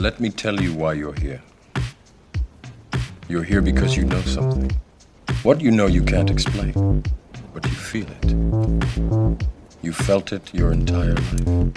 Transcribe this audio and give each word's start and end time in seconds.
Let 0.00 0.18
me 0.18 0.30
tell 0.30 0.58
you 0.62 0.72
why 0.72 0.94
you're 0.94 1.12
here. 1.12 1.42
You're 3.28 3.42
here 3.42 3.60
because 3.60 3.98
you 3.98 4.04
know 4.04 4.22
something. 4.22 4.70
What 5.42 5.60
you 5.60 5.70
know 5.70 5.88
you 5.88 6.02
can't 6.02 6.30
explain, 6.30 7.04
but 7.52 7.66
you 7.66 7.72
feel 7.72 8.06
it. 8.22 9.44
You 9.82 9.92
felt 9.92 10.32
it 10.32 10.54
your 10.54 10.72
entire 10.72 11.12
life. 11.12 11.74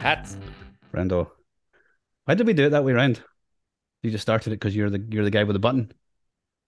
Hats. 0.00 0.38
Brendo. 0.90 1.28
Why 2.24 2.34
did 2.34 2.46
we 2.46 2.54
do 2.54 2.64
it 2.64 2.70
that 2.70 2.84
way 2.84 2.94
round? 2.94 3.22
You 4.02 4.10
just 4.10 4.22
started 4.22 4.52
it 4.52 4.56
because 4.56 4.74
you're 4.74 4.90
the 4.90 5.04
you're 5.10 5.24
the 5.24 5.30
guy 5.30 5.44
with 5.44 5.54
the 5.54 5.60
button. 5.60 5.92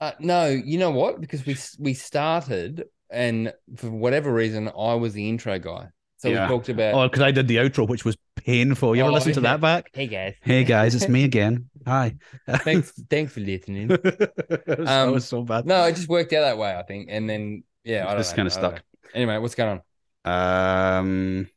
Uh, 0.01 0.13
no, 0.21 0.49
you 0.49 0.79
know 0.79 0.91
what? 0.91 1.21
Because 1.21 1.45
we 1.47 1.57
we 1.79 1.95
started, 1.95 2.85
and 3.11 3.53
for 3.77 3.91
whatever 3.91 4.33
reason, 4.33 4.69
I 4.69 4.95
was 4.95 5.15
the 5.15 5.29
intro 5.29 5.59
guy. 5.59 5.89
So 6.19 6.29
Yeah. 6.29 6.47
we 6.47 6.49
talked 6.55 6.69
about. 6.69 6.95
Oh, 6.95 7.09
because 7.09 7.23
I 7.23 7.31
did 7.31 7.49
the 7.49 7.57
outro, 7.57 7.89
which 7.89 8.05
was 8.05 8.17
painful. 8.37 8.95
You 8.95 9.03
ever 9.03 9.11
Oh, 9.11 9.15
listen 9.15 9.33
to 9.35 9.41
that 9.43 9.61
back? 9.61 9.91
Hey 9.93 10.07
guys. 10.07 10.35
Hey 10.43 10.65
guys, 10.65 10.95
it's 10.95 11.09
me 11.09 11.25
again. 11.31 11.69
Hi. 11.87 12.15
thanks, 12.49 12.93
thanks 13.11 13.33
for 13.33 13.41
listening. 13.41 13.89
that, 13.89 14.65
was, 14.67 14.89
that 14.89 14.89
Um, 14.89 15.13
was 15.13 15.25
so 15.27 15.43
bad. 15.43 15.67
No, 15.67 15.85
it 15.85 15.97
just 15.97 16.09
worked 16.09 16.33
out 16.33 16.43
that 16.43 16.59
way, 16.59 16.75
I 16.75 16.83
think. 16.83 17.09
And 17.11 17.29
then 17.29 17.65
yeah, 17.85 18.07
I 18.09 18.17
Just 18.17 18.35
kinda 18.35 18.51
stuck. 18.51 18.83
Anyway, 19.15 19.39
what's 19.39 19.55
going 19.55 19.81
on? 20.25 20.99
Um, 20.99 21.49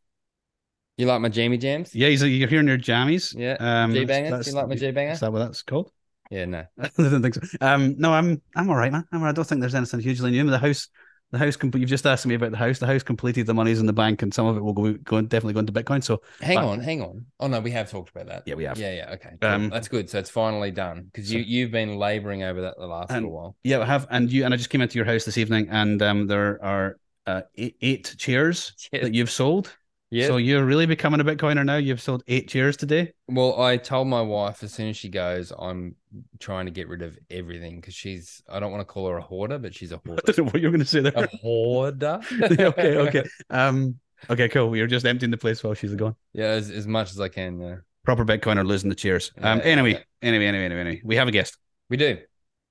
You 0.98 1.06
like 1.06 1.22
my 1.22 1.30
jammy 1.30 1.58
jams? 1.58 1.94
yeah, 1.94 2.08
he's, 2.10 2.24
you're 2.24 2.48
hearing 2.50 2.68
your 2.68 2.78
jammies. 2.78 3.36
Yeah. 3.38 3.56
Um, 3.60 3.94
that's- 3.94 4.08
bangers. 4.08 4.48
You 4.48 4.54
like 4.54 4.68
my 4.68 4.76
G 4.76 4.92
banger? 4.92 5.12
Is 5.12 5.20
that 5.20 5.32
what 5.32 5.40
that's 5.40 5.62
called? 5.62 5.92
Yeah, 6.32 6.46
no. 6.46 6.66
I 6.80 6.90
don't 6.98 7.22
think 7.22 7.36
so. 7.36 7.42
Um, 7.62 7.96
no, 7.98 8.12
I'm 8.14 8.42
I'm 8.56 8.70
all 8.70 8.76
right, 8.76 8.92
man. 8.92 9.06
I'm. 9.12 9.23
I 9.23 9.31
don't 9.31 9.45
think 9.48 9.62
there's 9.62 9.76
anything 9.76 10.00
hugely 10.02 10.31
new. 10.31 10.50
The 10.50 10.58
house, 10.58 10.89
the 11.31 11.38
house. 11.38 11.56
You've 11.62 11.88
just 11.88 12.06
asked 12.06 12.26
me 12.26 12.36
about 12.36 12.52
the 12.52 12.58
house. 12.58 12.80
The 12.80 12.88
house 12.88 13.02
completed. 13.04 13.45
The 13.45 13.54
money's 13.54 13.80
in 13.80 13.86
the 13.86 13.94
bank, 13.94 14.23
and 14.23 14.34
some 14.34 14.45
of 14.48 14.58
it 14.58 14.62
will 14.62 14.73
go, 14.73 14.92
go 15.06 15.22
definitely 15.22 15.54
go 15.54 15.59
into 15.62 15.72
Bitcoin. 15.72 16.04
So 16.04 16.22
Hang 16.42 16.56
But- 16.58 16.66
on, 16.66 16.80
hang 16.81 17.02
on. 17.02 17.28
Oh 17.39 17.48
no, 17.48 17.59
we 17.61 17.72
have 17.72 17.89
talked 17.89 18.09
about 18.09 18.26
that. 18.28 18.44
yeah, 18.45 18.56
we 18.56 18.66
have. 18.66 18.78
Yeah, 18.78 18.94
yeah, 18.94 19.11
okay. 19.14 19.30
cool. 19.39 19.50
Um, 19.50 19.70
That's 19.70 19.88
good. 19.88 20.09
So 20.09 20.20
it's 20.20 20.30
finally 20.30 20.72
done 20.72 21.04
because 21.14 21.32
you 21.32 21.42
so- 21.44 21.48
you've 21.48 21.72
been 21.72 21.98
laboring 21.98 22.44
over 22.44 22.61
that 22.64 22.76
the 22.78 22.88
last 22.88 23.09
And- 23.11 23.23
little 23.23 23.32
while. 23.38 23.56
Yeah, 23.64 23.80
I 23.80 23.86
have. 23.86 24.08
And 24.09 24.30
you 24.32 24.44
and 24.44 24.54
I 24.54 24.58
just 24.58 24.70
came 24.72 24.82
into 24.82 24.95
your 24.98 25.06
house 25.06 25.23
this 25.23 25.38
evening, 25.38 25.70
and 25.70 26.02
um, 26.02 26.28
there 26.28 26.61
are 26.61 26.98
uh, 27.28 27.42
eight, 27.56 27.78
eight 27.82 28.16
chairs 28.17 28.73
Yeah. 28.92 29.04
that 29.04 29.14
you've 29.14 29.32
sold. 29.32 29.73
Yeah. 30.09 30.27
So 30.27 30.38
you're 30.38 30.63
really 30.63 30.86
becoming 30.86 31.19
a 31.19 31.23
Bitcoiner 31.25 31.66
now. 31.66 31.75
You've 31.75 32.02
sold 32.02 32.23
eight 32.27 32.47
chairs 32.47 32.77
today. 32.77 33.11
Well, 33.27 33.61
I 33.61 33.75
told 33.75 34.08
my 34.08 34.22
wife 34.22 34.64
as 34.64 34.73
soon 34.73 34.88
as 34.88 34.95
she 34.95 35.09
goes, 35.09 35.52
I'm 35.58 35.95
trying 36.39 36.66
to 36.66 36.72
get 36.72 36.88
rid 36.88 37.02
of 37.02 37.17
everything 37.30 37.75
because 37.81 37.94
she's. 37.94 38.41
I 38.49 38.59
don't 38.61 38.72
want 38.72 38.81
to 38.81 38.86
call 38.86 39.09
her 39.09 39.17
a 39.17 39.22
hoarder, 39.22 39.59
but 39.59 39.75
she's 39.75 39.91
a 39.91 39.97
hoarder. 40.05 40.22
don't 40.25 40.38
know 40.38 40.44
what 40.45 40.61
you're 40.61 40.72
going 40.72 40.80
to 40.80 40.86
say 40.86 41.02
there. 41.02 41.11
a 41.16 41.27
hoarder. 41.38 42.22
okay, 42.41 42.95
okay. 42.97 43.23
Um, 43.49 43.95
okay, 44.30 44.47
cool. 44.47 44.73
You're 44.77 44.88
just 44.88 45.05
emptying 45.05 45.31
the 45.31 45.38
place 45.38 45.61
while 45.64 45.73
she's 45.73 45.94
gone. 45.95 46.16
Yeah, 46.31 46.45
as, 46.52 46.69
as 46.71 46.88
much 46.88 47.11
as 47.11 47.19
I 47.19 47.27
can. 47.27 47.59
Yeah, 47.59 47.75
Proper 48.05 48.23
Bitcoiner 48.23 48.66
losing 48.66 48.89
the 48.89 48.95
chairs. 48.95 49.33
Um, 49.42 49.59
Yeah, 49.59 49.66
anyway, 49.66 49.92
yeah. 49.92 49.99
anyway, 50.21 50.45
anyway, 50.45 50.66
anyway, 50.66 50.81
anyway. 50.81 51.02
We 51.03 51.17
have 51.17 51.27
a 51.27 51.31
guest. 51.31 51.58
we 51.89 51.97
do. 51.97 52.17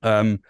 Um, 0.02 0.40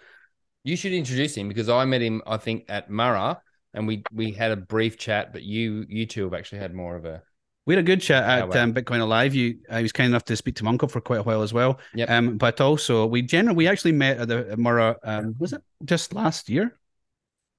You 0.63 0.77
should 0.77 0.93
introduce 0.93 1.35
him 1.35 1.49
because 1.49 1.67
I 1.67 1.83
met 1.83 2.01
him. 2.01 2.21
I 2.25 2.37
think 2.37 2.63
at 2.69 2.89
Murrah, 2.89 3.39
and 3.77 3.87
we 3.87 4.03
we 4.11 4.31
had 4.31 4.51
a 4.51 4.55
brief 4.57 4.97
chat. 4.97 5.31
But 5.31 5.43
you 5.43 5.85
you 5.87 6.05
two 6.05 6.23
have 6.23 6.33
actually 6.33 6.59
had 6.59 6.73
more 6.73 6.95
of 6.95 7.05
a. 7.05 7.21
We 7.65 7.75
had 7.75 7.83
a 7.83 7.85
good 7.85 8.01
chat 8.01 8.23
at 8.23 8.55
um, 8.55 8.73
Bitcoin 8.73 9.01
Alive. 9.01 9.35
You, 9.35 9.59
I 9.69 9.81
was 9.81 9.91
kind 9.91 10.07
enough 10.07 10.23
to 10.25 10.37
speak 10.37 10.55
to 10.55 10.63
my 10.63 10.69
uncle 10.69 10.87
for 10.87 11.01
quite 11.01 11.19
a 11.19 11.23
while 11.23 11.41
as 11.41 11.53
well. 11.53 11.79
Yep. 11.95 12.09
Um, 12.09 12.37
but 12.37 12.61
also 12.61 13.05
we 13.05 13.21
generally 13.21 13.57
we 13.57 13.67
actually 13.67 13.91
met 13.91 14.19
at 14.19 14.27
the 14.29 14.51
at 14.51 14.57
Murrah. 14.57 14.95
Um, 15.03 15.35
was 15.37 15.51
it 15.53 15.61
just 15.83 16.13
last 16.13 16.49
year? 16.49 16.65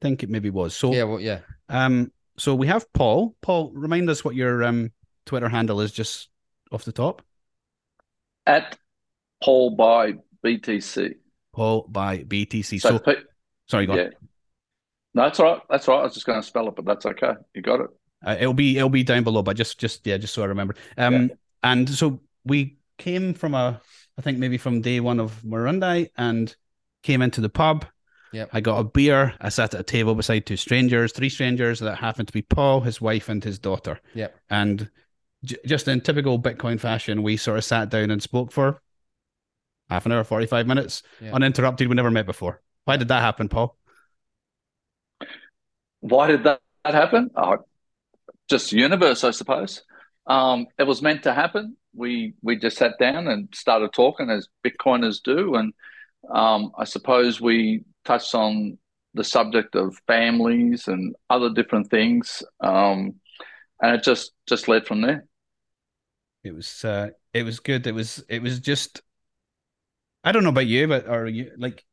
I 0.00 0.04
think 0.04 0.22
it 0.22 0.30
maybe 0.30 0.48
was. 0.50 0.74
So 0.74 0.94
Yeah, 0.94 1.04
well, 1.04 1.20
yeah. 1.20 1.40
um, 1.68 2.10
so 2.38 2.54
we 2.54 2.66
have 2.68 2.90
Paul. 2.94 3.36
Paul, 3.42 3.70
remind 3.74 4.08
us 4.08 4.24
what 4.24 4.34
your 4.34 4.64
um 4.64 4.92
Twitter 5.26 5.48
handle 5.48 5.80
is, 5.82 5.92
just 5.92 6.30
off 6.72 6.84
the 6.84 6.92
top. 6.92 7.22
at 8.46 8.78
Paul 9.44 9.76
buy 9.76 10.14
BTC. 10.42 11.16
Paul 11.52 11.86
buy 11.88 12.24
BTC. 12.24 12.80
So, 12.80 12.90
So, 12.90 12.98
pe- 13.00 13.22
sorry, 13.68 13.86
go 13.86 13.92
on. 13.92 14.10
Yeah. 15.14 15.22
No, 15.22 15.28
that's 15.28 15.40
all 15.40 15.52
right. 15.52 15.62
That's 15.70 15.88
all 15.88 15.94
right. 15.96 16.00
I 16.02 16.04
was 16.04 16.14
just 16.14 16.26
going 16.26 16.40
to 16.40 16.46
spell 16.46 16.68
it, 16.68 16.76
but 16.76 16.84
that's 16.84 17.06
okay. 17.06 17.32
You 17.54 17.62
got 17.62 17.80
it. 17.80 17.86
Uh, 18.24 18.36
it'll 18.38 18.52
be 18.54 18.76
it'll 18.76 18.88
be 18.88 19.04
down 19.04 19.24
below, 19.24 19.42
but 19.42 19.56
just 19.56 19.78
just 19.78 20.06
yeah, 20.06 20.16
just 20.18 20.34
so 20.34 20.42
I 20.42 20.46
remember. 20.46 20.74
Um, 20.96 21.30
and 21.62 21.88
so 21.88 22.20
we 22.44 22.78
came 22.98 23.32
from 23.32 23.54
a, 23.54 23.80
I 24.18 24.22
think 24.22 24.38
maybe 24.38 24.58
from 24.58 24.80
day 24.80 24.98
one 25.00 25.20
of 25.20 25.40
Murrurundi, 25.42 26.08
and 26.16 26.54
came 27.04 27.22
into 27.22 27.40
the 27.40 27.48
pub. 27.48 27.86
Yep. 28.32 28.50
I 28.52 28.60
got 28.60 28.78
a 28.78 28.84
beer. 28.84 29.34
I 29.40 29.48
sat 29.48 29.72
at 29.72 29.80
a 29.80 29.84
table 29.84 30.14
beside 30.14 30.44
two 30.44 30.56
strangers, 30.58 31.12
three 31.12 31.30
strangers 31.30 31.78
that 31.80 31.96
happened 31.96 32.28
to 32.28 32.34
be 32.34 32.42
Paul, 32.42 32.80
his 32.82 33.00
wife, 33.00 33.28
and 33.30 33.42
his 33.42 33.58
daughter. 33.58 34.00
Yep. 34.14 34.36
And 34.50 34.90
j- 35.44 35.56
just 35.64 35.88
in 35.88 36.02
typical 36.02 36.38
Bitcoin 36.38 36.78
fashion, 36.78 37.22
we 37.22 37.38
sort 37.38 37.56
of 37.56 37.64
sat 37.64 37.88
down 37.88 38.10
and 38.10 38.22
spoke 38.22 38.52
for 38.52 38.82
half 39.88 40.04
an 40.04 40.12
hour, 40.12 40.24
forty 40.24 40.46
five 40.46 40.66
minutes, 40.66 41.02
Yeah. 41.22 41.32
uninterrupted. 41.32 41.88
We 41.88 41.94
never 41.94 42.10
met 42.10 42.26
before. 42.26 42.60
Why 42.84 42.96
did 42.98 43.08
that 43.08 43.22
happen, 43.22 43.48
Paul? 43.48 43.77
Why 46.00 46.28
did 46.28 46.44
that, 46.44 46.60
that 46.84 46.94
happen? 46.94 47.30
Oh, 47.34 47.58
just 48.48 48.72
universe, 48.72 49.24
I 49.24 49.30
suppose. 49.30 49.82
Um, 50.26 50.66
it 50.78 50.84
was 50.84 51.02
meant 51.02 51.22
to 51.24 51.34
happen. 51.34 51.76
We 51.94 52.34
we 52.42 52.56
just 52.56 52.76
sat 52.76 52.98
down 52.98 53.28
and 53.28 53.48
started 53.54 53.92
talking 53.92 54.30
as 54.30 54.48
Bitcoiners 54.64 55.22
do, 55.22 55.54
and 55.54 55.72
um, 56.30 56.72
I 56.78 56.84
suppose 56.84 57.40
we 57.40 57.84
touched 58.04 58.34
on 58.34 58.78
the 59.14 59.24
subject 59.24 59.74
of 59.74 59.96
families 60.06 60.86
and 60.86 61.14
other 61.30 61.50
different 61.50 61.90
things, 61.90 62.42
um, 62.60 63.14
and 63.82 63.94
it 63.96 64.02
just 64.02 64.32
just 64.46 64.68
led 64.68 64.86
from 64.86 65.00
there. 65.00 65.24
It 66.44 66.54
was 66.54 66.84
uh 66.84 67.08
it 67.32 67.42
was 67.42 67.60
good. 67.60 67.86
It 67.86 67.94
was 67.94 68.22
it 68.28 68.42
was 68.42 68.60
just 68.60 69.02
I 70.22 70.32
don't 70.32 70.44
know 70.44 70.50
about 70.50 70.66
you, 70.66 70.86
but 70.88 71.08
or 71.08 71.26
you 71.26 71.52
like 71.56 71.84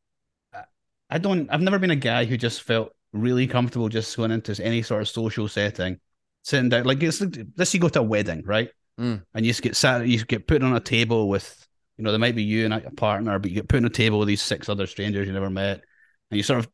I 1.10 1.18
don't 1.18 1.50
I've 1.50 1.62
never 1.62 1.80
been 1.80 1.92
a 1.92 1.96
guy 1.96 2.26
who 2.26 2.38
just 2.38 2.62
felt 2.62 2.95
really 3.22 3.48
comfortable 3.48 3.90
just 3.90 4.16
going 4.16 4.32
into 4.32 4.62
any 4.64 4.82
sort 4.82 5.02
of 5.02 5.10
social 5.10 5.48
setting, 5.48 6.00
sitting 6.44 6.70
down 6.70 6.86
like 6.86 7.02
it's 7.02 7.22
let's 7.58 7.74
you 7.74 7.80
go 7.80 7.90
to 7.90 8.00
a 8.00 8.04
wedding, 8.04 8.44
right? 8.46 8.70
Mm. 9.00 9.24
And 9.34 9.46
you 9.46 9.52
just 9.52 9.62
get 9.62 9.76
sat 9.76 10.08
you 10.08 10.24
get 10.26 10.48
put 10.48 10.64
on 10.64 10.76
a 10.76 10.80
table 10.80 11.28
with 11.28 11.68
you 11.98 12.04
know, 12.04 12.12
there 12.12 12.20
might 12.20 12.36
be 12.36 12.44
you 12.44 12.66
and 12.66 12.74
a 12.74 12.92
partner, 12.92 13.40
but 13.40 13.50
you 13.50 13.56
get 13.56 13.70
put 13.70 13.78
on 13.78 13.86
a 13.86 13.90
table 13.90 14.20
with 14.20 14.28
these 14.28 14.42
six 14.42 14.68
other 14.68 14.86
strangers 14.86 15.28
you 15.28 15.34
never 15.34 15.50
met, 15.50 15.82
and 16.30 16.38
you 16.38 16.44
sort 16.44 16.60
of 16.60 16.70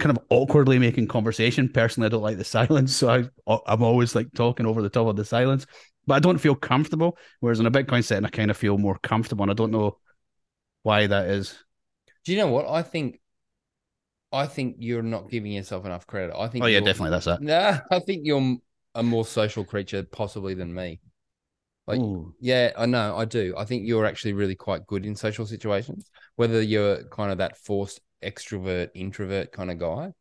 kind 0.00 0.16
of 0.16 0.24
awkwardly 0.28 0.78
making 0.78 1.06
conversation. 1.06 1.68
Personally, 1.68 2.06
I 2.06 2.10
don't 2.10 2.22
like 2.22 2.38
the 2.38 2.44
silence, 2.44 2.96
so 2.96 3.08
I 3.46 3.58
I'm 3.66 3.82
always 3.82 4.14
like 4.14 4.32
talking 4.34 4.66
over 4.66 4.82
the 4.82 4.90
top 4.90 5.06
of 5.06 5.16
the 5.16 5.24
silence 5.24 5.66
but 6.06 6.14
I 6.14 6.18
don't 6.18 6.38
feel 6.38 6.54
comfortable. 6.54 7.18
Whereas 7.40 7.60
in 7.60 7.66
a 7.66 7.70
Bitcoin 7.70 8.04
setting, 8.04 8.24
I 8.24 8.30
kind 8.30 8.50
of 8.50 8.56
feel 8.56 8.78
more 8.78 8.98
comfortable, 8.98 9.42
and 9.44 9.50
I 9.50 9.54
don't 9.54 9.70
know 9.70 9.98
why 10.82 11.06
that 11.06 11.28
is. 11.28 11.58
Do 12.24 12.32
you 12.32 12.38
know 12.38 12.48
what 12.48 12.66
I 12.68 12.82
think? 12.82 13.20
I 14.34 14.46
think 14.46 14.76
you're 14.78 15.02
not 15.02 15.30
giving 15.30 15.52
yourself 15.52 15.86
enough 15.86 16.06
credit. 16.06 16.34
I 16.36 16.48
think. 16.48 16.64
Oh 16.64 16.68
yeah, 16.68 16.80
definitely 16.80 17.10
that's 17.10 17.26
that. 17.26 17.40
Nah, 17.40 17.78
I 17.90 18.00
think 18.00 18.22
you're 18.24 18.56
a 18.94 19.02
more 19.02 19.24
social 19.24 19.64
creature 19.64 20.02
possibly 20.02 20.54
than 20.54 20.74
me. 20.74 21.00
Like, 21.86 22.00
Ooh. 22.00 22.34
yeah, 22.40 22.72
I 22.76 22.86
know, 22.86 23.16
I 23.16 23.26
do. 23.26 23.54
I 23.56 23.64
think 23.64 23.86
you're 23.86 24.06
actually 24.06 24.32
really 24.32 24.54
quite 24.54 24.86
good 24.86 25.04
in 25.04 25.14
social 25.14 25.44
situations. 25.44 26.10
Whether 26.36 26.62
you're 26.62 27.04
kind 27.08 27.30
of 27.30 27.38
that 27.38 27.58
forced 27.58 28.00
extrovert, 28.22 28.88
introvert 28.94 29.52
kind 29.52 29.70
of 29.70 29.78
guy, 29.78 30.12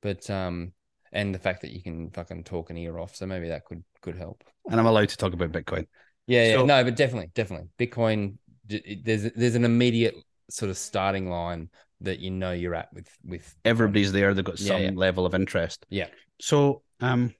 but 0.00 0.28
um, 0.30 0.72
and 1.12 1.34
the 1.34 1.38
fact 1.38 1.60
that 1.62 1.72
you 1.72 1.82
can 1.82 2.10
fucking 2.10 2.44
talk 2.44 2.70
an 2.70 2.78
ear 2.78 2.98
off, 2.98 3.14
so 3.14 3.26
maybe 3.26 3.48
that 3.48 3.64
could 3.66 3.84
could 4.00 4.16
help. 4.16 4.42
and 4.70 4.80
I'm 4.80 4.86
allowed 4.86 5.10
to 5.10 5.16
talk 5.16 5.34
about 5.34 5.52
Bitcoin. 5.52 5.86
Yeah, 6.26 6.56
yeah, 6.56 6.62
no, 6.62 6.84
but 6.84 6.96
definitely, 6.96 7.30
definitely, 7.34 7.68
Bitcoin. 7.78 8.36
There's 8.66 9.30
there's 9.32 9.56
an 9.56 9.64
immediate 9.64 10.14
sort 10.48 10.70
of 10.70 10.78
starting 10.78 11.28
line 11.28 11.68
that 12.02 12.20
you 12.20 12.30
know 12.30 12.52
you're 12.52 12.74
at 12.74 12.92
with 12.92 13.08
with 13.24 13.56
Everybody's 13.64 14.12
there; 14.12 14.34
they've 14.34 14.44
got 14.44 14.58
some 14.58 14.82
yeah. 14.82 14.90
level 14.94 15.26
of 15.26 15.34
interest. 15.34 15.86
Yeah. 15.88 16.08
So, 16.40 16.82
um, 17.00 17.34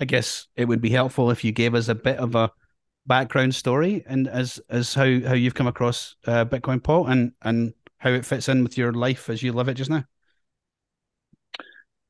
I 0.00 0.04
guess 0.04 0.48
it 0.56 0.66
would 0.66 0.80
be 0.80 0.90
helpful 0.90 1.30
if 1.30 1.44
you 1.44 1.52
gave 1.52 1.74
us 1.74 1.88
a 1.88 1.94
bit 1.94 2.18
of 2.18 2.34
a 2.34 2.50
background 3.06 3.54
story 3.54 4.04
and 4.06 4.28
as 4.28 4.60
as 4.68 4.94
how 4.94 5.04
how 5.04 5.34
you've 5.34 5.54
come 5.54 5.66
across 5.66 6.16
uh, 6.26 6.44
Bitcoin, 6.44 6.82
Paul, 6.82 7.06
and 7.06 7.32
and 7.42 7.74
how 7.98 8.10
it 8.10 8.26
fits 8.26 8.48
in 8.48 8.62
with 8.62 8.76
your 8.76 8.92
life 8.92 9.30
as 9.30 9.42
you 9.42 9.52
live 9.52 9.68
it 9.68 9.74
just 9.74 9.90
now. 9.90 10.04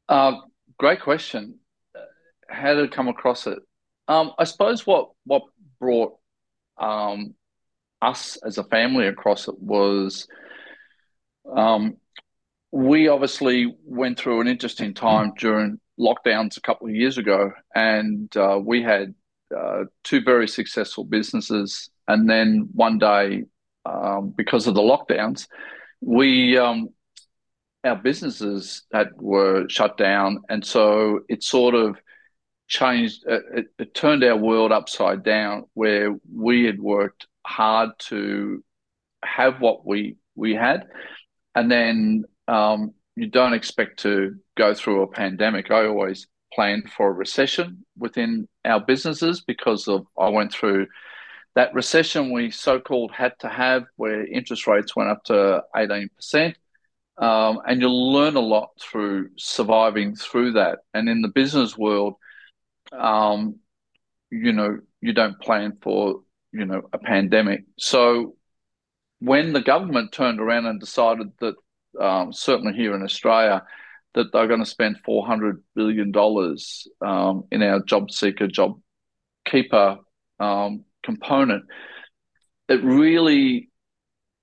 Uh, 0.09 0.37
great 0.79 1.01
question. 1.01 1.59
Uh, 1.95 2.01
How 2.49 2.75
did 2.75 2.91
I 2.91 2.95
come 2.95 3.09
across 3.09 3.47
it? 3.47 3.59
Um, 4.09 4.33
I 4.39 4.45
suppose 4.45 4.87
what 4.87 5.11
what 5.25 5.43
brought 5.79 6.17
um, 6.79 7.35
us 8.01 8.37
as 8.45 8.59
a 8.59 8.65
family 8.65 9.07
across 9.07 9.49
it 9.49 9.59
was 9.59 10.27
we 12.71 13.09
obviously 13.09 13.77
went 13.85 14.19
through 14.19 14.41
an 14.41 14.49
interesting 14.49 14.95
time 14.95 15.33
during 15.39 15.79
lockdowns 15.99 16.57
a 16.57 16.61
couple 16.63 16.89
of 16.89 16.95
years 16.95 17.19
ago, 17.19 17.53
and 17.75 18.35
uh, 18.37 18.59
we 18.63 18.83
had 18.83 19.15
uh, 19.57 19.85
two 20.05 20.23
very 20.23 20.49
successful 20.49 21.05
businesses, 21.05 21.91
and 22.09 22.29
then 22.29 22.69
one 22.73 22.99
day 22.99 23.45
um, 23.85 24.33
because 24.37 24.67
of 24.67 24.75
the 24.75 24.81
lockdowns, 24.81 25.47
we 26.01 26.57
um, 26.57 26.89
our 27.85 27.97
businesses 27.97 28.85
had 28.93 29.09
were 29.17 29.69
shut 29.69 29.97
down, 29.97 30.39
and 30.49 30.65
so 30.65 31.21
it 31.29 31.43
sort 31.43 31.75
of 31.75 31.97
changed. 32.69 33.25
It, 33.27 33.67
it 33.79 33.95
turned 33.95 34.25
our 34.25 34.37
world 34.37 34.73
upside 34.73 35.23
down, 35.23 35.65
where 35.75 36.17
we 36.33 36.65
had 36.65 36.81
worked 36.81 37.27
hard 37.47 37.91
to 37.99 38.65
have 39.25 39.61
what 39.61 39.85
we 39.85 40.17
we 40.35 40.55
had, 40.55 40.87
and 41.55 41.71
then 41.71 42.25
um, 42.49 42.93
you 43.17 43.29
don't 43.29 43.55
expect 43.55 44.01
to 44.01 44.37
go 44.57 44.75
through 44.75 45.03
a 45.03 45.07
pandemic. 45.07 45.71
I 45.71 45.87
always 45.87 46.27
plan 46.53 46.83
for 46.97 47.09
a 47.09 47.13
recession 47.13 47.85
within 47.97 48.49
our 48.65 48.81
businesses 48.81 49.43
because 49.43 49.89
of 49.89 50.07
I 50.19 50.29
went 50.29 50.53
through 50.53 50.87
that 51.55 51.75
recession 51.75 52.33
we 52.33 52.51
so-called 52.51 53.13
had 53.13 53.33
to 53.41 53.49
have 53.49 53.85
where 53.97 54.27
interest 54.27 54.67
rates 54.67 54.97
went 54.97 55.11
up 55.11 55.25
to 55.25 55.63
18% 55.77 56.55
um, 57.19 57.61
and 57.67 57.81
you'll 57.81 58.13
learn 58.13 58.37
a 58.37 58.41
lot 58.41 58.71
through 58.81 59.29
surviving 59.37 60.15
through 60.17 60.53
that. 60.53 60.79
And 60.95 61.09
in 61.09 61.21
the 61.23 61.29
business 61.29 61.77
world 61.77 62.15
um, 62.93 63.57
you 64.31 64.53
know 64.53 64.79
you 65.01 65.13
don't 65.13 65.41
plan 65.41 65.77
for 65.83 66.21
you 66.53 66.65
know 66.65 66.83
a 66.93 66.99
pandemic. 66.99 67.65
So 67.79 68.37
when 69.23 69.53
the 69.53 69.61
government 69.61 70.11
turned 70.13 70.41
around 70.41 70.67
and 70.67 70.81
decided 70.81 71.31
that 71.41 71.55
um, 72.01 72.33
certainly 72.33 72.73
here 72.73 72.95
in 72.95 73.03
australia 73.03 73.63
that 74.15 74.33
they're 74.33 74.49
going 74.49 74.61
to 74.61 74.67
spend 74.67 74.99
$400 75.07 75.61
billion 75.75 76.13
um, 77.01 77.45
in 77.51 77.63
our 77.63 77.81
job 77.81 78.11
seeker, 78.11 78.47
job 78.47 78.79
keeper 79.47 79.99
um, 80.39 80.85
component. 81.03 81.65
It 82.69 82.85
really, 82.85 83.71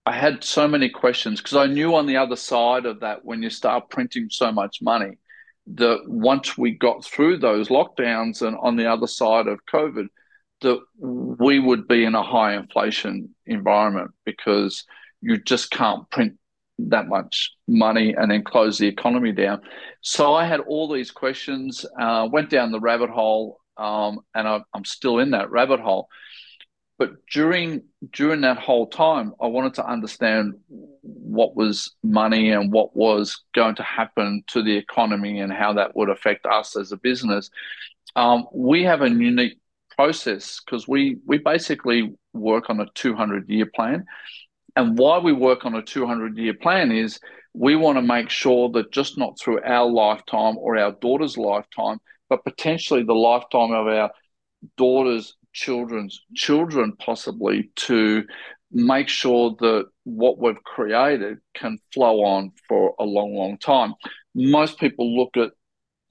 I 0.05 0.13
had 0.13 0.43
so 0.43 0.67
many 0.67 0.89
questions 0.89 1.39
because 1.39 1.55
I 1.55 1.67
knew 1.67 1.93
on 1.95 2.07
the 2.07 2.17
other 2.17 2.35
side 2.35 2.85
of 2.85 3.01
that, 3.01 3.23
when 3.23 3.43
you 3.43 3.49
start 3.49 3.89
printing 3.89 4.29
so 4.31 4.51
much 4.51 4.81
money, 4.81 5.17
that 5.75 5.99
once 6.07 6.57
we 6.57 6.71
got 6.71 7.05
through 7.05 7.37
those 7.37 7.69
lockdowns 7.69 8.41
and 8.41 8.57
on 8.59 8.75
the 8.75 8.87
other 8.87 9.07
side 9.07 9.47
of 9.47 9.59
COVID, 9.71 10.07
that 10.61 10.79
we 10.99 11.59
would 11.59 11.87
be 11.87 12.03
in 12.03 12.15
a 12.15 12.23
high 12.23 12.55
inflation 12.55 13.33
environment 13.45 14.11
because 14.25 14.85
you 15.21 15.37
just 15.37 15.71
can't 15.71 16.09
print 16.09 16.37
that 16.87 17.07
much 17.07 17.51
money 17.67 18.13
and 18.13 18.31
then 18.31 18.43
close 18.43 18.77
the 18.77 18.87
economy 18.87 19.31
down. 19.31 19.61
So 20.01 20.33
I 20.33 20.45
had 20.45 20.61
all 20.61 20.91
these 20.91 21.11
questions, 21.11 21.85
uh, 21.99 22.27
went 22.31 22.49
down 22.49 22.71
the 22.71 22.79
rabbit 22.79 23.09
hole, 23.09 23.59
um, 23.77 24.19
and 24.33 24.47
I, 24.47 24.61
I'm 24.73 24.85
still 24.85 25.19
in 25.19 25.31
that 25.31 25.51
rabbit 25.51 25.79
hole. 25.79 26.07
But 26.97 27.25
during 27.31 27.83
during 28.11 28.41
that 28.41 28.57
whole 28.57 28.87
time, 28.87 29.33
I 29.41 29.47
wanted 29.47 29.73
to 29.75 29.87
understand 29.87 30.55
what 31.01 31.55
was 31.55 31.95
money 32.03 32.51
and 32.51 32.73
what 32.73 32.93
was 32.93 33.41
going 33.55 33.75
to 33.75 33.83
happen 33.83 34.43
to 34.47 34.61
the 34.61 34.75
economy 34.75 35.39
and 35.39 35.51
how 35.51 35.73
that 35.73 35.95
would 35.95 36.09
affect 36.09 36.45
us 36.45 36.75
as 36.75 36.91
a 36.91 36.97
business. 36.97 37.49
Um, 38.17 38.47
we 38.53 38.83
have 38.83 39.01
a 39.01 39.09
unique 39.09 39.59
process 39.99 40.61
because 40.63 40.87
we 40.87 41.17
we 41.25 41.37
basically 41.37 42.13
work 42.33 42.69
on 42.69 42.79
a 42.79 42.85
200 42.95 43.49
year 43.49 43.65
plan 43.75 44.05
and 44.75 44.97
why 44.97 45.17
we 45.17 45.33
work 45.33 45.65
on 45.65 45.75
a 45.75 45.81
200 45.81 46.37
year 46.37 46.53
plan 46.53 46.89
is 46.89 47.19
we 47.53 47.75
want 47.75 47.97
to 47.97 48.01
make 48.01 48.29
sure 48.29 48.69
that 48.69 48.93
just 48.93 49.17
not 49.17 49.37
through 49.37 49.61
our 49.63 49.89
lifetime 49.89 50.57
or 50.57 50.77
our 50.77 50.93
daughter's 51.01 51.37
lifetime, 51.37 51.97
but 52.29 52.45
potentially 52.45 53.03
the 53.03 53.13
lifetime 53.13 53.71
of 53.71 53.87
our 53.87 54.09
daughter's 54.77 55.35
children's 55.51 56.21
children, 56.33 56.93
possibly, 56.97 57.71
to 57.75 58.23
make 58.71 59.09
sure 59.09 59.55
that 59.59 59.87
what 60.05 60.37
we've 60.37 60.63
created 60.63 61.39
can 61.55 61.77
flow 61.93 62.23
on 62.23 62.51
for 62.67 62.93
a 62.99 63.03
long, 63.03 63.35
long 63.35 63.57
time. 63.57 63.95
Most 64.33 64.79
people 64.79 65.17
look 65.17 65.35
at 65.35 65.51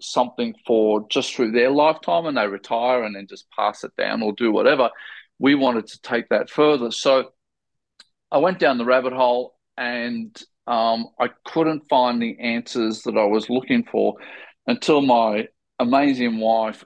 something 0.01 0.55
for 0.67 1.07
just 1.09 1.35
through 1.35 1.53
their 1.53 1.71
lifetime 1.71 2.27
and 2.27 2.37
they 2.37 2.47
retire 2.47 3.05
and 3.05 3.17
then 3.17 3.27
just 3.29 3.47
pass 3.57 3.85
it 3.85 3.93
down 3.97 4.23
or 4.23 4.33
do 4.33 4.53
whatever. 4.53 4.91
We 5.39 5.55
wanted 5.55 5.87
to 5.89 6.01
take 6.03 6.29
that 6.29 6.51
further. 6.51 6.91
So 6.91 7.31
I 8.31 8.39
went 8.39 8.59
down 8.59 8.79
the 8.79 8.85
rabbit 8.85 9.13
hole 9.13 9.57
and 9.77 10.37
um, 10.67 11.09
I 11.19 11.31
couldn't 11.47 11.89
find 11.89 12.21
the 12.21 12.39
answers 12.39 13.03
that 13.03 13.17
I 13.17 13.25
was 13.25 13.49
looking 13.49 13.85
for 13.85 14.17
until 14.67 15.01
my 15.01 15.49
amazing 15.79 16.39
wife 16.39 16.85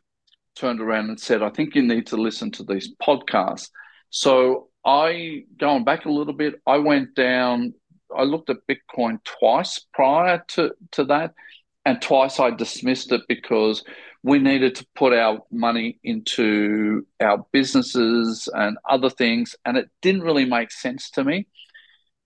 turned 0.54 0.80
around 0.80 1.08
and 1.08 1.18
said, 1.18 1.42
I 1.42 1.50
think 1.50 1.74
you 1.74 1.82
need 1.82 2.06
to 2.08 2.16
listen 2.16 2.50
to 2.52 2.64
these 2.64 2.94
podcasts. 3.02 3.70
So 4.10 4.68
I, 4.84 5.44
going 5.58 5.84
back 5.84 6.04
a 6.04 6.10
little 6.10 6.34
bit, 6.34 6.60
I 6.66 6.76
went 6.78 7.14
down, 7.14 7.74
I 8.16 8.22
looked 8.24 8.50
at 8.50 8.58
Bitcoin 8.68 9.18
twice 9.24 9.80
prior 9.94 10.44
to, 10.48 10.72
to 10.92 11.04
that, 11.04 11.34
and 11.84 12.00
twice 12.00 12.38
I 12.38 12.50
dismissed 12.50 13.12
it 13.12 13.22
because 13.28 13.84
we 14.22 14.38
needed 14.38 14.76
to 14.76 14.86
put 14.94 15.12
our 15.12 15.40
money 15.50 15.98
into 16.04 17.06
our 17.20 17.44
businesses 17.52 18.48
and 18.52 18.78
other 18.88 19.10
things, 19.10 19.56
and 19.64 19.76
it 19.76 19.90
didn't 20.00 20.22
really 20.22 20.44
make 20.44 20.70
sense 20.70 21.10
to 21.10 21.24
me. 21.24 21.46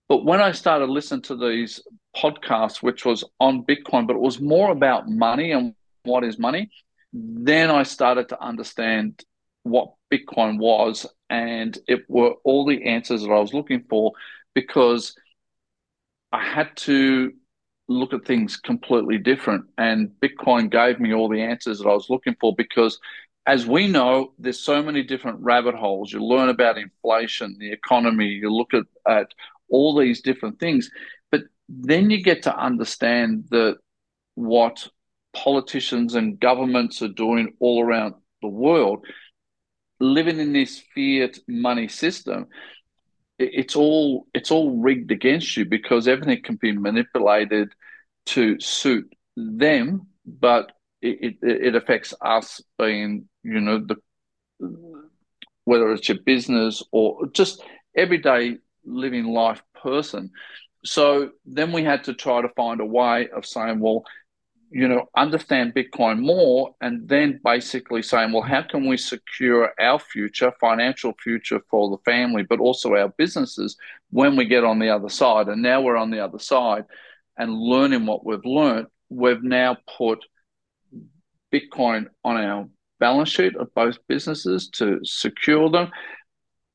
But 0.07 0.23
when 0.23 0.39
I 0.39 0.51
started 0.51 0.89
listening 0.89 1.23
to 1.23 1.35
these 1.35 1.81
podcasts, 2.15 2.83
which 2.83 3.03
was 3.03 3.23
on 3.39 3.65
Bitcoin, 3.65 4.07
but 4.07 4.15
it 4.15 4.21
was 4.21 4.39
more 4.39 4.71
about 4.71 5.09
money 5.09 5.51
and 5.51 5.73
what 6.03 6.23
is 6.23 6.37
money, 6.39 6.69
then 7.11 7.69
I 7.71 7.83
started 7.83 8.29
to 8.29 8.41
understand 8.41 9.23
what 9.63 9.93
Bitcoin 10.11 10.59
was, 10.59 11.05
and 11.29 11.77
it 11.87 12.05
were 12.07 12.35
all 12.43 12.65
the 12.65 12.85
answers 12.85 13.23
that 13.23 13.31
I 13.31 13.39
was 13.39 13.53
looking 13.53 13.83
for 13.89 14.13
because 14.53 15.15
I 16.31 16.43
had 16.43 16.75
to 16.77 17.33
look 17.87 18.13
at 18.13 18.25
things 18.25 18.57
completely 18.57 19.17
different. 19.17 19.65
And 19.77 20.11
Bitcoin 20.21 20.69
gave 20.69 20.99
me 20.99 21.13
all 21.13 21.29
the 21.29 21.41
answers 21.41 21.79
that 21.79 21.87
I 21.87 21.93
was 21.93 22.09
looking 22.09 22.35
for 22.39 22.55
because, 22.55 22.99
as 23.45 23.65
we 23.65 23.87
know, 23.87 24.33
there's 24.37 24.59
so 24.59 24.83
many 24.83 25.03
different 25.03 25.39
rabbit 25.39 25.75
holes. 25.75 26.11
You 26.11 26.23
learn 26.23 26.49
about 26.49 26.77
inflation, 26.77 27.57
the 27.59 27.71
economy, 27.71 28.27
you 28.27 28.53
look 28.53 28.73
at, 28.73 28.85
at 29.07 29.27
all 29.69 29.97
these 29.97 30.21
different 30.21 30.59
things. 30.59 30.89
But 31.31 31.43
then 31.69 32.09
you 32.09 32.21
get 32.21 32.43
to 32.43 32.57
understand 32.57 33.45
that 33.51 33.77
what 34.35 34.87
politicians 35.33 36.15
and 36.15 36.39
governments 36.39 37.01
are 37.01 37.07
doing 37.07 37.53
all 37.59 37.83
around 37.83 38.15
the 38.41 38.47
world, 38.47 39.05
living 39.99 40.39
in 40.39 40.53
this 40.53 40.81
fiat 40.93 41.39
money 41.47 41.87
system 41.87 42.47
it's 43.39 43.75
all 43.75 44.27
it's 44.33 44.51
all 44.51 44.77
rigged 44.79 45.11
against 45.11 45.55
you 45.57 45.65
because 45.65 46.07
everything 46.07 46.41
can 46.41 46.55
be 46.55 46.71
manipulated 46.71 47.71
to 48.27 48.59
suit 48.59 49.11
them, 49.35 50.07
but 50.25 50.71
it, 51.01 51.37
it, 51.41 51.65
it 51.65 51.75
affects 51.75 52.13
us 52.21 52.61
being 52.77 53.27
you 53.43 53.59
know 53.59 53.79
the 53.79 53.97
whether 55.65 55.91
it's 55.91 56.07
your 56.07 56.19
business 56.19 56.81
or 56.91 57.27
just 57.27 57.61
everyday 57.95 58.57
living 58.85 59.25
life 59.25 59.61
person. 59.81 60.31
So 60.85 61.31
then 61.45 61.73
we 61.73 61.83
had 61.83 62.05
to 62.05 62.13
try 62.13 62.41
to 62.41 62.49
find 62.49 62.79
a 62.79 62.85
way 62.85 63.27
of 63.35 63.45
saying, 63.45 63.81
well, 63.81 64.03
you 64.69 64.87
know, 64.87 65.09
understand 65.15 65.73
Bitcoin 65.73 66.19
more, 66.19 66.75
and 66.81 67.07
then 67.07 67.39
basically 67.43 68.01
saying, 68.01 68.31
well, 68.31 68.43
how 68.43 68.61
can 68.61 68.85
we 68.85 68.97
secure 68.97 69.73
our 69.79 69.99
future, 69.99 70.53
financial 70.59 71.13
future 71.21 71.61
for 71.69 71.89
the 71.89 71.97
family, 72.03 72.43
but 72.43 72.59
also 72.59 72.93
our 72.95 73.09
businesses 73.17 73.77
when 74.09 74.35
we 74.35 74.45
get 74.45 74.63
on 74.63 74.79
the 74.79 74.89
other 74.89 75.09
side? 75.09 75.47
And 75.47 75.61
now 75.61 75.81
we're 75.81 75.97
on 75.97 76.11
the 76.11 76.19
other 76.19 76.39
side 76.39 76.85
and 77.37 77.53
learning 77.53 78.05
what 78.05 78.25
we've 78.25 78.45
learned, 78.45 78.87
we've 79.09 79.43
now 79.43 79.77
put 79.97 80.19
Bitcoin 81.53 82.07
on 82.23 82.37
our 82.37 82.67
balance 82.99 83.29
sheet 83.29 83.55
of 83.55 83.73
both 83.73 83.97
businesses 84.07 84.69
to 84.69 84.99
secure 85.03 85.69
them. 85.69 85.91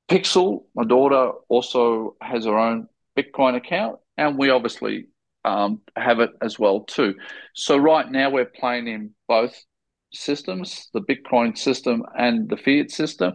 Pixel, 0.09 0.65
my 0.75 0.85
daughter, 0.85 1.33
also 1.49 2.17
has 2.21 2.45
her 2.45 2.59
own 2.59 2.87
Bitcoin 3.17 3.57
account, 3.57 3.99
and 4.17 4.39
we 4.39 4.51
obviously 4.51 5.07
um, 5.45 5.81
have 5.97 6.21
it 6.21 6.31
as 6.41 6.59
well 6.59 6.81
too. 6.81 7.15
So 7.55 7.77
right 7.77 8.11
now 8.11 8.31
we're 8.31 8.45
playing 8.45 8.89
in 8.89 9.11
both 9.29 9.55
systems, 10.13 10.89
the 10.93 11.01
Bitcoin 11.01 11.57
system 11.57 12.03
and 12.17 12.49
the 12.49 12.57
fiat 12.57 12.91
system, 12.91 13.33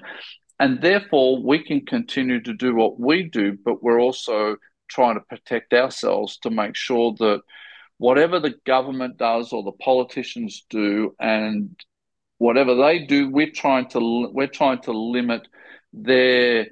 and 0.59 0.81
therefore 0.81 1.43
we 1.43 1.63
can 1.63 1.85
continue 1.85 2.41
to 2.41 2.53
do 2.53 2.75
what 2.75 2.99
we 2.99 3.23
do, 3.23 3.57
but 3.63 3.83
we're 3.83 3.99
also 3.99 4.57
trying 4.87 5.15
to 5.15 5.21
protect 5.21 5.73
ourselves 5.73 6.37
to 6.37 6.49
make 6.49 6.75
sure 6.75 7.13
that 7.19 7.41
whatever 7.97 8.39
the 8.39 8.55
government 8.65 9.17
does 9.17 9.53
or 9.53 9.63
the 9.63 9.71
politicians 9.71 10.65
do 10.69 11.15
and 11.19 11.75
whatever 12.37 12.75
they 12.75 12.99
do 12.99 13.29
we're 13.29 13.49
trying 13.49 13.87
to 13.87 14.29
we're 14.31 14.47
trying 14.47 14.79
to 14.79 14.91
limit 14.91 15.47
their 15.93 16.67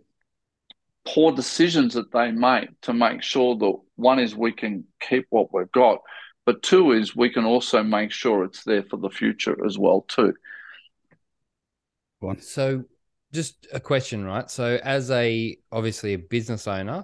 poor 1.05 1.31
decisions 1.31 1.93
that 1.93 2.11
they 2.11 2.31
make 2.31 2.69
to 2.81 2.93
make 2.93 3.21
sure 3.21 3.55
that 3.55 3.73
one 3.95 4.19
is 4.19 4.35
we 4.35 4.51
can 4.51 4.83
keep 4.99 5.27
what 5.29 5.53
we've 5.53 5.71
got, 5.71 5.99
but 6.45 6.63
two 6.63 6.91
is 6.91 7.15
we 7.15 7.29
can 7.29 7.45
also 7.45 7.83
make 7.83 8.11
sure 8.11 8.43
it's 8.43 8.63
there 8.63 8.83
for 8.83 8.97
the 8.97 9.09
future 9.09 9.65
as 9.65 9.77
well 9.77 10.01
too. 10.07 10.33
So, 12.39 12.83
just 13.31 13.67
a 13.71 13.79
question, 13.79 14.25
right? 14.25 14.49
So, 14.49 14.79
as 14.83 15.11
a 15.11 15.57
obviously 15.71 16.13
a 16.13 16.17
business 16.17 16.67
owner, 16.67 17.03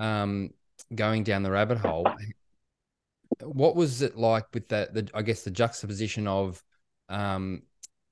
um, 0.00 0.50
going 0.94 1.22
down 1.22 1.42
the 1.42 1.50
rabbit 1.50 1.78
hole, 1.78 2.06
what 3.42 3.76
was 3.76 4.02
it 4.02 4.16
like 4.16 4.46
with 4.52 4.68
that? 4.68 4.94
The 4.94 5.08
I 5.14 5.22
guess 5.22 5.42
the 5.42 5.50
juxtaposition 5.50 6.26
of 6.26 6.62
um, 7.08 7.62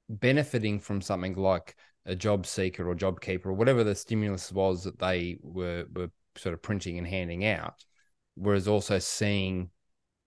benefiting 0.08 0.78
from 0.78 1.00
something 1.00 1.34
like 1.34 1.76
a 2.06 2.14
job 2.14 2.46
seeker 2.46 2.88
or 2.88 2.94
job 2.94 3.20
keeper 3.20 3.50
or 3.50 3.54
whatever 3.54 3.84
the 3.84 3.94
stimulus 3.94 4.52
was 4.52 4.84
that 4.84 4.98
they 4.98 5.38
were 5.42 5.86
were 5.94 6.10
sort 6.36 6.54
of 6.54 6.62
printing 6.62 6.98
and 6.98 7.06
handing 7.06 7.44
out, 7.44 7.84
whereas 8.34 8.68
also 8.68 8.98
seeing 8.98 9.70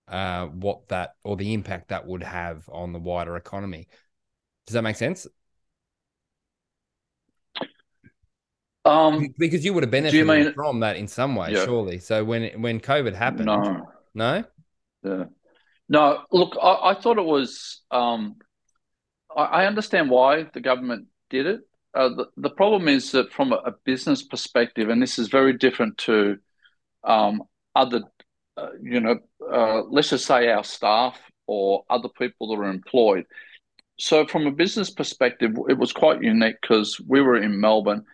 uh, 0.08 0.48
what 0.48 0.88
that 0.89 1.12
or 1.24 1.38
the 1.38 1.53
impact 1.53 1.89
that 1.89 2.06
would 2.06 2.24
have 2.24 2.68
on 2.70 2.91
the 2.91 3.00
wider 3.00 3.38
economy. 3.38 3.88
Does 4.65 4.74
that 4.74 4.82
make 4.82 4.96
sense? 4.96 5.27
Um, 8.84 9.34
because 9.38 9.64
you 9.64 9.74
would 9.74 9.84
have 9.84 9.92
benefited 9.92 10.26
mean, 10.26 10.54
from 10.54 10.80
that 10.80 10.96
in 10.96 11.08
some 11.08 11.36
way, 11.36 11.52
yeah. 11.52 11.66
surely. 11.66 12.00
So 12.00 12.24
when 12.24 12.62
when 12.62 12.80
COVID 12.80 13.14
happened, 13.14 13.46
no, 13.46 13.88
no, 14.16 14.44
yeah. 15.04 15.26
no. 15.88 16.24
Look, 16.32 16.58
I, 16.62 16.92
I 16.92 16.94
thought 16.96 17.20
it 17.20 17.26
was. 17.26 17.82
Um, 17.92 18.38
I, 19.36 19.44
I 19.44 19.66
understand 19.68 20.10
why 20.10 20.48
the 20.52 20.62
government 20.62 21.08
did 21.30 21.46
it. 21.46 21.62
Uh, 21.94 22.10
the, 22.10 22.26
the 22.38 22.50
problem 22.50 22.88
is 22.88 23.12
that 23.12 23.32
from 23.32 23.52
a, 23.52 23.58
a, 23.58 23.72
business 23.84 24.24
perspective, 24.24 24.90
and 24.90 25.02
this 25.02 25.20
is 25.20 25.28
very 25.28 25.58
different 25.58 25.98
to 25.98 26.38
um, 27.04 27.44
other, 27.76 28.02
uh, 28.56 28.70
you 28.82 29.02
know, 29.02 29.20
uh, 29.52 29.82
let's 29.90 30.10
just 30.10 30.26
say 30.26 30.50
our 30.50 30.64
staff 30.64 31.20
or 31.48 31.84
other 31.90 32.08
people 32.18 32.48
that 32.48 32.62
are 32.62 32.70
employed. 32.70 33.26
So, 34.00 34.26
from 34.26 34.48
a 34.48 34.52
business 34.52 34.90
perspective, 34.90 35.52
it 35.70 35.78
was 35.78 35.92
quite 35.92 36.24
unique 36.24 36.56
because 36.62 37.00
we 37.06 37.22
were 37.22 37.38
in 37.38 37.60
Melbourne 37.60 38.06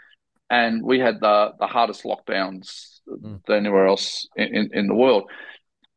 and 0.49 0.83
we 0.83 0.99
had 0.99 1.19
the, 1.19 1.53
the 1.59 1.67
hardest 1.67 2.03
lockdowns 2.03 2.99
mm. 3.07 3.43
than 3.45 3.57
anywhere 3.57 3.87
else 3.87 4.27
in, 4.35 4.69
in 4.73 4.87
the 4.87 4.95
world. 4.95 5.29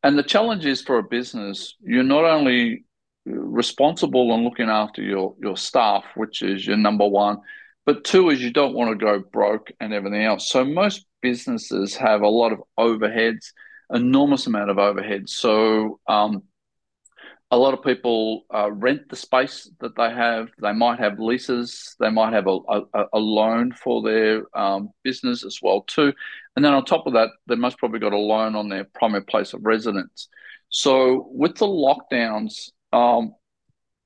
And 0.02 0.19
the 0.19 0.23
challenge 0.23 0.64
is 0.64 0.83
for 0.83 0.99
a 0.99 1.02
business, 1.02 1.76
you're 1.83 2.02
not 2.02 2.25
only 2.25 2.85
responsible 3.26 4.33
and 4.35 4.45
looking 4.45 4.69
after 4.69 5.02
your, 5.02 5.35
your 5.40 5.57
staff, 5.57 6.04
which 6.16 6.42
is 6.42 6.66
your 6.66 6.76
number 6.76 7.07
one, 7.07 7.38
but 7.87 8.04
two 8.04 8.30
is 8.30 8.42
you 8.42 8.50
don't 8.50 8.75
want 8.75 8.90
to 8.90 9.04
go 9.04 9.19
broke 9.19 9.71
and 9.80 9.92
everything 9.92 10.25
else. 10.25 10.49
So 10.50 10.64
most 10.64 11.07
businesses 11.21 11.97
have 11.97 12.23
a 12.23 12.28
lot 12.28 12.52
of 12.52 12.62
overheads, 12.78 13.52
enormous 13.92 14.47
amount 14.47 14.71
of 14.71 14.76
overheads. 14.78 15.30
So 15.30 16.00
um, 16.07 16.42
a 17.52 17.59
lot 17.59 17.75
of 17.75 17.83
people 17.83 18.45
uh, 18.54 18.71
rent 18.71 19.09
the 19.09 19.16
space 19.16 19.69
that 19.80 19.97
they 19.97 20.11
have. 20.11 20.49
They 20.62 20.73
might 20.73 21.00
have 21.00 21.19
leases. 21.19 21.97
They 21.99 22.11
might 22.11 22.33
have 22.33 22.47
a, 22.47 22.59
a, 22.69 23.04
a 23.14 23.19
loan 23.19 23.73
for 23.73 24.02
their 24.02 24.45
um, 24.57 24.90
business 25.02 25.45
as 25.45 25.59
well 25.61 25.83
too. 25.83 26.12
And 26.54 26.64
then 26.64 26.75
on 26.75 26.85
top 26.85 27.07
of 27.07 27.14
that, 27.14 27.30
they 27.49 27.57
most 27.57 27.78
probably 27.78 27.99
got 27.99 28.12
a 28.12 28.19
loan 28.19 28.54
on 28.54 28.69
their 28.69 28.85
primary 28.85 29.25
place 29.25 29.52
of 29.52 29.64
residence. 29.64 30.28
So 30.69 31.28
with 31.33 31.57
the 31.57 31.66
lockdowns, 31.66 32.71
um, 32.92 33.35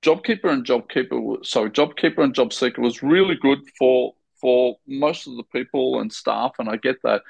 JobKeeper 0.02 0.50
and 0.50 0.64
JobKeeper, 0.64 1.44
sorry, 1.44 1.70
JobKeeper 1.70 2.22
and 2.24 2.34
JobSeeker 2.34 2.78
was 2.78 3.02
really 3.02 3.36
good 3.36 3.60
for 3.78 4.14
for 4.40 4.76
most 4.86 5.26
of 5.26 5.36
the 5.36 5.44
people 5.44 6.00
and 6.00 6.12
staff, 6.12 6.52
and 6.58 6.68
I 6.68 6.76
get 6.76 6.96
that. 7.02 7.22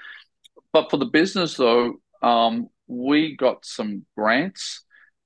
But 0.73 0.91
for 0.91 0.97
the 0.97 1.07
business 1.07 1.57
though, 1.57 1.95
um, 2.23 2.69
we 2.89 3.37
got 3.37 3.65
some 3.65 4.05
grants 4.17 4.85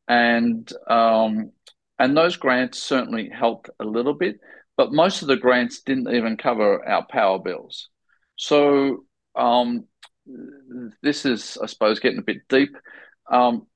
and 0.09 0.71
um, 0.89 1.53
and 1.99 2.17
those 2.17 2.37
grants 2.37 2.83
certainly 2.83 3.29
helped 3.29 3.71
a 3.81 3.85
little 3.85 4.15
bit, 4.15 4.41
but 4.77 4.93
most 4.93 5.23
of 5.23 5.29
the 5.29 5.37
grants 5.37 5.83
didn't 5.83 6.15
even 6.15 6.37
cover 6.37 6.87
our 6.89 7.05
power 7.07 7.39
bills. 7.39 7.89
So 8.37 9.05
um, 9.35 9.85
this 11.03 11.27
is, 11.27 11.59
I 11.63 11.67
suppose, 11.67 11.99
getting 11.99 12.21
a 12.21 12.23
bit 12.23 12.49
deep. 12.49 12.71
Um, 13.31 13.67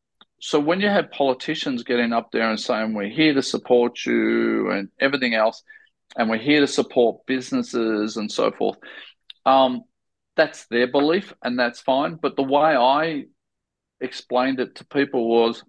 so 0.41 0.59
when 0.59 0.81
you 0.81 0.89
have 0.89 1.11
politicians 1.11 1.85
getting 1.85 2.13
up 2.13 2.31
there 2.33 2.49
and 2.49 2.59
saying 2.59 2.95
we're 2.95 3.09
here 3.09 3.35
to 3.35 3.43
support 3.43 4.05
you 4.07 4.71
and 4.71 4.89
everything 5.01 5.35
else, 5.35 5.63
and 6.17 6.29
we're 6.29 6.39
here 6.39 6.61
to 6.61 6.67
support 6.67 7.27
businesses 7.27 8.17
and 8.17 8.31
so 8.31 8.51
forth, 8.53 8.79
um, 9.47 9.83
that's 10.37 10.67
their 10.67 10.87
belief 10.87 11.33
and 11.43 11.59
that's 11.59 11.81
fine. 11.81 12.15
But 12.15 12.37
the 12.37 12.43
way 12.43 12.77
I 12.77 13.25
explained 14.01 14.61
it 14.61 14.77
to 14.77 14.85
people 14.85 15.29
was 15.29 15.63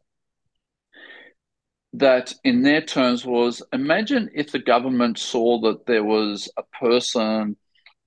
that 1.93 2.33
in 2.43 2.63
their 2.63 2.81
terms 2.81 3.25
was 3.25 3.61
imagine 3.71 4.29
if 4.33 4.51
the 4.51 4.59
government 4.59 5.19
saw 5.19 5.59
that 5.61 5.85
there 5.85 6.03
was 6.03 6.51
a 6.57 6.63
person, 6.79 7.55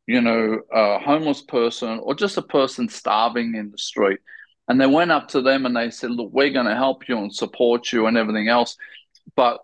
you 0.06 0.20
know, 0.20 0.60
a 0.72 0.98
homeless 0.98 1.42
person 1.42 2.00
or 2.02 2.14
just 2.14 2.36
a 2.36 2.42
person 2.42 2.88
starving 2.88 3.54
in 3.54 3.70
the 3.70 3.78
street. 3.78 4.18
And 4.68 4.80
they 4.80 4.86
went 4.86 5.12
up 5.12 5.28
to 5.28 5.40
them 5.40 5.64
and 5.64 5.76
they 5.76 5.90
said, 5.90 6.10
Look, 6.10 6.32
we're 6.32 6.50
going 6.50 6.66
to 6.66 6.74
help 6.74 7.08
you 7.08 7.16
and 7.18 7.32
support 7.32 7.92
you 7.92 8.06
and 8.06 8.16
everything 8.16 8.48
else. 8.48 8.76
But, 9.36 9.60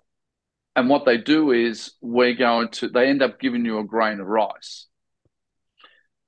and 0.76 0.88
what 0.88 1.04
they 1.04 1.18
do 1.18 1.50
is 1.50 1.92
we're 2.00 2.34
going 2.34 2.68
to, 2.68 2.88
they 2.88 3.08
end 3.08 3.22
up 3.22 3.40
giving 3.40 3.64
you 3.64 3.78
a 3.78 3.84
grain 3.84 4.20
of 4.20 4.26
rice. 4.28 4.86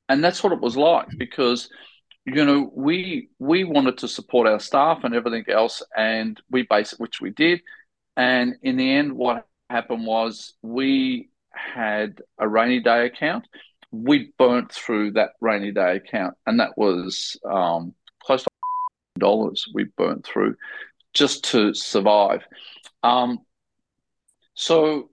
And 0.08 0.22
that's 0.22 0.42
what 0.42 0.52
it 0.52 0.60
was 0.60 0.76
like 0.76 1.08
because 1.16 1.70
you 2.26 2.44
know 2.44 2.70
we 2.74 3.28
we 3.38 3.64
wanted 3.64 3.98
to 3.98 4.08
support 4.08 4.46
our 4.46 4.58
staff 4.58 5.04
and 5.04 5.14
everything 5.14 5.44
else 5.48 5.82
and 5.96 6.40
we 6.50 6.62
basically 6.62 7.02
which 7.02 7.20
we 7.20 7.30
did 7.30 7.60
and 8.16 8.56
in 8.62 8.76
the 8.76 8.90
end, 8.90 9.12
what 9.12 9.46
happened 9.70 10.06
was 10.06 10.54
we 10.62 11.30
had 11.50 12.20
a 12.38 12.48
rainy 12.48 12.80
day 12.80 13.06
account. 13.06 13.46
We 13.90 14.32
burnt 14.38 14.72
through 14.72 15.12
that 15.12 15.30
rainy 15.40 15.72
day 15.72 15.96
account, 15.96 16.34
and 16.46 16.60
that 16.60 16.76
was 16.76 17.36
um, 17.48 17.94
close 18.22 18.42
to 18.42 18.48
dollars 19.18 19.64
we 19.72 19.84
burnt 19.96 20.26
through 20.26 20.56
just 21.12 21.44
to 21.44 21.74
survive. 21.74 22.42
Um, 23.02 23.38
so, 24.54 25.10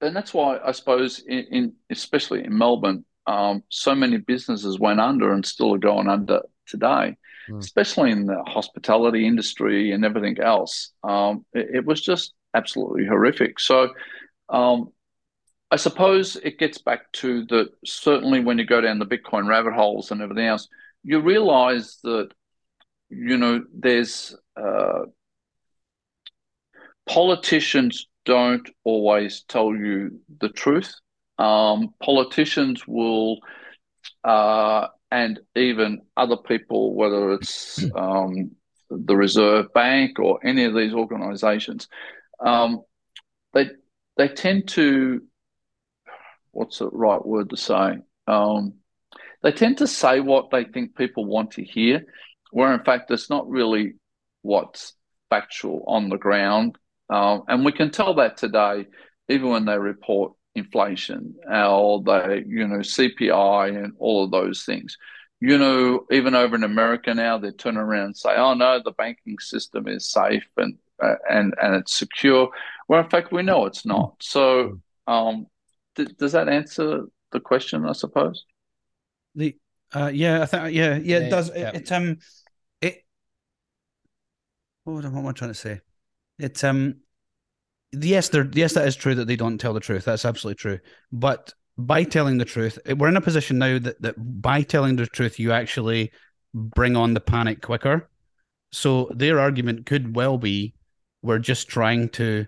and 0.00 0.14
that's 0.14 0.32
why 0.32 0.58
I 0.64 0.72
suppose, 0.72 1.18
in, 1.20 1.44
in 1.50 1.72
especially 1.90 2.44
in 2.44 2.56
Melbourne, 2.56 3.04
um, 3.26 3.62
so 3.68 3.94
many 3.94 4.16
businesses 4.18 4.78
went 4.78 5.00
under 5.00 5.32
and 5.32 5.44
still 5.44 5.74
are 5.74 5.78
going 5.78 6.08
under 6.08 6.42
today 6.66 7.16
mm. 7.48 7.58
especially 7.58 8.10
in 8.10 8.26
the 8.26 8.42
hospitality 8.44 9.26
industry 9.26 9.92
and 9.92 10.04
everything 10.04 10.38
else. 10.40 10.92
Um, 11.02 11.44
it, 11.52 11.76
it, 11.76 11.84
was 11.84 12.00
just 12.00 12.34
absolutely 12.54 13.06
horrific. 13.06 13.60
So, 13.60 13.90
um, 14.48 14.92
I 15.70 15.76
suppose 15.76 16.36
it 16.36 16.58
gets 16.58 16.78
back 16.78 17.10
to 17.14 17.44
that. 17.46 17.70
Certainly, 17.84 18.40
when 18.40 18.58
you 18.58 18.64
go 18.64 18.80
down 18.80 18.98
the 18.98 19.06
Bitcoin 19.06 19.46
rabbit 19.46 19.74
holes 19.74 20.10
and 20.10 20.22
everything 20.22 20.46
else, 20.46 20.68
you 21.02 21.20
realize 21.20 21.98
that 22.04 22.30
you 23.10 23.36
know 23.36 23.64
there's 23.74 24.34
uh, 24.56 25.02
politicians 27.06 28.08
don't 28.24 28.68
always 28.84 29.42
tell 29.48 29.74
you 29.74 30.20
the 30.40 30.48
truth. 30.48 30.94
Um, 31.38 31.94
politicians 32.02 32.86
will 32.86 33.38
uh, 34.24 34.88
and 35.10 35.40
even 35.56 36.02
other 36.16 36.36
people, 36.36 36.94
whether 36.94 37.32
it's 37.32 37.84
um, 37.96 38.52
the 38.90 39.16
Reserve 39.16 39.72
Bank 39.72 40.18
or 40.18 40.38
any 40.44 40.64
of 40.64 40.74
these 40.74 40.92
organisations, 40.92 41.88
um, 42.40 42.82
they 43.52 43.70
they 44.16 44.28
tend 44.28 44.68
to 44.68 45.22
what's 46.52 46.78
the 46.78 46.88
right 46.88 47.24
word 47.24 47.50
to 47.50 47.56
say? 47.56 47.98
Um, 48.26 48.74
they 49.42 49.52
tend 49.52 49.78
to 49.78 49.86
say 49.86 50.20
what 50.20 50.50
they 50.50 50.64
think 50.64 50.96
people 50.96 51.24
want 51.24 51.52
to 51.52 51.64
hear, 51.64 52.04
where 52.50 52.74
in 52.74 52.84
fact 52.84 53.10
it's 53.10 53.30
not 53.30 53.48
really 53.48 53.94
what's 54.42 54.94
factual 55.30 55.84
on 55.86 56.08
the 56.08 56.16
ground. 56.18 56.76
Um, 57.10 57.44
and 57.48 57.64
we 57.64 57.72
can 57.72 57.90
tell 57.90 58.14
that 58.14 58.36
today, 58.36 58.86
even 59.28 59.48
when 59.50 59.64
they 59.64 59.78
report 59.78 60.32
inflation 60.58 61.34
or 61.50 62.02
the 62.02 62.44
you 62.46 62.66
know 62.66 62.78
CPI 62.78 63.84
and 63.84 63.94
all 63.98 64.24
of 64.24 64.30
those 64.30 64.64
things. 64.64 64.96
You 65.40 65.56
know, 65.56 66.06
even 66.10 66.34
over 66.34 66.56
in 66.56 66.64
America 66.64 67.14
now, 67.14 67.38
they 67.38 67.52
turn 67.52 67.76
around 67.76 68.06
and 68.06 68.16
say, 68.16 68.34
"Oh 68.36 68.54
no, 68.54 68.80
the 68.84 68.90
banking 68.92 69.38
system 69.38 69.86
is 69.86 70.04
safe 70.10 70.46
and 70.56 70.76
uh, 71.02 71.14
and 71.30 71.54
and 71.62 71.76
it's 71.76 71.94
secure." 71.94 72.50
Well, 72.88 73.02
in 73.02 73.10
fact, 73.10 73.32
we 73.32 73.42
know 73.42 73.66
it's 73.66 73.86
not. 73.86 74.16
So, 74.20 74.80
um, 75.06 75.46
th- 75.94 76.16
does 76.16 76.32
that 76.32 76.48
answer 76.48 77.04
the 77.30 77.40
question? 77.40 77.86
I 77.86 77.92
suppose. 77.92 78.44
The 79.34 79.56
uh, 79.94 80.10
yeah, 80.12 80.42
I 80.42 80.46
think 80.46 80.74
yeah, 80.74 80.96
yeah, 80.96 81.18
yeah 81.18 81.26
it 81.26 81.30
does. 81.30 81.50
Yeah. 81.54 81.68
It, 81.70 81.74
it 81.82 81.92
um, 81.92 82.18
it. 82.80 83.04
What 84.84 85.04
am 85.04 85.26
I 85.26 85.32
trying 85.32 85.50
to 85.50 85.54
say? 85.54 85.80
It 86.38 86.62
um 86.64 86.96
yes, 87.92 88.28
there, 88.28 88.48
yes, 88.52 88.74
that 88.74 88.86
is 88.86 88.96
true 88.96 89.14
that 89.14 89.26
they 89.26 89.36
don't 89.36 89.58
tell 89.58 89.74
the 89.74 89.80
truth. 89.80 90.04
That's 90.04 90.24
absolutely 90.24 90.56
true. 90.56 90.78
But 91.12 91.54
by 91.76 92.04
telling 92.04 92.38
the 92.38 92.44
truth, 92.44 92.78
we're 92.96 93.08
in 93.08 93.16
a 93.16 93.20
position 93.20 93.58
now 93.58 93.78
that, 93.78 94.00
that 94.02 94.14
by 94.42 94.62
telling 94.62 94.96
the 94.96 95.06
truth, 95.06 95.38
you 95.38 95.52
actually 95.52 96.12
bring 96.54 96.96
on 96.96 97.14
the 97.14 97.20
panic 97.20 97.62
quicker. 97.62 98.08
So 98.72 99.10
their 99.14 99.38
argument 99.40 99.86
could 99.86 100.14
well 100.16 100.38
be 100.38 100.74
we're 101.22 101.38
just 101.38 101.68
trying 101.68 102.10
to 102.10 102.46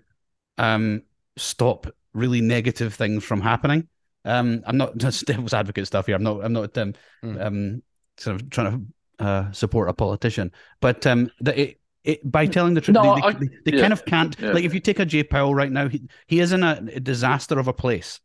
um, 0.57 1.03
stop 1.37 1.87
really 2.13 2.41
negative 2.41 2.93
things 2.93 3.23
from 3.23 3.41
happening. 3.41 3.87
Um, 4.25 4.63
I'm 4.65 4.77
not 4.77 4.97
just 4.97 5.25
devil's 5.25 5.53
advocate 5.53 5.87
stuff 5.87 6.05
here. 6.05 6.15
I'm 6.15 6.23
not. 6.23 6.43
I'm 6.43 6.53
not 6.53 6.77
um, 6.77 6.93
Mm. 7.23 7.45
um 7.45 7.83
sort 8.17 8.41
of 8.41 8.49
trying 8.49 8.71
to 9.19 9.25
uh, 9.25 9.51
support 9.51 9.89
a 9.89 9.93
politician, 9.93 10.51
but 10.79 11.05
um, 11.07 11.31
the, 11.39 11.59
it, 11.59 11.80
it, 12.03 12.29
by 12.29 12.45
telling 12.47 12.73
the 12.73 12.81
truth, 12.81 12.95
No, 12.95 13.15
they, 13.15 13.21
I- 13.21 13.31
they, 13.33 13.47
they 13.65 13.71
yeah, 13.77 13.81
kind 13.81 13.93
of 13.93 14.05
can't. 14.05 14.35
yeah. 14.39 14.51
Like 14.53 14.63
if 14.63 14.73
you 14.73 14.79
take 14.79 14.99
a 14.99 15.05
Jay 15.05 15.23
Powell 15.23 15.53
right 15.55 15.71
now, 15.71 15.87
he, 15.87 16.01
he 16.27 16.39
is 16.39 16.51
in 16.51 16.63
a, 16.63 16.81
disaster 16.99 17.59
of 17.59 17.67
a 17.67 17.73
place. 17.73 18.19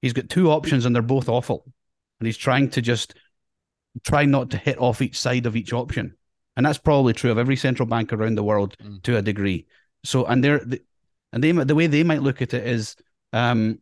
He's 0.00 0.12
got 0.12 0.28
two 0.28 0.50
options, 0.50 0.84
and 0.84 0.94
they're 0.94 1.02
both 1.02 1.28
awful, 1.28 1.64
and 2.20 2.26
he's 2.26 2.36
trying 2.36 2.70
to 2.70 2.82
just 2.82 3.14
try 4.04 4.24
not 4.24 4.50
to 4.50 4.56
hit 4.56 4.78
off 4.78 5.00
each 5.02 5.18
side 5.18 5.46
of 5.46 5.54
each 5.54 5.72
option, 5.72 6.16
and 6.56 6.66
that's 6.66 6.78
probably 6.78 7.12
true 7.12 7.30
of 7.30 7.38
every 7.38 7.56
central 7.56 7.86
bank 7.86 8.12
around 8.12 8.34
the 8.34 8.42
world 8.42 8.76
Mm. 8.82 9.02
to 9.04 9.16
a 9.18 9.22
degree. 9.22 9.66
So, 10.04 10.24
and 10.26 10.42
they're 10.42 10.58
the, 10.64 10.80
and 11.32 11.44
they 11.44 11.52
the 11.52 11.74
way 11.76 11.86
they 11.86 12.02
might 12.02 12.22
look 12.22 12.42
at 12.42 12.54
it 12.54 12.66
is, 12.66 12.96
um, 13.32 13.78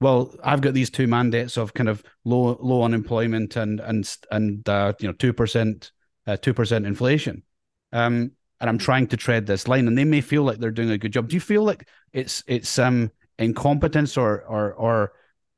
well, 0.00 0.34
I've 0.42 0.60
got 0.62 0.74
these 0.74 0.90
two 0.90 1.06
mandates 1.06 1.56
of 1.56 1.74
kind 1.74 1.88
of 1.88 2.02
low 2.24 2.56
low 2.60 2.82
unemployment 2.82 3.54
and 3.56 3.78
and 3.80 4.16
and 4.30 4.68
uh, 4.68 4.94
you 4.98 5.06
know 5.08 5.12
two 5.14 5.32
percent 5.32 5.92
uh, 6.26 6.36
two 6.36 6.54
percent 6.54 6.86
inflation, 6.86 7.42
um, 7.92 8.32
and 8.60 8.68
I'm 8.68 8.78
trying 8.78 9.06
to 9.08 9.16
tread 9.16 9.46
this 9.46 9.68
line, 9.68 9.88
and 9.88 9.96
they 9.96 10.04
may 10.04 10.20
feel 10.20 10.42
like 10.42 10.58
they're 10.58 10.70
doing 10.70 10.90
a 10.90 10.98
good 10.98 11.12
job. 11.12 11.28
Do 11.28 11.34
you 11.34 11.40
feel 11.40 11.64
like 11.64 11.88
it's 12.12 12.44
it's 12.46 12.78
um 12.78 13.10
incompetence 13.38 14.16
or 14.16 14.42
or 14.42 14.72
or 14.74 15.12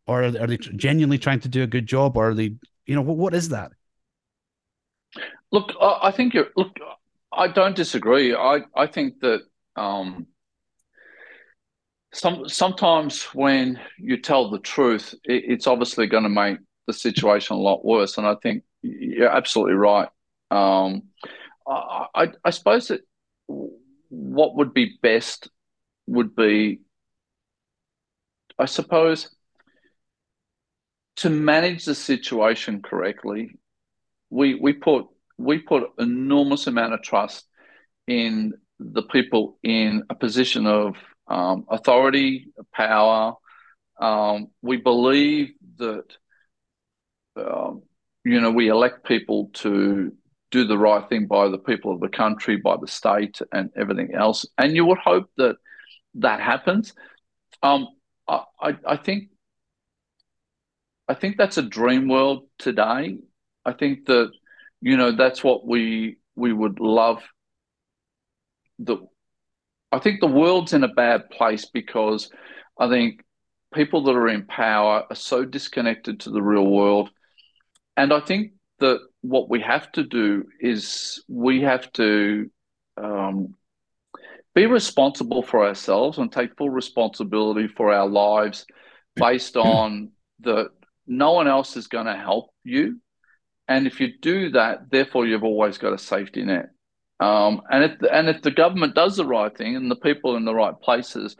or 0.07 0.23
are 0.23 0.31
they 0.31 0.57
genuinely 0.57 1.19
trying 1.19 1.41
to 1.41 1.49
do 1.49 1.63
a 1.63 1.67
good 1.67 1.87
job, 1.87 2.17
or 2.17 2.31
are 2.31 2.35
they 2.35 2.55
you 2.87 2.95
know 2.95 3.03
what 3.03 3.17
what 3.17 3.35
is 3.35 3.49
that? 3.51 3.73
Look, 5.51 5.75
I, 5.81 6.11
think 6.13 6.33
you're. 6.33 6.49
Look, 6.57 6.79
I 7.31 7.47
don't 7.47 7.77
disagree. 7.77 8.35
I 8.35 8.61
I 8.75 8.87
think 8.87 9.21
that 9.21 9.43
um, 9.77 10.27
some 12.15 12.49
sometimes 12.49 13.23
when 13.35 13.79
you 13.99 14.17
tell 14.17 14.51
the 14.51 14.59
truth, 14.59 15.15
it, 15.25 15.45
it's 15.47 15.67
obviously 15.67 16.07
going 16.07 16.23
to 16.23 16.31
make 16.31 16.59
the 16.87 16.95
situation 16.95 17.57
a 17.57 17.61
lot 17.61 17.85
worse. 17.85 18.17
And 18.17 18.27
I 18.27 18.35
think 18.37 18.65
you're 18.83 19.29
absolutely 19.29 19.75
right. 19.75 20.09
Um, 20.51 21.05
I, 21.67 22.29
I 22.45 22.51
suppose 22.51 22.89
that 22.89 23.01
what 23.47 24.57
would 24.57 24.75
be 24.75 24.99
best 25.03 25.49
would 26.07 26.35
be, 26.35 26.81
I 28.59 28.67
suppose, 28.67 29.35
to 31.17 31.31
manage 31.31 31.85
the 31.85 31.95
situation 31.95 32.83
correctly. 32.83 33.59
We 34.31 34.55
we 34.55 34.73
put 34.73 35.07
we 35.39 35.59
put 35.59 35.91
enormous 35.99 36.67
amount 36.67 36.95
of 36.95 37.03
trust 37.03 37.47
in 38.07 38.53
the 38.79 39.03
people 39.03 39.59
in 39.63 40.05
a 40.11 40.15
position 40.15 40.67
of 40.67 40.97
um, 41.29 41.67
authority, 41.69 42.53
power. 42.73 43.35
Um, 44.01 44.49
we 44.61 44.77
believe 44.79 45.51
that 45.77 46.05
um, 47.37 47.83
you 48.25 48.41
know 48.41 48.51
we 48.51 48.69
elect 48.69 49.05
people 49.07 49.51
to 49.55 50.13
do 50.53 50.65
the 50.65 50.79
right 50.79 51.09
thing 51.09 51.27
by 51.27 51.49
the 51.49 51.59
people 51.59 51.93
of 51.93 52.01
the 52.01 52.09
country, 52.09 52.57
by 52.57 52.77
the 52.81 52.87
state, 52.87 53.41
and 53.53 53.71
everything 53.77 54.15
else. 54.15 54.47
And 54.59 54.77
you 54.77 54.85
would 54.85 54.99
hope 54.99 55.31
that 55.39 55.57
that 56.17 56.41
happens. 56.41 56.93
Um, 57.63 57.89
I, 58.29 58.43
I, 58.61 58.77
I 58.87 58.97
think 58.97 59.31
I 61.09 61.15
think 61.15 61.37
that's 61.37 61.59
a 61.59 61.63
dream 61.63 62.07
world 62.07 62.49
today. 62.59 63.19
I 63.65 63.73
think 63.73 64.07
that 64.07 64.31
you 64.81 64.97
know 64.97 65.13
that's 65.13 65.43
what 65.43 65.67
we 65.67 66.19
we 66.37 66.53
would 66.53 66.79
love. 66.79 67.23
The 68.79 68.99
I 69.91 69.99
think 69.99 70.21
the 70.21 70.27
world's 70.27 70.75
in 70.75 70.85
a 70.85 70.89
bad 70.89 71.31
place 71.31 71.65
because 71.65 72.31
I 72.79 72.89
think 72.89 73.23
people 73.75 74.05
that 74.05 74.17
are 74.17 74.29
in 74.29 74.47
power 74.47 75.05
are 75.09 75.17
so 75.17 75.45
disconnected 75.47 76.21
to 76.21 76.31
the 76.31 76.43
real 76.43 76.67
world, 76.67 77.11
and 77.97 78.13
I 78.13 78.21
think 78.21 78.53
that 78.81 79.01
what 79.23 79.49
we 79.49 79.61
have 79.61 79.91
to 79.93 80.03
do 80.03 80.45
is 80.61 81.25
we 81.29 81.63
have 81.63 81.91
to 81.93 82.51
um, 83.01 83.55
be 84.55 84.67
responsible 84.67 85.43
for 85.43 85.65
ourselves 85.65 86.19
and 86.19 86.31
take 86.31 86.57
full 86.57 86.71
responsibility 86.71 87.69
for 87.69 87.93
our 87.93 88.09
lives 88.09 88.67
based 89.17 89.57
on 89.57 90.11
the 90.41 90.69
no 91.07 91.33
one 91.33 91.49
else 91.49 91.77
is 91.77 91.87
going 91.87 92.07
to 92.07 92.17
help 92.17 92.51
you. 92.65 93.01
And 93.69 93.87
if 93.87 94.01
you 94.01 94.19
do 94.21 94.51
that 94.51 94.91
therefore 94.91 95.27
you've 95.27 95.45
always 95.45 95.79
got 95.79 95.95
a 95.95 95.99
safety 95.99 96.45
net. 96.45 96.71
Um, 97.21 97.63
and 97.71 97.85
if 97.85 97.93
and 98.13 98.29
if 98.29 98.43
the 98.43 98.51
government 98.51 98.97
does 98.97 99.17
the 99.17 99.25
right 99.25 99.57
thing 99.57 99.77
and 99.77 99.89
the 99.89 99.97
people 99.97 100.37
in 100.37 100.45
the 100.45 100.55
right 100.55 100.79
places 100.81 101.37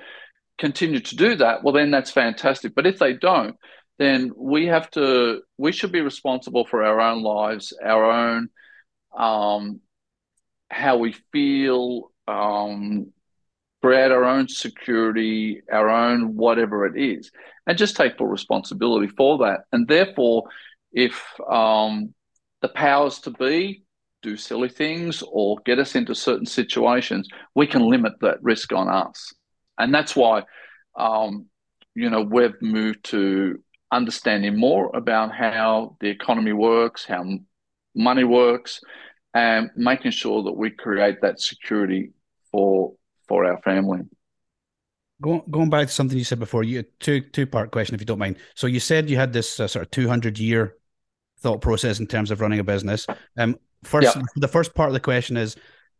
continue 0.59 1.01
to 1.01 1.17
do 1.17 1.35
that 1.37 1.65
well 1.65 1.75
then 1.75 1.91
that's 1.91 2.13
fantastic. 2.13 2.77
But 2.77 2.87
if 2.87 2.99
they 3.01 3.15
don't 3.15 3.57
then 4.03 4.33
we 4.37 4.67
have 4.67 4.91
to 4.91 5.43
we 5.57 5.73
should 5.73 5.93
be 5.93 6.01
responsible 6.01 6.65
for 6.65 6.83
our 6.83 7.01
own 7.01 7.23
lives 7.23 7.73
our 7.83 8.11
own 8.11 8.49
um, 9.17 9.81
how 10.71 10.97
we 10.97 11.15
feel 11.33 12.11
um, 12.27 13.13
create 13.83 14.13
our 14.13 14.25
own 14.25 14.49
security, 14.49 15.61
our 15.71 15.91
own 15.91 16.37
whatever 16.37 16.87
it 16.87 16.97
is, 16.97 17.31
and 17.67 17.77
just 17.77 17.97
take 17.97 18.17
full 18.17 18.29
responsibility 18.29 19.09
for 19.09 19.39
that. 19.39 19.65
And 19.73 19.89
therefore, 19.89 20.45
if 20.93 21.23
um, 21.51 22.15
the 22.61 22.69
powers 22.69 23.19
to 23.21 23.31
be 23.31 23.85
do 24.23 24.37
silly 24.37 24.69
things 24.69 25.23
or 25.27 25.59
get 25.65 25.81
us 25.81 25.97
into 25.97 26.15
certain 26.15 26.47
situations, 26.47 27.29
we 27.57 27.67
can 27.67 27.83
limit 27.83 28.13
that 28.21 28.41
risk 28.41 28.73
on 28.73 28.89
us. 28.89 29.35
And 29.79 29.93
that's 29.93 30.15
why, 30.15 30.45
um, 30.97 31.47
you 31.97 32.09
know, 32.09 32.23
we've 32.23 32.55
moved 32.63 33.05
to 33.07 33.59
understanding 33.93 34.59
more 34.59 34.91
about 34.95 35.33
how 35.33 35.97
the 36.01 36.09
economy 36.09 36.53
works, 36.53 37.05
how 37.05 37.25
money 37.95 38.25
works, 38.25 38.81
and 39.35 39.71
making 39.77 40.11
sure 40.11 40.43
that 40.43 40.53
we 40.53 40.71
create 40.71 41.21
that 41.23 41.41
security 41.41 42.11
for 42.51 42.95
for 43.29 43.45
our 43.45 43.61
family. 43.63 44.01
Going 45.21 45.43
going 45.51 45.71
back 45.71 45.87
to 45.87 45.93
something 45.93 46.19
you 46.19 46.25
said 46.25 46.41
before, 46.41 46.65
you 46.65 46.83
two 46.99 47.21
two 47.21 47.47
part 47.47 47.71
question 47.71 47.95
if 47.95 48.01
you 48.01 48.07
don't 48.07 48.19
mind. 48.19 48.39
So 48.57 48.67
you 48.67 48.81
said 48.81 49.09
you 49.09 49.17
had 49.17 49.33
this 49.33 49.61
uh, 49.61 49.69
sort 49.69 49.85
of 49.85 49.91
two 49.91 50.09
hundred 50.09 50.39
year 50.39 50.75
thought 51.39 51.61
process 51.61 52.01
in 52.01 52.07
terms 52.07 52.31
of 52.31 52.41
running 52.41 52.59
a 52.61 52.65
business. 52.65 53.07
Um, 53.37 53.57
first, 53.85 54.17
Yeah. 54.17 54.23
the 54.37 54.49
first 54.49 54.75
part 54.75 54.89
of 54.89 54.95
the 54.95 55.01
question 55.01 55.37
is, 55.37 55.57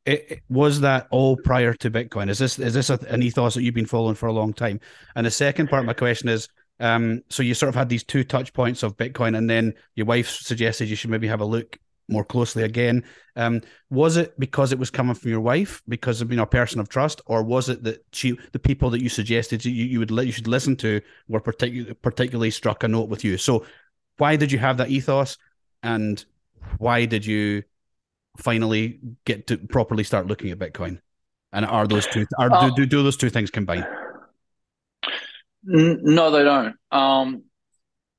it, 0.07 0.27
it- 0.31 0.41
was 0.49 0.81
that 0.81 1.09
all 1.11 1.37
prior 1.37 1.75
to 1.75 1.91
Bitcoin? 1.91 2.31
Is 2.31 2.39
this 2.39 2.59
is 2.59 2.75
this 2.75 2.91
a, 2.91 2.99
an 3.09 3.23
ethos 3.23 3.55
that 3.55 3.63
you've 3.63 3.75
been 3.75 3.87
following 3.87 4.15
for 4.17 4.27
a 4.27 4.33
long 4.33 4.53
time? 4.53 4.81
And 5.15 5.25
the 5.27 5.31
second 5.31 5.69
part 5.69 5.81
of 5.81 5.87
my 5.87 5.95
question 5.95 6.29
is, 6.29 6.49
um, 6.81 7.23
so 7.29 7.43
you 7.43 7.55
sort 7.55 7.69
of 7.69 7.75
had 7.75 7.89
these 7.89 8.05
two 8.05 8.25
touch 8.25 8.53
points 8.53 8.83
of 8.83 8.97
Bitcoin, 8.97 9.37
and 9.37 9.49
then 9.49 9.75
your 9.95 10.07
wife 10.07 10.29
suggested 10.29 10.89
you 10.89 10.97
should 10.97 11.11
maybe 11.11 11.29
have 11.29 11.41
a 11.41 11.45
look 11.45 11.79
more 12.09 12.25
closely 12.25 12.63
again. 12.63 13.05
Um, 13.37 13.63
was 13.91 14.17
it 14.17 14.39
because 14.39 14.73
it 14.73 14.79
was 14.79 14.91
coming 14.91 15.15
from 15.15 15.31
your 15.31 15.41
wife, 15.41 15.83
because 15.89 16.21
of 16.21 16.29
being 16.29 16.41
a 16.41 16.47
person 16.47 16.81
of 16.81 16.89
trust, 16.89 17.21
or 17.27 17.43
was 17.43 17.69
it 17.69 17.83
that 17.85 18.05
she, 18.13 18.39
the 18.53 18.59
people 18.59 18.91
that 18.91 19.03
you 19.03 19.09
suggested 19.09 19.65
you, 19.65 19.73
you 19.73 19.99
would 19.99 20.11
li- 20.11 20.27
you 20.27 20.33
should 20.33 20.49
listen 20.49 20.77
to, 20.77 21.01
were 21.29 21.41
particularly 21.41 21.95
particularly 21.95 22.51
struck 22.51 22.85
a 22.85 22.89
note 22.89 23.09
with 23.09 23.25
you? 23.25 23.39
So, 23.39 23.65
why 24.19 24.37
did 24.37 24.53
you 24.53 24.59
have 24.59 24.77
that 24.79 24.91
ethos, 24.91 25.39
and 25.83 26.25
why 26.79 27.07
did 27.07 27.25
you 27.25 27.63
finally 28.39 29.01
get 29.25 29.47
to 29.49 29.59
properly 29.59 30.05
start 30.05 30.27
looking 30.27 30.51
at 30.51 30.59
Bitcoin? 30.59 31.01
And 31.53 31.67
are 31.67 31.87
those 31.87 32.07
two 32.07 32.27
are 32.39 32.49
do, 32.49 32.75
do 32.77 32.87
do 32.87 33.03
those 33.03 33.17
two 33.17 33.31
things 33.31 33.51
combine? 33.51 33.87
No, 35.65 36.31
they 36.31 36.43
don't. 36.43 36.77
Um, 36.91 37.45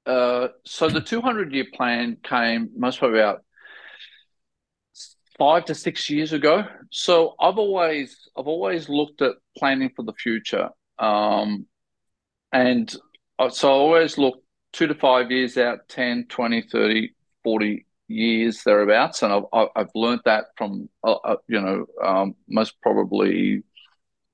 uh, 0.05 0.49
so 0.65 0.89
the 0.89 1.01
200 1.01 1.53
year 1.53 1.65
plan 1.73 2.17
came 2.23 2.71
most 2.77 2.99
probably 2.99 3.19
about 3.19 3.43
five 5.37 5.65
to 5.65 5.75
six 5.75 6.09
years 6.09 6.33
ago. 6.33 6.63
So 6.91 7.35
I've 7.39 7.57
always 7.57 8.17
I've 8.37 8.47
always 8.47 8.89
looked 8.89 9.21
at 9.21 9.33
planning 9.57 9.91
for 9.95 10.03
the 10.03 10.13
future. 10.13 10.69
Um, 10.99 11.65
and 12.53 12.93
uh, 13.39 13.49
so 13.49 13.69
I 13.69 13.73
always 13.73 14.17
look 14.17 14.43
two 14.73 14.87
to 14.87 14.95
five 14.95 15.31
years 15.31 15.57
out, 15.57 15.89
10, 15.89 16.27
20, 16.29 16.63
30, 16.63 17.13
40 17.43 17.85
years 18.07 18.63
thereabouts. 18.63 19.23
And 19.23 19.33
I've, 19.33 19.43
I've- 19.53 19.71
I've 19.75 19.89
learned 19.95 20.21
that 20.25 20.45
from, 20.57 20.89
uh, 21.03 21.13
uh, 21.13 21.37
you 21.47 21.61
know, 21.61 21.85
um, 22.03 22.35
most 22.49 22.81
probably 22.81 23.63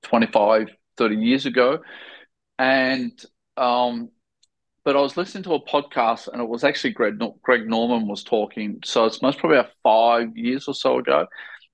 25, 0.04 0.70
30 0.98 1.16
years 1.18 1.46
ago. 1.46 1.80
And, 2.60 3.20
um, 3.58 4.12
but 4.86 4.96
I 4.96 5.02
was 5.02 5.18
listening 5.18 5.44
to 5.46 5.54
a 5.54 5.66
podcast 5.66 6.28
and 6.28 6.42
it 6.42 6.48
was 6.48 6.64
actually 6.64 6.92
Greg, 6.92 7.20
Greg 7.42 7.68
Norman 7.68 8.08
was 8.08 8.24
talking. 8.24 8.82
So 8.86 9.06
it's 9.06 9.22
most 9.22 9.40
probably 9.40 9.58
about 9.58 9.72
five 9.82 10.38
years 10.38 10.68
or 10.68 10.76
so 10.76 11.00
ago. 11.00 11.26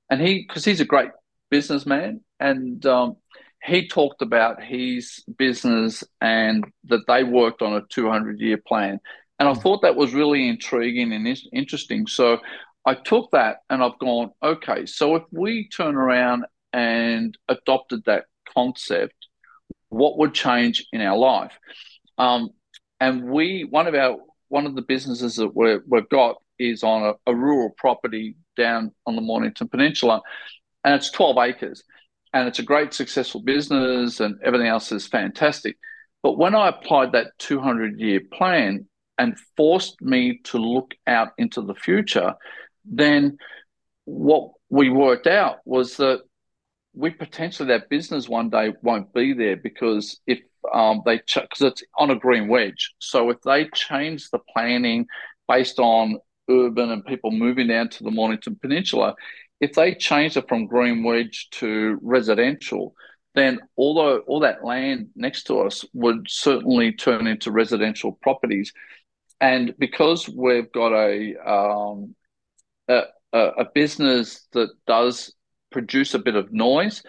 And 0.10 0.22
he, 0.22 0.46
because 0.48 0.64
he's 0.64 0.82
a 0.82 0.86
great 0.86 1.10
businessman 1.50 2.22
and, 2.40 2.86
um, 2.86 3.18
he 3.64 3.88
talked 3.88 4.22
about 4.22 4.64
his 4.64 5.24
business 5.38 6.04
and 6.22 6.66
that 6.84 7.08
they 7.08 7.24
worked 7.24 7.64
on 7.64 7.74
a 7.74 7.82
200 7.90 8.40
year 8.40 8.58
plan. 8.58 9.00
And 9.40 9.50
I 9.50 9.56
thought 9.56 9.82
that 9.82 9.96
was 9.96 10.14
really 10.14 10.48
intriguing 10.48 11.12
and 11.14 11.28
interesting. 11.52 12.06
So 12.08 12.40
I 12.86 12.94
took 12.94 13.32
that 13.32 13.58
and 13.70 13.84
I've 13.84 13.98
gone, 13.98 14.32
okay, 14.44 14.86
so 14.86 15.16
if 15.16 15.24
we 15.32 15.68
turn 15.70 15.96
around 15.96 16.46
and 16.74 17.36
adopted 17.48 18.04
that 18.06 18.26
concept, 18.54 19.25
what 19.96 20.18
would 20.18 20.34
change 20.34 20.86
in 20.92 21.02
our 21.02 21.18
life? 21.18 21.58
Um, 22.18 22.50
and 23.00 23.30
we 23.30 23.66
one 23.70 23.88
of 23.88 23.96
our 23.96 24.18
one 24.50 24.66
of 24.66 24.76
the 24.76 24.82
businesses 24.82 25.36
that 25.38 25.56
we 25.56 25.78
we've 25.88 26.10
got 26.10 26.36
is 26.60 26.84
on 26.84 27.04
a, 27.04 27.32
a 27.32 27.36
rural 27.36 27.72
property 27.78 28.36
down 28.58 28.92
on 29.06 29.16
the 29.16 29.22
Mornington 29.22 29.68
Peninsula, 29.68 30.22
and 30.84 30.96
it's 30.96 31.10
12 31.12 31.38
acres, 31.38 31.84
and 32.34 32.48
it's 32.48 32.60
a 32.60 32.64
great 32.64 32.94
successful 32.94 33.42
business, 33.42 34.20
and 34.20 34.38
everything 34.44 34.68
else 34.68 34.92
is 34.92 35.08
fantastic. 35.08 35.78
But 36.24 36.38
when 36.38 36.56
I 36.56 36.70
applied 36.70 37.12
that 37.14 37.32
200 37.40 38.00
year 38.00 38.22
plan 38.34 38.88
and 39.18 39.38
forced 39.56 40.02
me 40.02 40.40
to 40.46 40.58
look 40.58 40.94
out 41.08 41.30
into 41.38 41.62
the 41.62 41.76
future, 41.76 42.34
then 42.84 43.38
what 44.06 44.52
we 44.70 44.90
worked 44.90 45.28
out 45.28 45.58
was 45.66 45.98
that 45.98 46.22
we 46.96 47.10
potentially 47.10 47.68
that 47.70 47.90
business 47.90 48.30
one 48.30 48.50
day 48.50 48.74
won't 48.82 49.14
be 49.14 49.34
there 49.34 49.56
because 49.58 50.20
if 50.28 50.40
um, 50.74 51.02
they 51.06 51.18
because 51.18 51.62
it's 51.62 51.84
on 51.98 52.12
a 52.12 52.16
green 52.16 52.48
wedge. 52.48 52.94
So 53.00 53.30
if 53.30 53.42
they 53.42 53.68
change 53.74 54.30
the 54.30 54.40
planning 54.40 55.08
based 55.48 55.80
on 55.80 56.20
urban 56.50 56.92
and 56.92 57.06
people 57.06 57.32
moving 57.32 57.68
down 57.68 57.90
to 57.90 58.04
the 58.04 58.12
Mornington 58.12 58.58
Peninsula, 58.62 59.16
if 59.60 59.74
they 59.74 59.94
change 59.94 60.38
it 60.38 60.48
from 60.48 60.68
green 60.68 61.04
wedge 61.04 61.50
to 61.52 62.00
residential, 62.02 62.96
then 63.36 63.60
although 63.78 64.20
all 64.20 64.40
that 64.40 64.64
land 64.64 65.10
next 65.16 65.44
to 65.44 65.60
us 65.60 65.86
would 65.94 66.26
certainly 66.30 66.92
turn 66.92 67.28
into 67.28 67.52
residential 67.52 68.14
properties. 68.22 68.72
And 69.42 69.76
because 69.78 70.30
we've 70.30 70.72
got 70.72 70.94
a, 70.94 71.36
um, 71.46 72.16
a, 72.88 73.04
a 73.34 73.66
business 73.74 74.48
that 74.54 74.70
does 74.88 75.34
produce 75.76 76.14
a 76.14 76.20
bit 76.20 76.36
of 76.36 76.54
noise, 76.54 77.04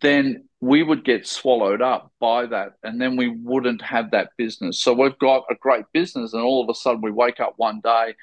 then 0.00 0.48
we 0.60 0.82
would 0.82 1.04
get 1.04 1.24
swallowed 1.24 1.80
up 1.80 2.10
by 2.18 2.46
that 2.46 2.72
and 2.82 3.00
then 3.00 3.16
we 3.16 3.28
wouldn't 3.28 3.80
have 3.80 4.10
that 4.10 4.30
business. 4.36 4.80
So 4.82 4.92
we've 4.92 5.18
got 5.20 5.44
a 5.48 5.54
great 5.54 5.84
business 5.92 6.32
and 6.32 6.42
all 6.42 6.60
of 6.62 6.68
a 6.68 6.74
sudden 6.74 7.00
we 7.00 7.12
wake 7.12 7.38
up 7.38 7.54
one 7.58 7.80
day, 7.80 8.14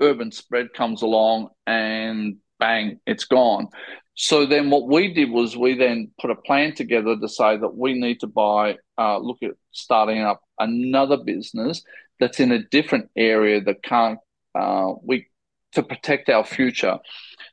urban 0.00 0.32
spread 0.32 0.74
comes 0.74 1.02
along 1.02 1.50
and 1.68 2.38
bang, 2.58 2.98
it's 3.06 3.26
gone. 3.26 3.68
So 4.14 4.44
then 4.44 4.70
what 4.70 4.88
we 4.88 5.14
did 5.14 5.30
was 5.30 5.56
we 5.56 5.76
then 5.76 6.10
put 6.20 6.32
a 6.32 6.42
plan 6.48 6.74
together 6.74 7.16
to 7.16 7.28
say 7.28 7.56
that 7.56 7.76
we 7.76 7.94
need 7.94 8.18
to 8.20 8.26
buy, 8.26 8.78
uh, 8.98 9.18
look 9.18 9.38
at 9.44 9.52
starting 9.70 10.22
up 10.22 10.40
another 10.58 11.16
business 11.16 11.84
that's 12.18 12.40
in 12.40 12.50
a 12.50 12.64
different 12.64 13.08
area 13.16 13.60
that 13.60 13.84
can't, 13.84 14.18
uh, 14.56 14.94
we, 15.04 15.28
to 15.72 15.82
protect 15.82 16.28
our 16.28 16.44
future. 16.44 16.98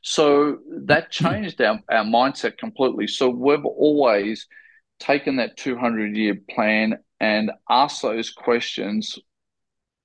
So 0.02 0.58
that 0.84 1.10
changed 1.10 1.60
our, 1.60 1.80
our 1.90 2.04
mindset 2.04 2.58
completely. 2.58 3.06
So 3.06 3.28
we've 3.28 3.64
always 3.64 4.46
taken 4.98 5.36
that 5.36 5.56
200 5.56 6.16
year 6.16 6.38
plan 6.50 6.98
and 7.20 7.50
asked 7.68 8.02
those 8.02 8.30
questions 8.30 9.18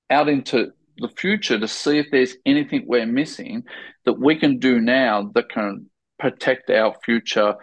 out 0.09 0.27
into 0.27 0.71
the 0.97 1.09
future 1.09 1.59
to 1.59 1.67
see 1.67 1.97
if 1.97 2.07
there's 2.11 2.35
anything 2.45 2.83
we're 2.85 3.05
missing 3.05 3.63
that 4.05 4.19
we 4.19 4.35
can 4.35 4.59
do 4.59 4.81
now 4.81 5.31
that 5.35 5.49
can 5.49 5.89
protect 6.19 6.69
our 6.69 6.95
future 7.03 7.55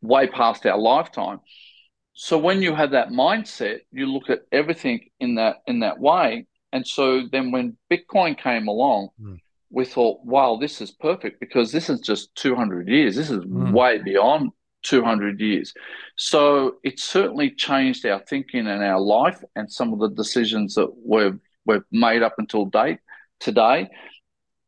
way 0.00 0.26
past 0.26 0.64
our 0.66 0.78
lifetime. 0.78 1.40
So 2.14 2.38
when 2.38 2.62
you 2.62 2.74
have 2.74 2.92
that 2.92 3.08
mindset, 3.08 3.80
you 3.90 4.06
look 4.06 4.30
at 4.30 4.40
everything 4.52 5.08
in 5.20 5.34
that 5.34 5.56
in 5.66 5.80
that 5.80 5.98
way. 5.98 6.46
And 6.72 6.86
so 6.86 7.22
then 7.30 7.52
when 7.52 7.76
Bitcoin 7.90 8.38
came 8.38 8.68
along, 8.68 9.08
mm 9.20 9.38
we 9.70 9.84
thought, 9.84 10.24
wow, 10.24 10.58
this 10.60 10.80
is 10.80 10.90
perfect 10.90 11.40
because 11.40 11.72
this 11.72 11.90
is 11.90 12.00
just 12.00 12.34
200 12.36 12.88
years. 12.88 13.16
This 13.16 13.30
is 13.30 13.44
mm. 13.44 13.72
way 13.72 13.98
beyond 13.98 14.50
200 14.84 15.40
years. 15.40 15.74
So 16.16 16.76
it 16.84 17.00
certainly 17.00 17.50
changed 17.50 18.06
our 18.06 18.20
thinking 18.20 18.66
and 18.66 18.82
our 18.82 19.00
life 19.00 19.42
and 19.56 19.70
some 19.70 19.92
of 19.92 19.98
the 19.98 20.10
decisions 20.10 20.74
that 20.74 20.90
we've, 21.04 21.38
we've 21.64 21.84
made 21.90 22.22
up 22.22 22.34
until 22.38 22.66
date 22.66 22.98
today. 23.40 23.88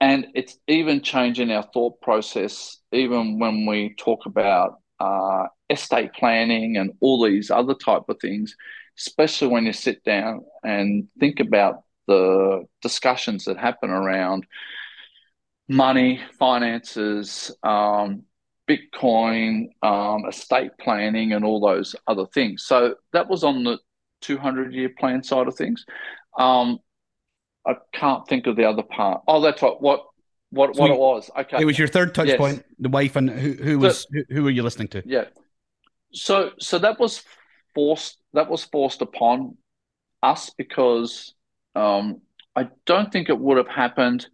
And 0.00 0.26
it's 0.34 0.58
even 0.66 1.02
changing 1.02 1.50
our 1.50 1.64
thought 1.74 2.00
process, 2.00 2.78
even 2.92 3.38
when 3.38 3.66
we 3.66 3.94
talk 3.98 4.26
about 4.26 4.80
uh, 5.00 5.44
estate 5.70 6.12
planning 6.12 6.76
and 6.76 6.92
all 7.00 7.24
these 7.24 7.50
other 7.50 7.74
type 7.74 8.02
of 8.08 8.18
things, 8.20 8.54
especially 8.98 9.48
when 9.48 9.66
you 9.66 9.72
sit 9.72 10.02
down 10.04 10.44
and 10.64 11.08
think 11.20 11.40
about 11.40 11.82
the 12.06 12.64
discussions 12.82 13.44
that 13.44 13.58
happen 13.58 13.90
around 13.90 14.44
money, 15.68 16.20
finances, 16.38 17.54
um, 17.62 18.22
Bitcoin, 18.68 19.68
um, 19.82 20.26
estate 20.28 20.72
planning, 20.80 21.32
and 21.32 21.44
all 21.44 21.60
those 21.60 21.96
other 22.06 22.26
things. 22.26 22.64
So 22.64 22.96
that 23.12 23.28
was 23.28 23.44
on 23.44 23.64
the 23.64 23.78
200 24.22 24.72
year 24.72 24.90
plan 24.98 25.22
side 25.22 25.48
of 25.48 25.54
things. 25.54 25.84
Um, 26.38 26.78
I 27.66 27.76
can't 27.92 28.26
think 28.26 28.46
of 28.46 28.56
the 28.56 28.64
other 28.64 28.82
part. 28.82 29.22
Oh, 29.28 29.40
that's 29.40 29.60
what 29.60 29.82
what 29.82 30.04
what, 30.50 30.74
so 30.74 30.82
what 30.82 30.90
it 30.90 30.98
was. 30.98 31.30
Okay, 31.38 31.60
it 31.60 31.64
was 31.64 31.78
your 31.78 31.88
third 31.88 32.14
touch 32.14 32.28
yes. 32.28 32.38
point. 32.38 32.64
The 32.78 32.88
wife 32.88 33.16
and 33.16 33.28
who, 33.28 33.52
who 33.52 33.78
was 33.78 34.06
who, 34.10 34.22
who 34.30 34.42
were 34.44 34.50
you 34.50 34.62
listening 34.62 34.88
to? 34.88 35.02
Yeah. 35.04 35.24
So 36.12 36.52
so 36.58 36.78
that 36.78 36.98
was 36.98 37.22
forced. 37.74 38.18
That 38.32 38.48
was 38.48 38.64
forced 38.64 39.02
upon 39.02 39.56
us 40.22 40.50
because 40.50 41.34
um, 41.74 42.22
I 42.56 42.68
don't 42.86 43.12
think 43.12 43.28
it 43.28 43.38
would 43.38 43.58
have 43.58 43.68
happened 43.68 44.26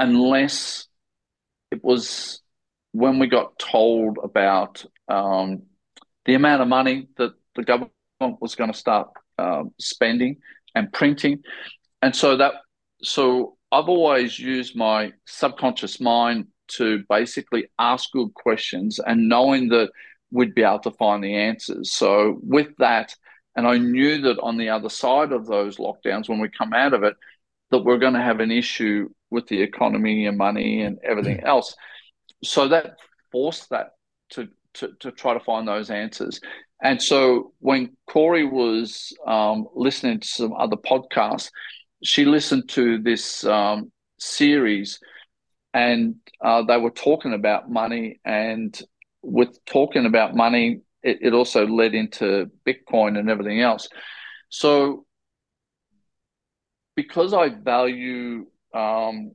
unless 0.00 0.88
it 1.70 1.84
was 1.84 2.40
when 2.92 3.20
we 3.20 3.28
got 3.28 3.56
told 3.58 4.18
about 4.24 4.84
um, 5.08 5.62
the 6.24 6.34
amount 6.34 6.62
of 6.62 6.68
money 6.68 7.06
that 7.18 7.34
the 7.54 7.62
government 7.62 7.92
was 8.40 8.56
going 8.56 8.72
to 8.72 8.78
start 8.78 9.08
um, 9.38 9.72
spending 9.78 10.38
and 10.74 10.92
printing, 10.92 11.42
and 12.02 12.16
so 12.16 12.36
that 12.38 12.54
so 13.02 13.56
I've 13.70 13.88
always 13.88 14.38
used 14.38 14.74
my 14.74 15.12
subconscious 15.26 16.00
mind 16.00 16.46
to 16.78 17.04
basically 17.08 17.68
ask 17.78 18.10
good 18.12 18.32
questions 18.34 19.00
and 19.04 19.28
knowing 19.28 19.68
that 19.68 19.90
we'd 20.30 20.54
be 20.54 20.62
able 20.62 20.78
to 20.80 20.90
find 20.92 21.22
the 21.22 21.34
answers. 21.34 21.92
So 21.92 22.38
with 22.42 22.68
that, 22.78 23.14
and 23.56 23.66
I 23.66 23.78
knew 23.78 24.22
that 24.22 24.38
on 24.40 24.56
the 24.56 24.70
other 24.70 24.88
side 24.88 25.32
of 25.32 25.46
those 25.46 25.78
lockdowns, 25.78 26.28
when 26.28 26.40
we 26.40 26.48
come 26.48 26.72
out 26.72 26.94
of 26.94 27.02
it, 27.02 27.14
that 27.70 27.84
we're 27.84 27.98
going 27.98 28.14
to 28.14 28.22
have 28.22 28.40
an 28.40 28.50
issue 28.50 29.08
with 29.30 29.46
the 29.48 29.60
economy 29.62 30.26
and 30.26 30.36
money 30.36 30.82
and 30.82 30.98
everything 31.04 31.40
else. 31.40 31.74
So 32.42 32.68
that 32.68 32.96
forced 33.30 33.70
that 33.70 33.92
to, 34.30 34.48
to, 34.74 34.92
to 35.00 35.12
try 35.12 35.34
to 35.34 35.40
find 35.40 35.66
those 35.66 35.90
answers. 35.90 36.40
And 36.82 37.00
so 37.00 37.52
when 37.58 37.96
Corey 38.08 38.44
was 38.44 39.12
um, 39.26 39.66
listening 39.74 40.20
to 40.20 40.26
some 40.28 40.54
other 40.54 40.76
podcasts, 40.76 41.50
she 42.02 42.24
listened 42.24 42.68
to 42.70 42.98
this 42.98 43.44
um, 43.44 43.92
series 44.18 44.98
and 45.74 46.16
uh, 46.40 46.62
they 46.62 46.78
were 46.78 46.90
talking 46.90 47.34
about 47.34 47.70
money. 47.70 48.20
And 48.24 48.78
with 49.22 49.62
talking 49.66 50.06
about 50.06 50.34
money, 50.34 50.80
it, 51.02 51.18
it 51.20 51.34
also 51.34 51.66
led 51.66 51.94
into 51.94 52.50
Bitcoin 52.66 53.18
and 53.18 53.30
everything 53.30 53.60
else. 53.60 53.88
So 54.48 55.04
because 56.96 57.32
I 57.32 57.50
value 57.50 58.46
um, 58.74 59.32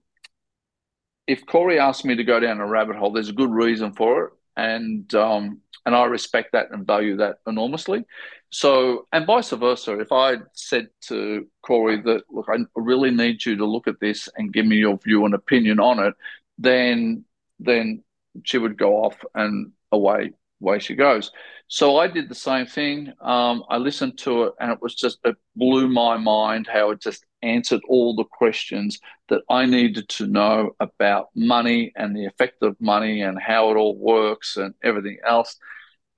if 1.28 1.46
Corey 1.46 1.80
asked 1.80 2.06
me 2.06 2.16
to 2.16 2.24
go 2.24 2.40
down 2.40 2.60
a 2.60 2.68
rabbit 2.68 2.96
hole, 2.96 3.12
there's 3.12 3.30
a 3.30 3.34
good 3.34 3.52
reason 3.52 3.94
for 3.94 4.26
it, 4.26 4.34
and 4.56 5.14
um, 5.16 5.62
and 5.86 5.96
I 5.96 6.06
respect 6.06 6.54
that 6.54 6.72
and 6.72 6.86
value 6.86 7.18
that 7.18 7.38
enormously. 7.48 8.06
So, 8.50 9.08
and 9.12 9.26
vice 9.26 9.50
versa, 9.50 10.00
if 10.00 10.12
I 10.12 10.36
said 10.54 10.88
to 11.08 11.48
Corey 11.62 12.02
that 12.02 12.24
look, 12.30 12.48
I 12.50 12.58
really 12.76 13.12
need 13.12 13.44
you 13.46 13.58
to 13.58 13.66
look 13.66 13.88
at 13.88 14.00
this 14.00 14.30
and 14.38 14.54
give 14.54 14.66
me 14.66 14.78
your 14.78 14.98
view 14.98 15.26
and 15.26 15.34
opinion 15.34 15.80
on 15.80 16.00
it, 16.00 16.14
then 16.58 17.26
then 17.60 18.04
she 18.44 18.58
would 18.58 18.78
go 18.78 19.04
off 19.04 19.18
and 19.34 19.72
away 19.92 20.32
away 20.62 20.80
she 20.80 20.96
goes. 20.96 21.32
So 21.68 21.98
I 21.98 22.08
did 22.08 22.30
the 22.30 22.36
same 22.36 22.68
thing. 22.68 23.12
Um, 23.22 23.64
I 23.70 23.78
listened 23.78 24.18
to 24.20 24.44
it, 24.44 24.54
and 24.60 24.72
it 24.72 24.82
was 24.82 24.96
just 24.96 25.20
it 25.26 25.36
blew 25.56 25.88
my 25.88 26.18
mind 26.18 26.68
how 26.68 26.92
it 26.92 27.02
just 27.02 27.26
answered 27.42 27.82
all 27.90 28.16
the 28.16 28.24
questions 28.24 29.00
that 29.30 29.42
I 29.50 29.66
needed 29.66 30.08
to 30.10 30.28
know 30.28 30.72
about 30.80 31.30
money 31.36 31.92
and 31.96 32.16
the 32.16 32.26
effect 32.26 32.62
of 32.62 32.76
money 32.80 33.22
and 33.22 33.40
how 33.40 33.72
it 33.72 33.78
all 33.78 33.98
works 33.98 34.58
and 34.58 34.74
everything 34.84 35.18
else. 35.26 35.58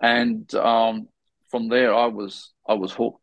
And 0.01 0.53
um, 0.55 1.07
from 1.49 1.69
there, 1.69 1.93
I 1.93 2.07
was 2.07 2.51
I 2.67 2.73
was 2.73 2.91
hooked. 2.91 3.21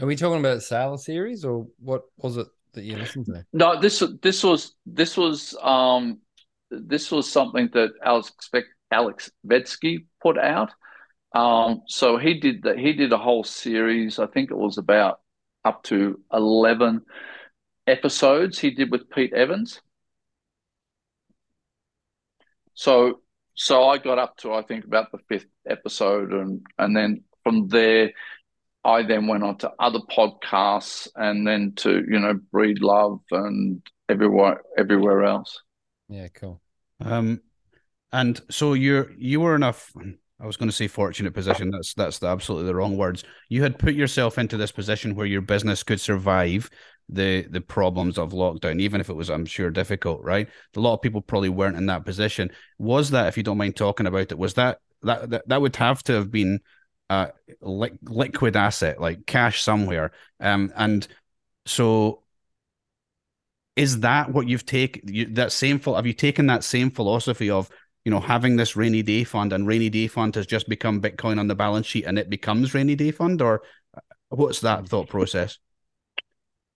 Are 0.00 0.06
we 0.06 0.16
talking 0.16 0.40
about 0.40 0.58
Saylor 0.58 0.98
series, 0.98 1.44
or 1.44 1.68
what 1.78 2.02
was 2.18 2.36
it 2.36 2.48
that 2.74 2.82
you 2.82 2.96
listened 2.96 3.26
to? 3.26 3.44
No, 3.52 3.80
this 3.80 4.02
this 4.20 4.42
was 4.42 4.74
this 4.84 5.16
was 5.16 5.56
um, 5.62 6.18
this 6.70 7.12
was 7.12 7.30
something 7.30 7.70
that 7.72 7.90
Alex 8.04 8.32
Alex 8.92 9.30
Vetsky 9.46 10.06
put 10.22 10.38
out. 10.38 10.70
Um, 11.34 11.82
so 11.88 12.18
he 12.18 12.38
did 12.38 12.62
that. 12.64 12.78
He 12.78 12.92
did 12.92 13.12
a 13.12 13.18
whole 13.18 13.44
series. 13.44 14.18
I 14.18 14.26
think 14.26 14.50
it 14.50 14.56
was 14.56 14.78
about 14.78 15.20
up 15.64 15.82
to 15.84 16.20
eleven 16.32 17.02
episodes. 17.86 18.58
He 18.58 18.70
did 18.70 18.90
with 18.90 19.10
Pete 19.10 19.32
Evans. 19.32 19.80
So 22.74 23.20
so 23.54 23.88
I 23.88 23.98
got 23.98 24.18
up 24.18 24.36
to 24.38 24.52
I 24.52 24.62
think 24.62 24.84
about 24.84 25.10
the 25.12 25.18
fifth 25.28 25.46
episode, 25.68 26.32
and 26.32 26.60
and 26.78 26.96
then 26.96 27.24
from 27.44 27.68
there, 27.68 28.12
I 28.84 29.02
then 29.02 29.26
went 29.26 29.42
on 29.42 29.58
to 29.58 29.72
other 29.78 30.00
podcasts 30.00 31.08
and 31.16 31.46
then 31.46 31.72
to 31.76 32.02
you 32.08 32.18
know 32.18 32.38
Breedlove 32.52 33.20
and 33.30 33.82
everywhere 34.08 34.62
everywhere 34.76 35.24
else. 35.24 35.60
Yeah, 36.08 36.28
cool. 36.28 36.60
Um, 37.00 37.40
and 38.12 38.40
so 38.50 38.74
you're 38.74 39.10
you 39.16 39.40
were 39.40 39.54
in 39.54 39.62
a 39.62 39.74
I 40.42 40.46
was 40.46 40.56
going 40.56 40.68
to 40.68 40.74
say 40.74 40.88
fortunate 40.88 41.34
position. 41.34 41.70
That's 41.70 41.94
that's 41.94 42.18
the, 42.18 42.26
absolutely 42.26 42.66
the 42.66 42.74
wrong 42.74 42.96
words. 42.96 43.22
You 43.48 43.62
had 43.62 43.78
put 43.78 43.94
yourself 43.94 44.38
into 44.38 44.56
this 44.56 44.72
position 44.72 45.14
where 45.14 45.26
your 45.26 45.40
business 45.40 45.82
could 45.84 46.00
survive 46.00 46.68
the 47.08 47.42
the 47.42 47.60
problems 47.60 48.18
of 48.18 48.32
lockdown, 48.32 48.80
even 48.80 49.00
if 49.00 49.08
it 49.08 49.14
was, 49.14 49.30
I'm 49.30 49.46
sure, 49.46 49.70
difficult. 49.70 50.22
Right? 50.22 50.48
A 50.76 50.80
lot 50.80 50.94
of 50.94 51.02
people 51.02 51.20
probably 51.20 51.48
weren't 51.48 51.76
in 51.76 51.86
that 51.86 52.04
position. 52.04 52.50
Was 52.78 53.10
that, 53.10 53.28
if 53.28 53.36
you 53.36 53.44
don't 53.44 53.58
mind 53.58 53.76
talking 53.76 54.06
about 54.06 54.32
it, 54.32 54.38
was 54.38 54.54
that 54.54 54.78
that 55.02 55.30
that, 55.30 55.48
that 55.48 55.60
would 55.60 55.76
have 55.76 56.02
to 56.04 56.14
have 56.14 56.30
been 56.32 56.60
a 57.08 57.30
li- 57.60 57.98
liquid 58.02 58.56
asset, 58.56 59.00
like 59.00 59.26
cash 59.26 59.62
somewhere. 59.62 60.10
Um, 60.40 60.72
and 60.74 61.06
so 61.66 62.22
is 63.76 64.00
that 64.00 64.32
what 64.32 64.48
you've 64.48 64.66
taken? 64.66 65.34
That 65.34 65.52
same 65.52 65.78
have 65.80 66.06
you 66.06 66.12
taken 66.12 66.46
that 66.46 66.64
same 66.64 66.90
philosophy 66.90 67.48
of 67.48 67.70
you 68.04 68.10
know, 68.10 68.20
having 68.20 68.56
this 68.56 68.76
rainy 68.76 69.02
day 69.02 69.24
fund 69.24 69.52
and 69.52 69.66
rainy 69.66 69.88
day 69.88 70.08
fund 70.08 70.34
has 70.34 70.46
just 70.46 70.68
become 70.68 71.00
Bitcoin 71.00 71.38
on 71.38 71.46
the 71.46 71.54
balance 71.54 71.86
sheet 71.86 72.04
and 72.04 72.18
it 72.18 72.28
becomes 72.28 72.74
rainy 72.74 72.94
day 72.94 73.10
fund, 73.10 73.40
or 73.40 73.62
uh, 73.96 74.00
what's 74.30 74.60
that 74.60 74.88
thought 74.88 75.08
process? 75.08 75.58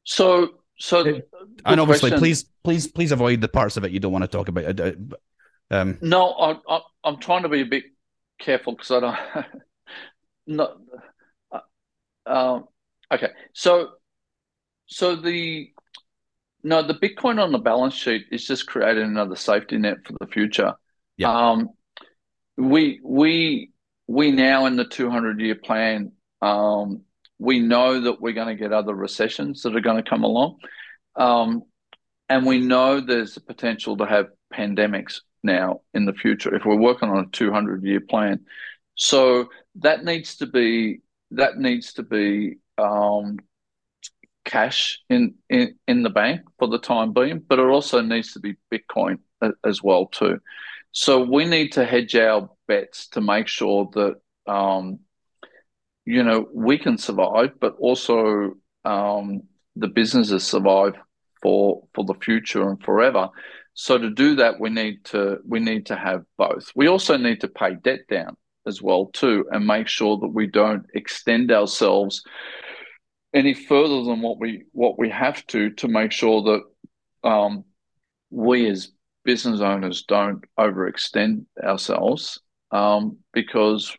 So, 0.04 0.50
so, 0.78 1.20
and 1.64 1.80
obviously, 1.80 2.10
question. 2.10 2.18
please, 2.20 2.44
please, 2.62 2.86
please 2.86 3.12
avoid 3.12 3.40
the 3.40 3.48
parts 3.48 3.76
of 3.76 3.84
it 3.84 3.90
you 3.90 3.98
don't 3.98 4.12
want 4.12 4.22
to 4.22 4.28
talk 4.28 4.48
about. 4.48 4.78
Uh, 4.78 4.92
um, 5.70 5.98
no, 6.00 6.30
I, 6.30 6.56
I, 6.68 6.80
I'm 7.02 7.18
trying 7.18 7.42
to 7.42 7.48
be 7.48 7.62
a 7.62 7.66
bit 7.66 7.84
careful 8.38 8.74
because 8.74 8.90
I 8.92 9.00
don't. 9.00 9.46
not. 10.46 10.76
Uh, 11.50 11.60
um, 12.26 12.64
okay, 13.12 13.30
so, 13.52 13.90
so 14.86 15.16
the 15.16 15.72
no, 16.62 16.82
the 16.82 16.94
Bitcoin 16.94 17.42
on 17.42 17.52
the 17.52 17.58
balance 17.58 17.94
sheet 17.94 18.26
is 18.30 18.44
just 18.44 18.66
creating 18.66 19.04
another 19.04 19.36
safety 19.36 19.78
net 19.78 19.98
for 20.04 20.14
the 20.20 20.26
future. 20.26 20.74
Yeah. 21.16 21.50
Um, 21.50 21.70
we 22.56 23.00
we 23.02 23.70
we 24.06 24.30
now 24.30 24.66
in 24.66 24.76
the 24.76 24.84
200 24.84 25.40
year 25.40 25.54
plan, 25.54 26.12
um, 26.42 27.02
we 27.38 27.60
know 27.60 28.00
that 28.02 28.20
we're 28.20 28.32
going 28.32 28.48
to 28.56 28.62
get 28.62 28.72
other 28.72 28.94
recessions 28.94 29.62
that 29.62 29.76
are 29.76 29.80
going 29.80 30.02
to 30.02 30.08
come 30.08 30.24
along, 30.24 30.58
um, 31.16 31.62
and 32.28 32.46
we 32.46 32.60
know 32.60 33.00
there's 33.00 33.36
a 33.36 33.40
potential 33.40 33.96
to 33.98 34.06
have 34.06 34.28
pandemics 34.52 35.20
now 35.42 35.80
in 35.94 36.04
the 36.04 36.12
future 36.12 36.54
if 36.54 36.64
we're 36.64 36.76
working 36.76 37.08
on 37.08 37.24
a 37.24 37.28
200 37.30 37.82
year 37.84 38.00
plan. 38.00 38.40
So 38.94 39.48
that 39.76 40.04
needs 40.04 40.36
to 40.36 40.46
be 40.46 41.00
that 41.32 41.58
needs 41.58 41.94
to 41.94 42.02
be 42.02 42.56
um, 42.78 43.38
cash 44.44 45.00
in, 45.10 45.34
in 45.50 45.74
in 45.86 46.02
the 46.02 46.10
bank 46.10 46.42
for 46.58 46.68
the 46.68 46.78
time 46.78 47.12
being, 47.12 47.40
but 47.40 47.58
it 47.58 47.66
also 47.66 48.00
needs 48.00 48.32
to 48.32 48.40
be 48.40 48.54
Bitcoin 48.72 49.18
as 49.64 49.82
well 49.82 50.06
too. 50.06 50.40
So 50.98 51.22
we 51.22 51.44
need 51.44 51.72
to 51.72 51.84
hedge 51.84 52.16
our 52.16 52.48
bets 52.66 53.08
to 53.08 53.20
make 53.20 53.48
sure 53.48 53.90
that 53.92 54.14
um, 54.50 55.00
you 56.06 56.22
know 56.22 56.48
we 56.54 56.78
can 56.78 56.96
survive, 56.96 57.50
but 57.60 57.74
also 57.78 58.54
um, 58.86 59.42
the 59.76 59.88
businesses 59.88 60.46
survive 60.46 60.94
for 61.42 61.86
for 61.94 62.06
the 62.06 62.14
future 62.14 62.66
and 62.70 62.82
forever. 62.82 63.28
So 63.74 63.98
to 63.98 64.08
do 64.08 64.36
that, 64.36 64.58
we 64.58 64.70
need 64.70 65.04
to 65.12 65.36
we 65.46 65.60
need 65.60 65.84
to 65.86 65.96
have 65.96 66.24
both. 66.38 66.72
We 66.74 66.86
also 66.86 67.18
need 67.18 67.42
to 67.42 67.48
pay 67.48 67.74
debt 67.74 68.08
down 68.08 68.34
as 68.66 68.80
well 68.80 69.10
too, 69.12 69.44
and 69.52 69.66
make 69.66 69.88
sure 69.88 70.16
that 70.16 70.32
we 70.32 70.46
don't 70.46 70.86
extend 70.94 71.52
ourselves 71.52 72.22
any 73.34 73.52
further 73.52 74.02
than 74.02 74.22
what 74.22 74.40
we 74.40 74.64
what 74.72 74.98
we 74.98 75.10
have 75.10 75.46
to 75.48 75.72
to 75.72 75.88
make 75.88 76.12
sure 76.12 76.40
that 76.42 77.28
um, 77.28 77.64
we 78.30 78.66
as 78.70 78.95
business 79.26 79.60
owners 79.60 80.04
don't 80.04 80.42
overextend 80.58 81.44
ourselves 81.62 82.40
um, 82.70 83.18
because 83.32 83.94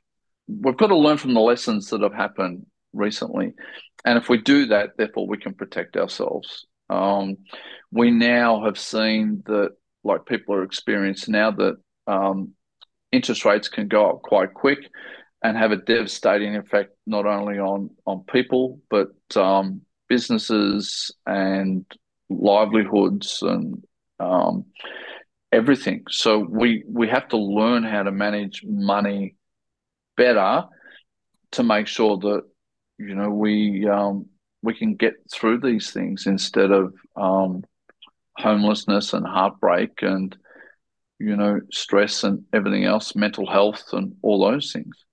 we've 0.48 0.78
got 0.78 0.88
to 0.88 0.96
learn 0.96 1.18
from 1.18 1.36
the 1.36 1.42
lessons 1.42 1.90
that 1.90 2.02
have 2.02 2.14
happened 2.14 2.66
recently. 2.94 3.54
And 4.06 4.18
if 4.18 4.30
we 4.30 4.42
do 4.42 4.68
that, 4.68 4.92
therefore, 4.98 5.28
we 5.28 5.38
can 5.38 5.54
protect 5.54 5.98
ourselves. 5.98 6.66
Um, 6.90 7.38
we 7.92 8.10
now 8.10 8.64
have 8.64 8.80
seen 8.80 9.44
that, 9.46 9.72
like 10.04 10.26
people 10.26 10.56
are 10.56 10.64
experiencing 10.64 11.34
now, 11.34 11.52
that 11.52 11.76
um, 12.08 12.54
interest 13.12 13.44
rates 13.44 13.68
can 13.68 13.90
go 13.90 14.10
up 14.10 14.22
quite 14.22 14.54
quick 14.54 14.80
and 15.44 15.58
have 15.58 15.72
a 15.72 15.78
devastating 15.78 16.56
effect 16.56 16.96
not 17.06 17.26
only 17.26 17.60
on 17.60 17.92
on 18.06 18.24
people 18.24 18.80
but 18.90 19.10
um, 19.36 19.82
businesses 20.10 21.12
and 21.26 21.86
livelihoods 22.30 23.44
and 23.44 23.84
um, 24.20 24.66
everything. 25.52 26.04
So 26.10 26.40
we 26.40 26.84
we 26.88 27.08
have 27.08 27.28
to 27.30 27.38
learn 27.38 27.84
how 27.84 28.04
to 28.04 28.12
manage 28.12 28.64
money 28.64 29.36
better 30.16 30.66
to 31.52 31.64
make 31.64 31.88
sure 31.88 32.18
that 32.18 32.44
you 32.98 33.16
know 33.16 33.30
we 33.30 33.88
um, 33.88 34.28
we 34.62 34.74
can 34.74 34.96
get 34.96 35.14
through 35.32 35.60
these 35.60 35.92
things 35.92 36.28
instead 36.28 36.72
of 36.72 36.94
um, 37.16 37.64
homelessness 38.38 39.14
and 39.14 39.26
heartbreak 39.26 40.02
and 40.02 40.38
you 41.20 41.36
know 41.36 41.60
stress 41.72 42.24
and 42.24 42.44
everything 42.54 42.86
else, 42.86 43.16
mental 43.16 43.48
health 43.50 43.86
and 43.94 44.16
all 44.22 44.40
those 44.40 44.72
things. 44.72 45.06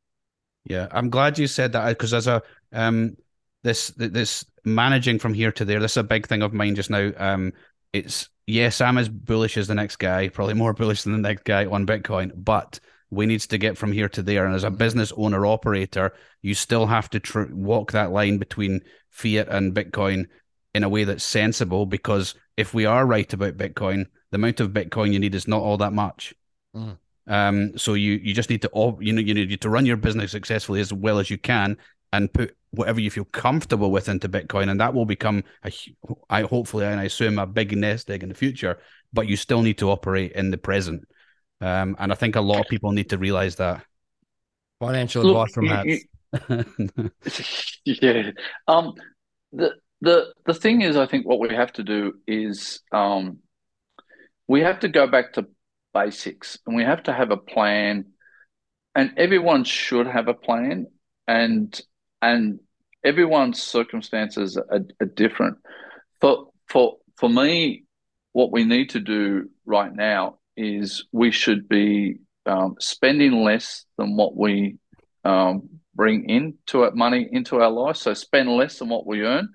Yeah, 0.64 0.88
I'm 0.90 1.10
glad 1.10 1.38
you 1.38 1.46
said 1.46 1.72
that 1.72 1.88
because 1.88 2.14
as 2.14 2.26
a 2.26 2.42
um 2.72 3.16
this 3.62 3.88
this 3.96 4.44
managing 4.64 5.18
from 5.18 5.34
here 5.34 5.52
to 5.52 5.64
there, 5.64 5.80
this 5.80 5.92
is 5.92 5.98
a 5.98 6.02
big 6.04 6.26
thing 6.26 6.42
of 6.42 6.52
mine 6.52 6.74
just 6.74 6.90
now. 6.90 7.12
Um, 7.16 7.52
it's 7.92 8.28
yes, 8.46 8.80
I'm 8.80 8.98
as 8.98 9.08
bullish 9.08 9.56
as 9.56 9.68
the 9.68 9.74
next 9.74 9.96
guy, 9.96 10.28
probably 10.28 10.54
more 10.54 10.72
bullish 10.74 11.02
than 11.02 11.12
the 11.12 11.28
next 11.28 11.44
guy 11.44 11.66
on 11.66 11.86
Bitcoin, 11.86 12.32
but 12.34 12.80
we 13.10 13.26
needs 13.26 13.46
to 13.48 13.58
get 13.58 13.78
from 13.78 13.92
here 13.92 14.08
to 14.08 14.22
there. 14.22 14.46
And 14.46 14.54
as 14.54 14.64
a 14.64 14.70
business 14.70 15.12
owner 15.16 15.46
operator, 15.46 16.12
you 16.42 16.54
still 16.54 16.86
have 16.86 17.08
to 17.10 17.20
tr- 17.20 17.52
walk 17.52 17.92
that 17.92 18.10
line 18.10 18.38
between 18.38 18.82
fiat 19.10 19.48
and 19.48 19.74
Bitcoin 19.74 20.26
in 20.74 20.82
a 20.82 20.88
way 20.88 21.04
that's 21.04 21.24
sensible. 21.24 21.86
Because 21.86 22.34
if 22.56 22.74
we 22.74 22.86
are 22.86 23.06
right 23.06 23.32
about 23.32 23.56
Bitcoin, 23.56 24.06
the 24.30 24.36
amount 24.36 24.60
of 24.60 24.70
Bitcoin 24.72 25.12
you 25.12 25.18
need 25.18 25.34
is 25.34 25.48
not 25.48 25.62
all 25.62 25.76
that 25.78 25.92
much. 25.92 26.34
Mm. 26.74 26.98
Um, 27.26 27.78
so 27.78 27.94
you 27.94 28.20
you 28.22 28.34
just 28.34 28.50
need 28.50 28.62
to 28.62 28.96
you 29.00 29.12
know 29.12 29.20
you 29.20 29.32
need 29.32 29.60
to 29.60 29.70
run 29.70 29.86
your 29.86 29.96
business 29.96 30.32
successfully 30.32 30.80
as 30.80 30.92
well 30.92 31.18
as 31.18 31.30
you 31.30 31.38
can, 31.38 31.78
and 32.12 32.32
put 32.32 32.54
whatever 32.74 33.00
you 33.00 33.10
feel 33.10 33.24
comfortable 33.26 33.90
with 33.90 34.08
into 34.08 34.28
Bitcoin, 34.28 34.70
and 34.70 34.80
that 34.80 34.94
will 34.94 35.06
become 35.06 35.44
a, 35.64 35.72
I 36.28 36.42
hopefully 36.42 36.84
and 36.84 37.00
I 37.00 37.04
assume 37.04 37.38
a 37.38 37.46
big 37.46 37.76
nest 37.76 38.10
egg 38.10 38.22
in 38.22 38.28
the 38.28 38.34
future. 38.34 38.78
But 39.12 39.28
you 39.28 39.36
still 39.36 39.62
need 39.62 39.78
to 39.78 39.90
operate 39.90 40.32
in 40.32 40.50
the 40.50 40.58
present, 40.58 41.04
um, 41.60 41.96
and 41.98 42.10
I 42.10 42.14
think 42.14 42.36
a 42.36 42.40
lot 42.40 42.60
of 42.60 42.66
people 42.66 42.92
need 42.92 43.10
to 43.10 43.18
realize 43.18 43.56
that. 43.56 43.84
Financial 44.80 45.22
Look, 45.22 45.48
advice 45.48 45.54
from 45.54 45.66
Hats. 45.66 47.10
yeah. 47.84 48.30
Um. 48.66 48.94
The 49.52 49.74
the 50.00 50.32
the 50.46 50.54
thing 50.54 50.82
is, 50.82 50.96
I 50.96 51.06
think 51.06 51.26
what 51.26 51.40
we 51.40 51.54
have 51.54 51.72
to 51.74 51.82
do 51.82 52.14
is 52.26 52.80
um, 52.92 53.38
we 54.48 54.60
have 54.60 54.80
to 54.80 54.88
go 54.88 55.06
back 55.06 55.32
to 55.34 55.46
basics, 55.92 56.58
and 56.66 56.74
we 56.74 56.82
have 56.82 57.04
to 57.04 57.12
have 57.12 57.30
a 57.30 57.36
plan. 57.36 58.06
And 58.96 59.12
everyone 59.16 59.64
should 59.64 60.06
have 60.06 60.28
a 60.28 60.34
plan, 60.34 60.86
and 61.26 61.80
and 62.32 62.60
everyone's 63.04 63.62
circumstances 63.62 64.56
are, 64.56 64.84
are 65.00 65.06
different. 65.06 65.58
For 66.20 66.48
for 66.68 66.96
for 67.16 67.28
me, 67.28 67.84
what 68.32 68.50
we 68.50 68.64
need 68.64 68.90
to 68.90 69.00
do 69.00 69.50
right 69.66 69.94
now 69.94 70.38
is 70.56 71.06
we 71.12 71.30
should 71.30 71.68
be 71.68 72.18
um, 72.46 72.76
spending 72.78 73.32
less 73.44 73.84
than 73.98 74.16
what 74.16 74.36
we 74.36 74.78
um, 75.24 75.68
bring 75.94 76.28
into 76.28 76.84
it, 76.84 76.94
money 76.94 77.28
into 77.30 77.60
our 77.60 77.70
life. 77.70 77.96
So 77.96 78.14
spend 78.14 78.48
less 78.48 78.78
than 78.78 78.88
what 78.88 79.06
we 79.06 79.22
earn. 79.22 79.48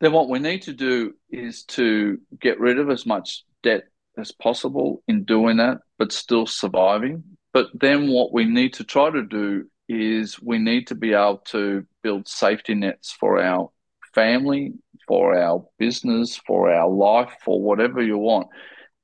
Then 0.00 0.12
what 0.12 0.28
we 0.28 0.38
need 0.38 0.62
to 0.62 0.72
do 0.72 1.14
is 1.30 1.64
to 1.64 2.18
get 2.40 2.60
rid 2.60 2.78
of 2.78 2.90
as 2.90 3.06
much 3.06 3.44
debt 3.62 3.84
as 4.18 4.32
possible 4.32 5.02
in 5.08 5.24
doing 5.24 5.58
that, 5.58 5.78
but 5.98 6.12
still 6.12 6.46
surviving. 6.46 7.24
But 7.52 7.68
then 7.72 8.08
what 8.08 8.32
we 8.32 8.44
need 8.44 8.74
to 8.74 8.84
try 8.84 9.10
to 9.10 9.22
do 9.22 9.64
is 9.88 10.40
we 10.40 10.58
need 10.58 10.88
to 10.88 10.94
be 10.94 11.12
able 11.12 11.38
to 11.46 11.86
build 12.02 12.28
safety 12.28 12.74
nets 12.74 13.12
for 13.12 13.40
our 13.42 13.70
family, 14.14 14.72
for 15.06 15.38
our 15.38 15.64
business, 15.78 16.36
for 16.46 16.72
our 16.72 16.88
life, 16.88 17.32
for 17.44 17.60
whatever 17.60 18.02
you 18.02 18.18
want. 18.18 18.48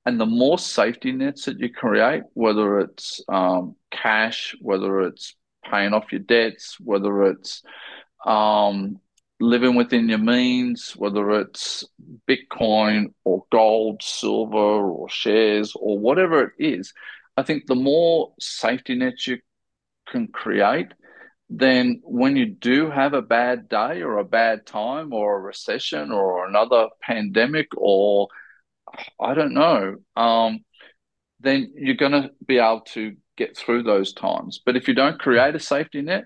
And 0.04 0.20
the 0.20 0.26
more 0.26 0.58
safety 0.58 1.12
nets 1.12 1.44
that 1.44 1.60
you 1.60 1.70
create, 1.72 2.22
whether 2.34 2.80
it's 2.80 3.22
um, 3.28 3.76
cash, 3.90 4.56
whether 4.60 5.02
it's 5.02 5.36
paying 5.70 5.92
off 5.92 6.10
your 6.10 6.20
debts, 6.20 6.76
whether 6.80 7.24
it's 7.24 7.62
um, 8.26 8.98
living 9.38 9.76
within 9.76 10.08
your 10.08 10.18
means, 10.18 10.92
whether 10.96 11.30
it's 11.32 11.84
Bitcoin 12.28 13.12
or 13.24 13.44
gold, 13.52 14.02
silver 14.02 14.56
or 14.56 15.08
shares 15.08 15.74
or 15.76 15.98
whatever 15.98 16.44
it 16.44 16.52
is, 16.58 16.92
I 17.36 17.42
think 17.42 17.66
the 17.66 17.74
more 17.76 18.32
safety 18.40 18.94
nets 18.94 19.26
you 19.26 19.38
can 20.12 20.28
create, 20.28 20.88
then 21.50 22.00
when 22.04 22.36
you 22.36 22.46
do 22.46 22.90
have 22.90 23.14
a 23.14 23.22
bad 23.22 23.68
day 23.68 24.02
or 24.02 24.18
a 24.18 24.24
bad 24.24 24.66
time 24.66 25.12
or 25.12 25.36
a 25.36 25.40
recession 25.40 26.12
or 26.12 26.46
another 26.46 26.88
pandemic 27.02 27.68
or 27.76 28.28
I 29.20 29.34
don't 29.34 29.54
know, 29.54 29.96
um, 30.16 30.60
then 31.40 31.72
you're 31.76 31.96
going 31.96 32.12
to 32.12 32.30
be 32.46 32.58
able 32.58 32.82
to 32.92 33.16
get 33.36 33.56
through 33.56 33.82
those 33.82 34.12
times. 34.12 34.60
But 34.64 34.76
if 34.76 34.88
you 34.88 34.94
don't 34.94 35.18
create 35.18 35.54
a 35.54 35.60
safety 35.60 36.02
net, 36.02 36.24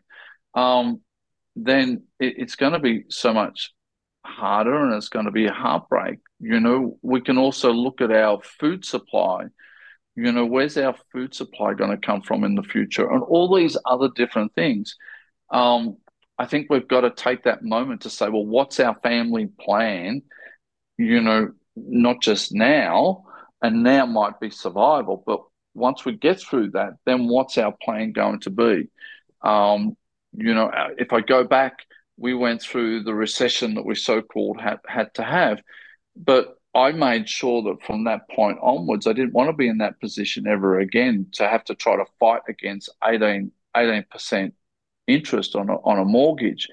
um, 0.54 1.00
then 1.54 2.04
it, 2.20 2.34
it's 2.38 2.56
going 2.56 2.72
to 2.72 2.78
be 2.78 3.04
so 3.08 3.32
much 3.32 3.72
harder 4.24 4.84
and 4.84 4.94
it's 4.94 5.08
going 5.08 5.26
to 5.26 5.32
be 5.32 5.46
a 5.46 5.52
heartbreak. 5.52 6.18
You 6.40 6.60
know, 6.60 6.98
we 7.02 7.20
can 7.20 7.38
also 7.38 7.72
look 7.72 8.00
at 8.00 8.12
our 8.12 8.40
food 8.60 8.84
supply. 8.84 9.44
You 10.16 10.32
know, 10.32 10.46
where's 10.46 10.76
our 10.78 10.96
food 11.12 11.34
supply 11.34 11.74
going 11.74 11.90
to 11.90 11.98
come 11.98 12.22
from 12.22 12.42
in 12.42 12.54
the 12.54 12.62
future? 12.62 13.08
And 13.10 13.22
all 13.22 13.54
these 13.54 13.76
other 13.84 14.08
different 14.14 14.54
things. 14.54 14.96
Um, 15.50 15.98
I 16.38 16.46
think 16.46 16.68
we've 16.68 16.88
got 16.88 17.02
to 17.02 17.10
take 17.10 17.44
that 17.44 17.62
moment 17.62 18.02
to 18.02 18.10
say, 18.10 18.28
well, 18.28 18.44
what's 18.44 18.80
our 18.80 18.96
family 19.02 19.46
plan? 19.60 20.22
You 20.98 21.20
know, 21.20 21.52
not 21.76 22.22
just 22.22 22.52
now, 22.52 23.24
and 23.62 23.82
now 23.82 24.06
might 24.06 24.40
be 24.40 24.50
survival, 24.50 25.22
but 25.26 25.42
once 25.74 26.04
we 26.04 26.12
get 26.12 26.40
through 26.40 26.70
that, 26.70 26.94
then 27.04 27.28
what's 27.28 27.58
our 27.58 27.74
plan 27.82 28.12
going 28.12 28.40
to 28.40 28.50
be? 28.50 28.88
Um, 29.42 29.96
you 30.32 30.54
know, 30.54 30.70
if 30.98 31.12
I 31.12 31.20
go 31.20 31.44
back, 31.44 31.80
we 32.16 32.34
went 32.34 32.62
through 32.62 33.02
the 33.02 33.14
recession 33.14 33.74
that 33.74 33.84
we 33.84 33.94
so 33.94 34.22
called 34.22 34.60
had, 34.60 34.78
had 34.86 35.12
to 35.14 35.22
have. 35.22 35.62
But 36.16 36.56
I 36.76 36.92
made 36.92 37.26
sure 37.26 37.62
that 37.62 37.82
from 37.86 38.04
that 38.04 38.28
point 38.28 38.58
onwards, 38.60 39.06
I 39.06 39.14
didn't 39.14 39.32
want 39.32 39.48
to 39.48 39.54
be 39.54 39.66
in 39.66 39.78
that 39.78 39.98
position 39.98 40.46
ever 40.46 40.78
again 40.78 41.26
to 41.32 41.48
have 41.48 41.64
to 41.64 41.74
try 41.74 41.96
to 41.96 42.04
fight 42.20 42.42
against 42.50 42.90
18, 43.02 43.50
18% 43.74 44.52
interest 45.06 45.56
on 45.56 45.70
a, 45.70 45.76
on 45.76 45.98
a 45.98 46.04
mortgage. 46.04 46.68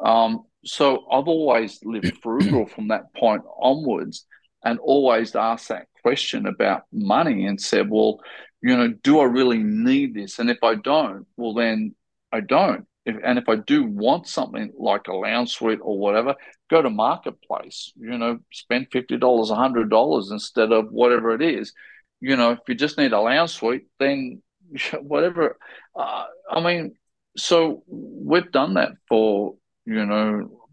Um, 0.00 0.44
so 0.64 1.06
I've 1.08 1.28
always 1.28 1.78
lived 1.84 2.18
frugal 2.22 2.66
from 2.66 2.88
that 2.88 3.14
point 3.14 3.42
onwards 3.60 4.26
and 4.64 4.80
always 4.80 5.36
asked 5.36 5.68
that 5.68 5.86
question 6.02 6.46
about 6.46 6.82
money 6.92 7.46
and 7.46 7.60
said, 7.60 7.88
well, 7.88 8.18
you 8.60 8.76
know, 8.76 8.88
do 8.88 9.20
I 9.20 9.24
really 9.24 9.58
need 9.58 10.14
this? 10.14 10.40
And 10.40 10.50
if 10.50 10.64
I 10.64 10.74
don't, 10.74 11.26
well, 11.36 11.54
then 11.54 11.94
I 12.32 12.40
don't. 12.40 12.88
If, 13.06 13.16
and 13.22 13.38
if 13.38 13.48
I 13.48 13.56
do 13.56 13.84
want 13.84 14.26
something 14.26 14.72
like 14.78 15.08
a 15.08 15.14
lounge 15.14 15.50
suite 15.50 15.80
or 15.82 15.98
whatever, 15.98 16.34
go 16.70 16.80
to 16.80 16.90
marketplace. 16.90 17.92
You 17.96 18.16
know, 18.16 18.38
spend 18.52 18.88
fifty 18.90 19.18
dollars, 19.18 19.50
hundred 19.50 19.90
dollars 19.90 20.30
instead 20.30 20.72
of 20.72 20.90
whatever 20.90 21.34
it 21.34 21.42
is. 21.42 21.72
You 22.20 22.36
know, 22.36 22.52
if 22.52 22.60
you 22.68 22.74
just 22.74 22.96
need 22.98 23.12
a 23.12 23.20
lounge 23.20 23.50
suite, 23.50 23.86
then 23.98 24.42
whatever. 25.00 25.58
Uh, 25.94 26.24
I 26.50 26.60
mean, 26.60 26.94
so 27.36 27.82
we've 27.86 28.50
done 28.50 28.74
that 28.74 28.92
for 29.08 29.54
you 29.84 30.06
know 30.06 30.66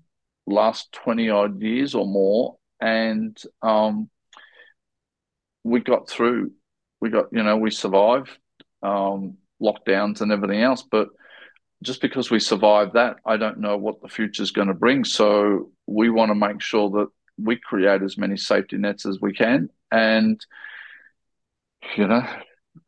last 0.47 0.91
twenty 0.93 1.29
odd 1.29 1.61
years 1.61 1.95
or 1.95 2.05
more, 2.05 2.57
and 2.79 3.37
um, 3.61 4.09
we 5.63 5.81
got 5.81 6.09
through. 6.09 6.51
We 7.01 7.09
got 7.09 7.25
you 7.31 7.43
know 7.43 7.57
we 7.57 7.71
survived 7.71 8.29
um, 8.83 9.37
lockdowns 9.61 10.21
and 10.21 10.31
everything 10.31 10.61
else, 10.61 10.83
but 10.83 11.09
just 11.83 12.01
because 12.01 12.29
we 12.29 12.39
survive 12.39 12.93
that, 12.93 13.17
I 13.25 13.37
don't 13.37 13.59
know 13.59 13.77
what 13.77 14.01
the 14.01 14.07
future 14.07 14.43
is 14.43 14.51
going 14.51 14.67
to 14.67 14.73
bring. 14.73 15.03
So 15.03 15.71
we 15.87 16.09
want 16.09 16.29
to 16.29 16.35
make 16.35 16.61
sure 16.61 16.89
that 16.91 17.07
we 17.37 17.55
create 17.55 18.01
as 18.03 18.17
many 18.17 18.37
safety 18.37 18.77
nets 18.77 19.05
as 19.05 19.19
we 19.19 19.33
can, 19.33 19.69
and 19.91 20.39
you 21.97 22.07
know, 22.07 22.25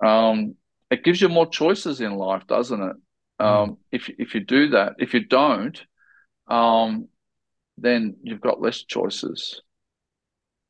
um, 0.05 0.55
it 0.91 1.03
gives 1.03 1.21
you 1.21 1.29
more 1.29 1.47
choices 1.47 2.01
in 2.01 2.15
life, 2.15 2.45
doesn't 2.47 2.81
it? 2.81 2.95
Hmm. 3.39 3.45
Um, 3.45 3.77
if 3.91 4.09
if 4.17 4.35
you 4.35 4.41
do 4.41 4.69
that, 4.69 4.95
if 4.99 5.13
you 5.13 5.25
don't, 5.25 5.81
um, 6.47 7.07
then 7.77 8.17
you've 8.21 8.41
got 8.41 8.61
less 8.61 8.83
choices. 8.83 9.61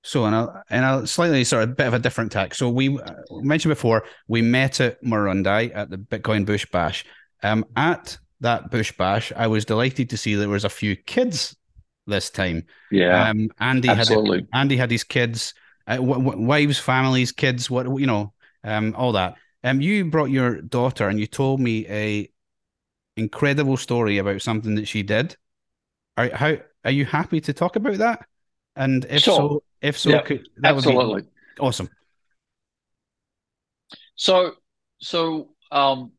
So, 0.06 0.26
and 0.26 0.36
a, 0.36 0.64
and 0.70 1.04
a 1.04 1.08
slightly 1.08 1.46
sort 1.46 1.64
of 1.64 1.78
bit 1.78 1.88
of 1.88 1.94
a 1.94 2.00
different 2.00 2.32
tack. 2.32 2.56
So, 2.56 2.70
we 2.70 3.00
mentioned 3.32 3.72
before 3.72 4.04
we 4.28 4.42
met 4.42 4.82
at 4.82 5.02
Murrurundi 5.02 5.72
at 5.74 5.90
the 5.90 5.98
Bitcoin 5.98 6.46
Bush 6.46 6.66
Bash. 6.66 7.06
Um, 7.44 7.66
at 7.76 8.18
that 8.42 8.72
bush 8.72 8.92
bash, 8.92 9.32
I 9.36 9.48
was 9.48 9.66
delighted 9.66 10.10
to 10.10 10.18
see 10.18 10.36
there 10.36 10.50
was 10.50 10.66
a 10.66 10.70
few 10.70 10.96
kids 10.96 11.56
this 12.08 12.30
time. 12.30 12.66
Yeah, 12.92 13.30
um, 13.30 13.50
Andy 13.60 13.90
absolutely. 13.90 14.40
had 14.40 14.48
Andy 14.54 14.78
had 14.78 14.92
his 14.92 15.04
kids, 15.04 15.54
uh, 15.88 15.98
w- 15.98 16.24
w- 16.24 16.46
wives, 16.46 16.80
families, 16.80 17.32
kids, 17.32 17.70
what 17.70 17.86
you 18.00 18.08
know, 18.08 18.34
um, 18.64 18.96
all 18.98 19.12
that. 19.14 19.36
Um, 19.64 19.82
you 19.82 20.06
brought 20.06 20.30
your 20.30 20.62
daughter, 20.62 21.08
and 21.08 21.20
you 21.20 21.28
told 21.28 21.60
me 21.60 21.88
a 21.88 22.30
incredible 23.16 23.78
story 23.78 24.18
about 24.18 24.42
something 24.42 24.76
that 24.76 24.88
she 24.88 25.04
did. 25.04 25.36
Are 26.18 26.30
how 26.34 26.58
are 26.86 26.92
you 26.92 27.06
happy 27.06 27.42
to 27.42 27.54
talk 27.54 27.76
about 27.76 27.98
that? 27.98 28.26
And 28.76 29.06
if 29.06 29.24
sure. 29.24 29.36
so, 29.36 29.64
if 29.82 29.98
so, 29.98 30.20
could, 30.22 30.48
that 30.58 30.76
absolutely 30.76 31.14
would 31.16 31.26
be 31.26 31.30
awesome. 31.60 31.90
So, 34.16 34.54
so 35.00 35.50
um, 35.72 36.12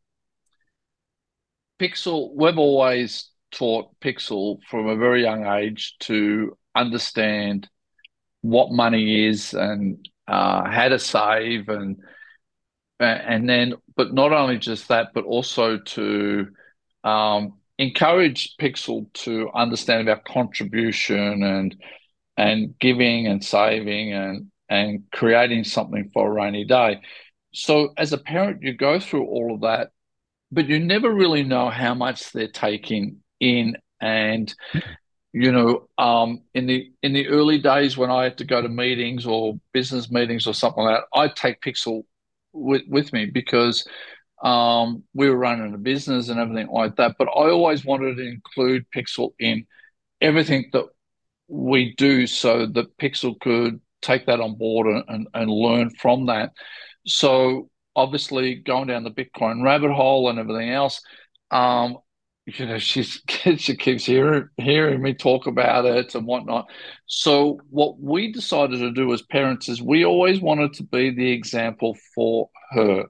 Pixel, 1.84 2.34
we've 2.34 2.58
always 2.58 3.28
taught 3.50 3.88
Pixel 4.00 4.58
from 4.70 4.88
a 4.88 4.96
very 4.96 5.22
young 5.22 5.46
age 5.46 5.96
to 6.00 6.56
understand 6.74 7.68
what 8.40 8.72
money 8.72 9.26
is 9.26 9.52
and 9.52 10.08
uh, 10.26 10.64
how 10.64 10.88
to 10.88 10.98
save 10.98 11.68
and 11.68 11.96
and 13.00 13.48
then 13.48 13.74
but 13.96 14.14
not 14.14 14.32
only 14.32 14.56
just 14.56 14.88
that 14.88 15.08
but 15.14 15.24
also 15.24 15.78
to 15.78 16.46
um, 17.02 17.58
encourage 17.76 18.56
Pixel 18.58 19.12
to 19.12 19.50
understand 19.54 20.08
about 20.08 20.24
contribution 20.24 21.42
and 21.42 21.76
and 22.38 22.78
giving 22.78 23.26
and 23.26 23.44
saving 23.44 24.14
and 24.14 24.50
and 24.70 25.02
creating 25.12 25.64
something 25.64 26.10
for 26.14 26.28
a 26.28 26.32
rainy 26.32 26.64
day. 26.64 27.00
So 27.52 27.92
as 27.98 28.14
a 28.14 28.18
parent, 28.18 28.62
you 28.62 28.72
go 28.72 28.98
through 28.98 29.26
all 29.26 29.54
of 29.54 29.60
that 29.60 29.90
but 30.54 30.68
you 30.68 30.78
never 30.78 31.12
really 31.12 31.42
know 31.42 31.70
how 31.70 31.94
much 31.94 32.32
they're 32.32 32.48
taking 32.48 33.18
in 33.40 33.76
and 34.00 34.54
you 35.32 35.52
know 35.52 35.88
um, 35.98 36.42
in 36.54 36.66
the 36.66 36.92
in 37.02 37.12
the 37.12 37.28
early 37.28 37.58
days 37.58 37.96
when 37.96 38.10
i 38.10 38.24
had 38.24 38.38
to 38.38 38.44
go 38.44 38.62
to 38.62 38.68
meetings 38.68 39.26
or 39.26 39.58
business 39.72 40.10
meetings 40.10 40.46
or 40.46 40.54
something 40.54 40.84
like 40.84 41.00
that 41.00 41.18
i'd 41.18 41.36
take 41.36 41.60
pixel 41.60 42.04
with, 42.52 42.82
with 42.88 43.12
me 43.12 43.26
because 43.26 43.86
um, 44.42 45.02
we 45.14 45.28
were 45.28 45.36
running 45.36 45.74
a 45.74 45.78
business 45.78 46.28
and 46.28 46.38
everything 46.38 46.68
like 46.68 46.96
that 46.96 47.16
but 47.18 47.28
i 47.28 47.50
always 47.50 47.84
wanted 47.84 48.16
to 48.16 48.26
include 48.26 48.84
pixel 48.94 49.30
in 49.38 49.66
everything 50.20 50.70
that 50.72 50.86
we 51.48 51.94
do 51.96 52.26
so 52.26 52.66
that 52.66 52.96
pixel 52.98 53.38
could 53.40 53.80
take 54.04 54.26
that 54.26 54.40
on 54.40 54.54
board 54.54 54.86
and, 54.86 55.04
and, 55.08 55.28
and 55.34 55.50
learn 55.50 55.90
from 55.90 56.26
that. 56.26 56.52
So 57.06 57.70
obviously 57.96 58.56
going 58.56 58.88
down 58.88 59.04
the 59.04 59.10
Bitcoin 59.10 59.62
rabbit 59.62 59.92
hole 59.92 60.28
and 60.28 60.38
everything 60.38 60.70
else. 60.70 61.00
Um, 61.50 61.98
you 62.46 62.66
know, 62.66 62.78
she's 62.78 63.22
she 63.56 63.76
keeps 63.76 64.04
hearing 64.04 64.48
hearing 64.56 65.02
me 65.02 65.14
talk 65.14 65.46
about 65.46 65.84
it 65.84 66.14
and 66.14 66.26
whatnot. 66.26 66.70
So 67.06 67.60
what 67.70 67.98
we 68.00 68.32
decided 68.32 68.78
to 68.80 68.92
do 68.92 69.12
as 69.12 69.22
parents 69.22 69.68
is 69.68 69.82
we 69.82 70.04
always 70.04 70.40
wanted 70.40 70.74
to 70.74 70.82
be 70.84 71.10
the 71.10 71.30
example 71.30 71.96
for 72.14 72.50
her, 72.72 73.04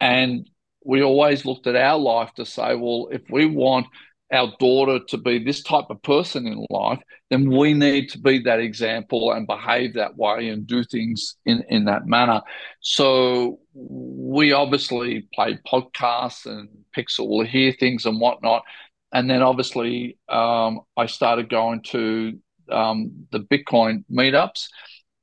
and 0.00 0.48
we 0.84 1.02
always 1.02 1.44
looked 1.44 1.66
at 1.66 1.76
our 1.76 1.98
life 1.98 2.32
to 2.34 2.46
say, 2.46 2.74
well, 2.74 3.08
if 3.12 3.22
we 3.30 3.44
want 3.44 3.86
our 4.32 4.52
daughter 4.60 5.00
to 5.08 5.18
be 5.18 5.42
this 5.42 5.62
type 5.62 5.86
of 5.90 6.02
person 6.02 6.46
in 6.46 6.64
life, 6.70 7.00
then 7.30 7.50
we 7.50 7.74
need 7.74 8.08
to 8.10 8.18
be 8.18 8.38
that 8.40 8.60
example 8.60 9.32
and 9.32 9.46
behave 9.46 9.94
that 9.94 10.16
way 10.16 10.48
and 10.48 10.66
do 10.66 10.84
things 10.84 11.36
in, 11.44 11.64
in 11.68 11.84
that 11.86 12.06
manner. 12.06 12.40
So 12.80 13.58
we 13.74 14.52
obviously 14.52 15.28
play 15.34 15.58
podcasts 15.66 16.46
and 16.46 16.68
Pixel 16.96 17.28
will 17.28 17.44
hear 17.44 17.72
things 17.72 18.06
and 18.06 18.20
whatnot. 18.20 18.62
And 19.12 19.28
then 19.28 19.42
obviously 19.42 20.18
um, 20.28 20.80
I 20.96 21.06
started 21.06 21.48
going 21.48 21.82
to 21.88 22.38
um, 22.70 23.26
the 23.32 23.40
Bitcoin 23.40 24.04
meetups. 24.10 24.68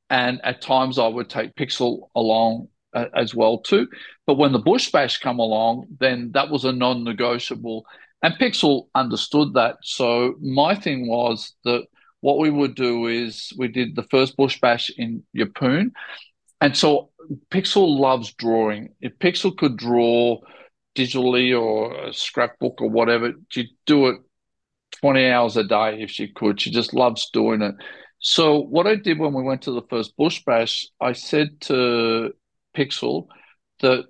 And 0.09 0.39
at 0.43 0.61
times 0.61 0.99
I 0.99 1.07
would 1.07 1.29
take 1.29 1.55
Pixel 1.55 2.09
along 2.15 2.67
uh, 2.93 3.05
as 3.13 3.36
well 3.36 3.59
too. 3.59 3.88
But 4.25 4.38
when 4.38 4.51
the 4.51 4.59
Bush 4.59 4.91
Bash 4.91 5.19
come 5.19 5.39
along, 5.39 5.88
then 5.99 6.31
that 6.34 6.49
was 6.49 6.65
a 6.65 6.71
non-negotiable 6.71 7.86
and 8.22 8.34
Pixel 8.36 8.88
understood 8.95 9.53
that. 9.53 9.78
So 9.84 10.36
my 10.41 10.76
thing 10.76 11.07
was 11.07 11.53
that 11.63 11.86
what 12.22 12.39
we 12.39 12.49
would 12.49 12.76
do 12.76 13.07
is 13.07 13.53
we 13.57 13.68
did 13.68 13.95
the 13.95 14.03
first 14.03 14.36
bush 14.36 14.59
bash 14.59 14.89
in 14.97 15.24
Yeppoon. 15.36 15.91
And 16.59 16.76
so 16.76 17.11
Pixel 17.51 17.99
loves 17.99 18.34
drawing. 18.34 18.89
If 19.01 19.20
Pixel 19.20 19.55
could 19.55 19.78
draw 19.78 20.39
digitally 20.95 21.59
or 21.59 22.07
a 22.07 22.13
scrapbook 22.13 22.82
or 22.82 22.89
whatever, 22.89 23.34
she'd 23.49 23.70
do 23.86 24.07
it 24.07 24.20
20 25.01 25.30
hours 25.30 25.55
a 25.57 25.63
day 25.63 26.01
if 26.01 26.09
she 26.09 26.28
could. 26.28 26.59
She 26.59 26.72
just 26.72 26.95
loves 26.95 27.30
doing 27.30 27.61
it. 27.61 27.76
So 28.20 28.61
what 28.61 28.88
I 28.88 28.95
did 28.95 29.20
when 29.20 29.34
we 29.34 29.43
went 29.43 29.61
to 29.63 29.72
the 29.72 29.86
first 29.91 30.18
bush 30.18 30.41
bash, 30.43 30.88
I 30.99 31.11
said 31.11 31.61
to 31.61 32.34
Pixel 32.76 33.28
that 33.82 34.05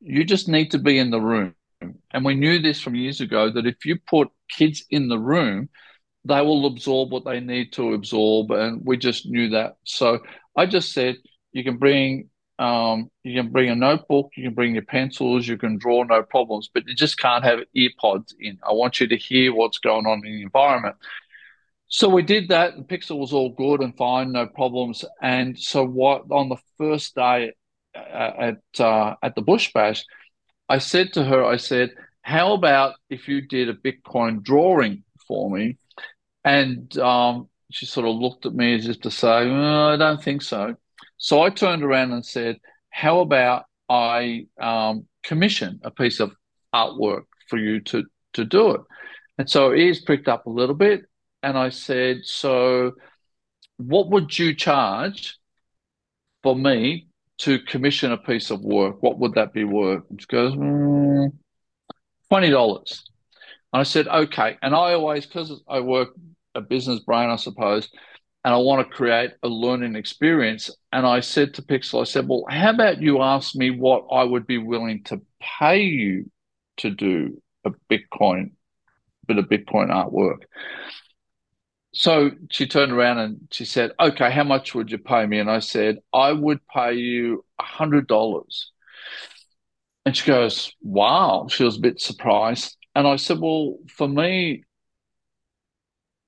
you 0.00 0.24
just 0.24 0.48
need 0.48 0.70
to 0.70 0.78
be 0.78 0.98
in 0.98 1.10
the 1.10 1.20
room 1.20 1.56
And 1.80 2.24
we 2.24 2.34
knew 2.34 2.60
this 2.60 2.80
from 2.80 2.94
years 2.94 3.20
ago 3.20 3.50
that 3.50 3.66
if 3.66 3.84
you 3.84 3.98
put 4.06 4.28
kids 4.50 4.84
in 4.90 5.08
the 5.08 5.18
room, 5.18 5.68
they 6.24 6.40
will 6.40 6.66
absorb 6.66 7.12
what 7.12 7.24
they 7.24 7.40
need 7.40 7.72
to 7.74 7.94
absorb. 7.94 8.50
And 8.50 8.82
we 8.84 8.96
just 8.96 9.26
knew 9.26 9.50
that. 9.50 9.76
So 9.84 10.20
I 10.56 10.66
just 10.66 10.92
said, 10.92 11.16
you 11.52 11.64
can 11.64 11.78
bring 11.78 12.30
um, 12.58 13.10
you 13.22 13.40
can 13.40 13.52
bring 13.52 13.70
a 13.70 13.76
notebook, 13.76 14.30
you 14.36 14.42
can 14.44 14.54
bring 14.54 14.74
your 14.74 14.84
pencils, 14.84 15.46
you 15.46 15.56
can 15.56 15.78
draw, 15.78 16.02
no 16.02 16.24
problems, 16.24 16.68
but 16.72 16.88
you 16.88 16.94
just 16.94 17.16
can't 17.16 17.44
have 17.44 17.60
earpods 17.76 18.34
in. 18.40 18.58
I 18.68 18.72
want 18.72 18.98
you 18.98 19.06
to 19.06 19.16
hear 19.16 19.54
what's 19.54 19.78
going 19.78 20.06
on 20.06 20.26
in 20.26 20.34
the 20.34 20.42
environment. 20.42 20.96
So 21.86 22.08
we 22.08 22.22
did 22.22 22.48
that, 22.48 22.74
and 22.74 22.86
Pixel 22.86 23.18
was 23.18 23.32
all 23.32 23.50
good 23.50 23.80
and 23.80 23.96
fine, 23.96 24.32
no 24.32 24.46
problems. 24.46 25.04
And 25.22 25.58
so, 25.58 25.86
what 25.86 26.24
on 26.30 26.48
the 26.48 26.56
first 26.76 27.14
day 27.14 27.52
uh, 27.94 28.32
at 28.40 28.80
uh, 28.80 29.14
at 29.22 29.36
the 29.36 29.42
Bush 29.42 29.72
Bash, 29.72 30.04
I 30.68 30.78
said 30.78 31.12
to 31.14 31.24
her, 31.24 31.44
I 31.44 31.56
said, 31.56 31.94
"How 32.22 32.52
about 32.54 32.94
if 33.10 33.28
you 33.28 33.42
did 33.42 33.68
a 33.68 33.74
Bitcoin 33.74 34.42
drawing 34.42 35.04
for 35.26 35.50
me?" 35.50 35.78
And 36.44 36.96
um, 36.98 37.48
she 37.70 37.86
sort 37.86 38.06
of 38.06 38.16
looked 38.16 38.46
at 38.46 38.54
me 38.54 38.74
as 38.74 38.88
if 38.88 39.00
to 39.02 39.10
say, 39.10 39.28
"I 39.28 39.96
don't 39.96 40.22
think 40.22 40.42
so." 40.42 40.76
So 41.18 41.42
I 41.42 41.50
turned 41.50 41.82
around 41.82 42.12
and 42.12 42.24
said, 42.24 42.58
How 42.90 43.20
about 43.20 43.64
I 43.88 44.46
um, 44.58 45.06
commission 45.24 45.80
a 45.82 45.90
piece 45.90 46.20
of 46.20 46.32
artwork 46.74 47.24
for 47.48 47.58
you 47.58 47.80
to, 47.80 48.04
to 48.34 48.44
do 48.44 48.70
it? 48.70 48.80
And 49.36 49.50
so 49.50 49.72
ears 49.72 50.00
pricked 50.00 50.28
up 50.28 50.46
a 50.46 50.50
little 50.50 50.76
bit. 50.76 51.02
And 51.42 51.58
I 51.58 51.70
said, 51.70 52.18
So 52.22 52.92
what 53.76 54.10
would 54.10 54.36
you 54.38 54.54
charge 54.54 55.38
for 56.42 56.54
me 56.54 57.07
to 57.38 57.58
commission 57.60 58.12
a 58.12 58.18
piece 58.18 58.50
of 58.50 58.62
work? 58.62 59.02
What 59.02 59.18
would 59.18 59.34
that 59.34 59.52
be 59.52 59.64
worth? 59.64 60.02
And 60.10 60.20
she 60.20 60.26
goes, 60.26 60.54
mm, 60.54 61.32
$20. 62.30 63.00
And 63.72 63.80
I 63.80 63.82
said, 63.82 64.08
Okay. 64.08 64.56
And 64.62 64.74
I 64.74 64.94
always, 64.94 65.26
because 65.26 65.62
I 65.68 65.80
work 65.80 66.10
a 66.54 66.60
business 66.60 67.00
brain, 67.00 67.30
I 67.30 67.36
suppose, 67.36 67.88
and 68.44 68.54
I 68.54 68.58
want 68.58 68.86
to 68.86 68.94
create 68.94 69.32
a 69.42 69.48
learning 69.48 69.96
experience. 69.96 70.70
And 70.92 71.06
I 71.06 71.20
said 71.20 71.54
to 71.54 71.62
Pixel, 71.62 72.00
I 72.00 72.04
said, 72.04 72.28
well, 72.28 72.44
how 72.48 72.70
about 72.70 73.00
you 73.00 73.20
ask 73.20 73.54
me 73.54 73.70
what 73.70 74.06
I 74.10 74.24
would 74.24 74.46
be 74.46 74.58
willing 74.58 75.02
to 75.04 75.20
pay 75.40 75.82
you 75.82 76.30
to 76.78 76.90
do 76.90 77.42
a 77.64 77.70
Bitcoin, 77.90 78.52
bit 79.26 79.38
of 79.38 79.46
Bitcoin 79.46 79.88
artwork? 79.90 80.42
So 81.92 82.30
she 82.50 82.66
turned 82.66 82.92
around 82.92 83.18
and 83.18 83.48
she 83.50 83.64
said, 83.64 83.92
okay, 83.98 84.30
how 84.30 84.44
much 84.44 84.74
would 84.74 84.90
you 84.90 84.98
pay 84.98 85.26
me? 85.26 85.38
And 85.38 85.50
I 85.50 85.60
said, 85.60 85.98
I 86.12 86.32
would 86.32 86.60
pay 86.68 86.94
you 86.94 87.44
a 87.58 87.62
hundred 87.62 88.06
dollars. 88.06 88.72
And 90.04 90.16
she 90.16 90.26
goes, 90.26 90.72
wow. 90.82 91.48
She 91.50 91.64
was 91.64 91.76
a 91.76 91.80
bit 91.80 92.00
surprised. 92.00 92.76
And 92.94 93.06
I 93.06 93.16
said, 93.16 93.40
well, 93.40 93.78
for 93.88 94.08
me, 94.08 94.64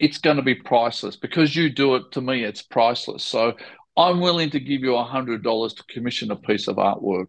it's 0.00 0.18
going 0.18 0.36
to 0.36 0.42
be 0.42 0.54
priceless 0.54 1.14
because 1.16 1.54
you 1.54 1.70
do 1.70 1.94
it 1.94 2.10
to 2.12 2.20
me 2.20 2.42
it's 2.42 2.62
priceless 2.62 3.22
so 3.22 3.52
i'm 3.96 4.20
willing 4.20 4.50
to 4.50 4.58
give 4.58 4.80
you 4.80 4.96
a 4.96 5.04
hundred 5.04 5.42
dollars 5.42 5.74
to 5.74 5.84
commission 5.84 6.30
a 6.30 6.36
piece 6.36 6.66
of 6.66 6.76
artwork 6.76 7.26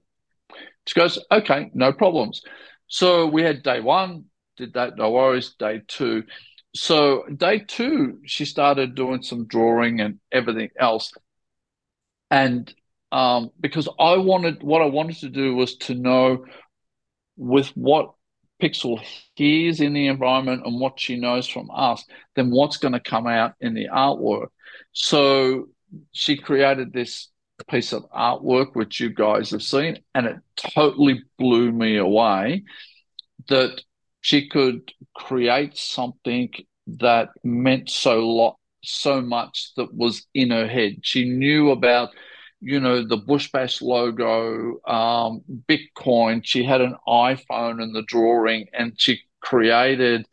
she 0.88 1.00
goes 1.00 1.20
okay 1.32 1.70
no 1.74 1.92
problems 1.92 2.42
so 2.88 3.28
we 3.28 3.44
had 3.44 3.62
day 3.62 3.82
one 3.82 4.24
did 4.58 4.74
that 4.74 4.98
no 4.98 5.12
worries 5.12 5.54
day 5.60 5.82
two 5.88 6.24
so 6.74 7.24
day 7.36 7.60
two 7.60 8.20
she 8.26 8.46
started 8.46 8.96
doing 8.96 9.22
some 9.22 9.46
drawing 9.46 10.00
and 10.00 10.20
everything 10.32 10.70
else 10.80 11.12
and 12.30 12.74
um, 13.12 13.50
because 13.60 13.90
i 14.00 14.16
wanted 14.16 14.64
what 14.64 14.82
i 14.82 14.86
wanted 14.86 15.18
to 15.18 15.30
do 15.30 15.56
was 15.56 15.76
to 15.78 15.94
know 15.96 16.46
with 17.38 17.68
what 17.70 18.14
Pixel 18.62 19.02
hears 19.36 19.82
in 19.82 19.94
the 19.94 20.08
environment 20.08 20.62
and 20.66 20.80
what 20.80 21.00
she 21.00 21.18
knows 21.18 21.48
from 21.48 21.70
us, 21.74 22.06
then 22.36 22.52
what's 22.52 22.78
going 22.78 22.94
to 22.94 23.00
come 23.00 23.26
out 23.26 23.54
in 23.60 23.74
the 23.74 23.88
artwork. 23.88 24.50
So 24.92 25.70
she 26.12 26.38
created 26.38 26.94
this 26.94 27.30
piece 27.70 27.92
of 27.92 28.10
artwork, 28.12 28.76
which 28.76 29.00
you 29.00 29.10
guys 29.10 29.50
have 29.50 29.64
seen, 29.64 30.00
and 30.14 30.28
it 30.28 30.36
totally 30.56 31.24
blew 31.38 31.72
me 31.72 31.98
away 31.98 32.64
that 33.48 33.82
she 34.22 34.48
could 34.48 34.92
create 35.16 35.78
something 35.78 36.52
that 36.88 37.30
meant 37.44 37.90
so 37.90 38.28
lot 38.28 38.58
so 38.84 39.22
much 39.22 39.72
that 39.78 39.94
was 39.94 40.26
in 40.34 40.50
her 40.50 40.68
head. 40.68 40.98
She 41.04 41.26
knew 41.26 41.70
about 41.72 42.10
you 42.62 42.80
know, 42.80 43.06
the 43.06 43.18
Bush 43.18 43.52
Bash 43.52 43.82
logo, 43.82 44.80
um, 44.88 45.42
Bitcoin. 45.68 46.42
She 46.46 46.64
had 46.64 46.80
an 46.80 46.96
iPhone 47.08 47.82
in 47.82 47.92
the 47.92 48.04
drawing 48.04 48.68
and 48.72 48.94
she 48.98 49.20
created 49.42 50.28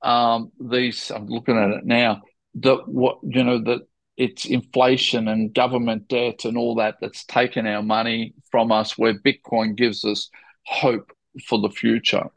um, 0.00 0.52
these. 0.60 1.10
I'm 1.10 1.26
looking 1.26 1.58
at 1.58 1.70
it 1.70 1.84
now. 1.84 2.22
That 2.60 2.88
what 2.88 3.18
you 3.22 3.42
know 3.42 3.62
that 3.64 3.80
it's 4.16 4.46
inflation 4.46 5.28
and 5.28 5.52
government 5.52 6.08
debt 6.08 6.44
and 6.44 6.56
all 6.56 6.76
that 6.76 6.96
that's 7.00 7.24
taken 7.24 7.66
our 7.66 7.82
money 7.82 8.32
from 8.50 8.70
us. 8.70 8.96
Where 8.96 9.18
Bitcoin 9.18 9.74
gives 9.76 10.04
us 10.04 10.30
hope 10.64 11.10
for 11.46 11.60
the 11.60 11.68
future. 11.68 12.30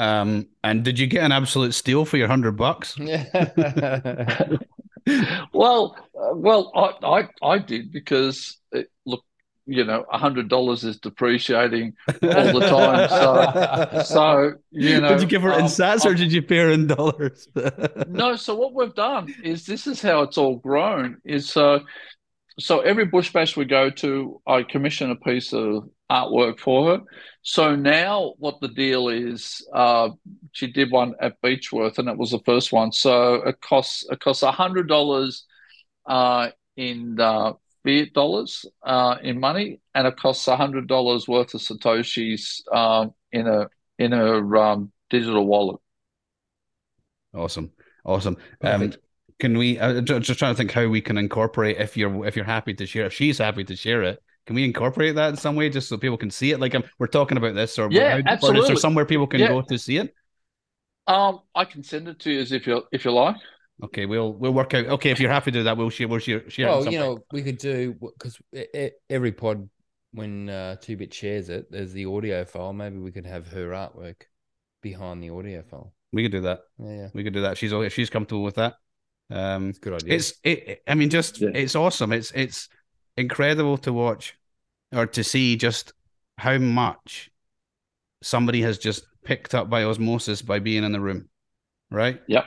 Um, 0.00 0.48
and 0.64 0.82
did 0.82 0.98
you 0.98 1.06
get 1.06 1.22
an 1.24 1.30
absolute 1.30 1.74
steal 1.74 2.06
for 2.06 2.16
your 2.16 2.26
hundred 2.26 2.52
bucks? 2.52 2.98
well, 5.52 5.94
uh, 6.18 6.34
well, 6.34 6.72
I, 6.74 6.94
I, 7.06 7.28
I 7.46 7.58
did 7.58 7.92
because 7.92 8.56
it, 8.72 8.90
look, 9.04 9.22
you 9.66 9.84
know, 9.84 10.06
a 10.10 10.16
hundred 10.16 10.48
dollars 10.48 10.84
is 10.84 10.98
depreciating 11.00 11.92
all 12.08 12.14
the 12.18 12.66
time. 12.66 13.10
So, 13.10 14.02
so 14.06 14.52
you 14.70 15.02
know, 15.02 15.10
did 15.10 15.20
you 15.20 15.26
give 15.26 15.42
her 15.42 15.52
in 15.52 15.64
um, 15.64 15.66
sats 15.66 16.06
or 16.06 16.14
did 16.14 16.32
you 16.32 16.40
pay 16.40 16.56
her 16.56 16.70
in 16.70 16.86
dollars? 16.86 17.46
no. 18.08 18.36
So 18.36 18.54
what 18.54 18.72
we've 18.72 18.94
done 18.94 19.34
is 19.44 19.66
this 19.66 19.86
is 19.86 20.00
how 20.00 20.22
it's 20.22 20.38
all 20.38 20.56
grown. 20.56 21.18
Is 21.26 21.50
so, 21.50 21.74
uh, 21.74 21.80
so 22.58 22.80
every 22.80 23.04
bush 23.04 23.34
bash 23.34 23.54
we 23.54 23.66
go 23.66 23.90
to, 23.90 24.40
I 24.46 24.62
commission 24.62 25.10
a 25.10 25.16
piece 25.16 25.52
of 25.52 25.90
artwork 26.10 26.58
for 26.58 26.90
her. 26.90 27.02
So 27.42 27.74
now 27.76 28.34
what 28.38 28.60
the 28.60 28.68
deal 28.68 29.08
is, 29.08 29.66
uh, 29.72 30.10
she 30.52 30.66
did 30.66 30.90
one 30.90 31.14
at 31.20 31.40
Beechworth, 31.40 31.98
and 31.98 32.08
it 32.08 32.18
was 32.18 32.32
the 32.32 32.40
first 32.44 32.72
one. 32.72 32.92
So 32.92 33.34
it 33.34 33.60
costs 33.60 34.04
it 34.10 34.20
costs 34.20 34.42
a 34.42 34.50
hundred 34.50 34.88
dollars 34.88 35.46
uh, 36.06 36.48
in 36.76 37.18
uh, 37.20 37.52
fiat 37.84 38.12
dollars 38.12 38.66
uh, 38.82 39.16
in 39.22 39.40
money, 39.40 39.80
and 39.94 40.06
it 40.06 40.16
costs 40.16 40.46
a 40.48 40.56
hundred 40.56 40.86
dollars 40.86 41.28
worth 41.28 41.54
of 41.54 41.60
satoshis 41.60 42.60
um, 42.74 43.14
in 43.32 43.46
a 43.46 43.68
in 43.98 44.12
a 44.12 44.58
um, 44.58 44.92
digital 45.08 45.46
wallet. 45.46 45.80
Awesome, 47.34 47.70
awesome. 48.04 48.36
Um, 48.62 48.92
can 49.38 49.56
we? 49.56 49.78
Uh, 49.78 50.00
just 50.02 50.38
trying 50.38 50.52
to 50.52 50.56
think 50.56 50.72
how 50.72 50.86
we 50.88 51.00
can 51.00 51.16
incorporate 51.16 51.78
if 51.78 51.96
you're 51.96 52.26
if 52.26 52.36
you're 52.36 52.44
happy 52.44 52.74
to 52.74 52.86
share. 52.86 53.06
If 53.06 53.14
she's 53.14 53.38
happy 53.38 53.64
to 53.64 53.76
share 53.76 54.02
it, 54.02 54.22
can 54.50 54.56
we 54.56 54.64
incorporate 54.64 55.14
that 55.14 55.28
in 55.28 55.36
some 55.36 55.54
way 55.54 55.68
just 55.68 55.88
so 55.88 55.96
people 55.96 56.16
can 56.16 56.28
see 56.28 56.50
it? 56.50 56.58
Like 56.58 56.74
um, 56.74 56.82
we're 56.98 57.06
talking 57.06 57.38
about 57.38 57.54
this, 57.54 57.78
or 57.78 57.88
yeah, 57.88 58.16
how, 58.16 58.22
absolutely. 58.26 58.58
Or 58.58 58.62
is 58.62 58.66
there 58.66 58.76
somewhere 58.76 59.04
people 59.04 59.28
can 59.28 59.38
yeah. 59.38 59.46
go 59.46 59.62
to 59.62 59.78
see 59.78 59.98
it? 59.98 60.12
Um, 61.06 61.42
I 61.54 61.64
can 61.64 61.84
send 61.84 62.08
it 62.08 62.18
to 62.18 62.32
you 62.32 62.40
as 62.40 62.50
if 62.50 62.66
you 62.66 62.82
if 62.90 63.04
you 63.04 63.12
like. 63.12 63.36
Okay, 63.84 64.06
we'll 64.06 64.32
we'll 64.32 64.52
work 64.52 64.74
out. 64.74 64.86
Okay, 64.86 65.10
if 65.12 65.20
you're 65.20 65.30
happy 65.30 65.52
to 65.52 65.58
do 65.60 65.62
that, 65.62 65.76
we'll 65.76 65.88
share. 65.88 66.08
We'll 66.08 66.18
share. 66.18 66.50
share 66.50 66.66
well, 66.66 66.84
you 66.84 66.98
know, 66.98 67.20
we 67.30 67.44
could 67.44 67.58
do 67.58 67.94
because 68.00 68.40
every 69.08 69.30
pod 69.30 69.70
when 70.10 70.48
uh, 70.48 70.74
Two 70.80 70.96
Bit 70.96 71.14
shares 71.14 71.48
it, 71.48 71.70
there's 71.70 71.92
the 71.92 72.06
audio 72.06 72.44
file. 72.44 72.72
Maybe 72.72 72.98
we 72.98 73.12
could 73.12 73.26
have 73.26 73.46
her 73.52 73.68
artwork 73.68 74.22
behind 74.82 75.22
the 75.22 75.30
audio 75.30 75.62
file. 75.62 75.92
We 76.12 76.24
could 76.24 76.32
do 76.32 76.40
that. 76.40 76.62
Yeah, 76.76 76.92
yeah. 76.92 77.08
we 77.14 77.22
could 77.22 77.34
do 77.34 77.42
that. 77.42 77.56
She's 77.56 77.70
if 77.70 77.94
she's 77.94 78.10
comfortable 78.10 78.42
with 78.42 78.56
that. 78.56 78.74
Um, 79.30 79.68
it's 79.68 79.78
good 79.78 79.92
idea. 79.92 80.14
It's 80.16 80.32
it. 80.42 80.82
I 80.88 80.96
mean, 80.96 81.08
just 81.08 81.40
yeah. 81.40 81.50
it's 81.54 81.76
awesome. 81.76 82.12
It's 82.12 82.32
it's 82.32 82.68
incredible 83.16 83.78
to 83.78 83.92
watch 83.92 84.34
or 84.92 85.06
to 85.06 85.24
see 85.24 85.56
just 85.56 85.92
how 86.38 86.58
much 86.58 87.30
somebody 88.22 88.62
has 88.62 88.78
just 88.78 89.04
picked 89.24 89.54
up 89.54 89.70
by 89.70 89.84
osmosis 89.84 90.42
by 90.42 90.58
being 90.58 90.84
in 90.84 90.92
the 90.92 91.00
room, 91.00 91.28
right? 91.90 92.20
Yeah. 92.26 92.44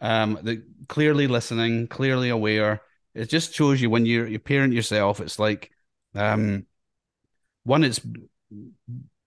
Um, 0.00 0.38
the 0.42 0.62
clearly 0.88 1.26
listening, 1.26 1.88
clearly 1.88 2.30
aware. 2.30 2.82
It 3.14 3.28
just 3.28 3.54
shows 3.54 3.80
you 3.80 3.90
when 3.90 4.06
you're 4.06 4.26
you 4.26 4.38
parent 4.38 4.72
yourself. 4.72 5.20
It's 5.20 5.38
like, 5.38 5.70
um, 6.14 6.66
one, 7.64 7.84
it's 7.84 8.00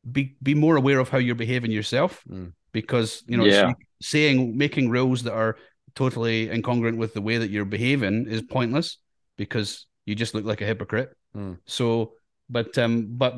be 0.10 0.36
be 0.42 0.56
more 0.56 0.76
aware 0.76 1.00
of 1.00 1.10
how 1.10 1.18
you're 1.18 1.36
behaving 1.36 1.72
yourself 1.72 2.24
mm. 2.30 2.52
because 2.72 3.24
you 3.28 3.38
know 3.38 3.46
yeah. 3.46 3.72
saying 4.02 4.58
making 4.58 4.90
rules 4.90 5.24
that 5.24 5.34
are 5.34 5.58
totally 5.96 6.48
incongruent 6.48 6.98
with 6.98 7.14
the 7.14 7.22
way 7.22 7.38
that 7.38 7.50
you're 7.50 7.66
behaving 7.66 8.28
is 8.28 8.42
pointless 8.42 8.98
because 9.38 9.86
you 10.06 10.16
just 10.16 10.34
look 10.34 10.46
like 10.46 10.62
a 10.62 10.66
hypocrite. 10.66 11.16
Mm. 11.36 11.60
So 11.66 12.14
but 12.50 12.78
um, 12.78 13.08
but 13.12 13.36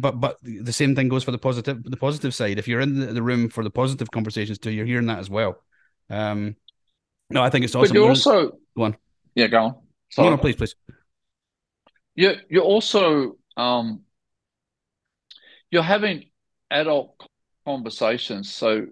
but 0.00 0.20
but 0.20 0.38
the 0.42 0.72
same 0.72 0.94
thing 0.94 1.08
goes 1.08 1.24
for 1.24 1.30
the 1.30 1.38
positive 1.38 1.82
the 1.84 1.96
positive 1.96 2.34
side. 2.34 2.58
If 2.58 2.68
you're 2.68 2.80
in 2.80 3.14
the 3.14 3.22
room 3.22 3.48
for 3.48 3.64
the 3.64 3.70
positive 3.70 4.10
conversations 4.10 4.58
too, 4.58 4.70
you're 4.70 4.86
hearing 4.86 5.06
that 5.06 5.18
as 5.18 5.30
well. 5.30 5.62
Um, 6.10 6.56
no, 7.30 7.42
I 7.42 7.50
think 7.50 7.64
it's 7.64 7.74
awesome. 7.74 7.94
But 7.94 7.94
you're 7.94 8.08
also 8.08 8.58
go 8.76 8.84
on. 8.84 8.96
Yeah, 9.34 9.46
go 9.48 9.62
on. 9.62 9.74
Sorry. 10.10 10.28
No, 10.30 10.36
no, 10.36 10.40
please, 10.40 10.56
please. 10.56 10.74
You 12.14 12.34
you're 12.48 12.62
also 12.62 13.36
um, 13.56 14.02
you're 15.70 15.82
having 15.82 16.30
adult 16.70 17.14
conversations. 17.64 18.52
So, 18.52 18.86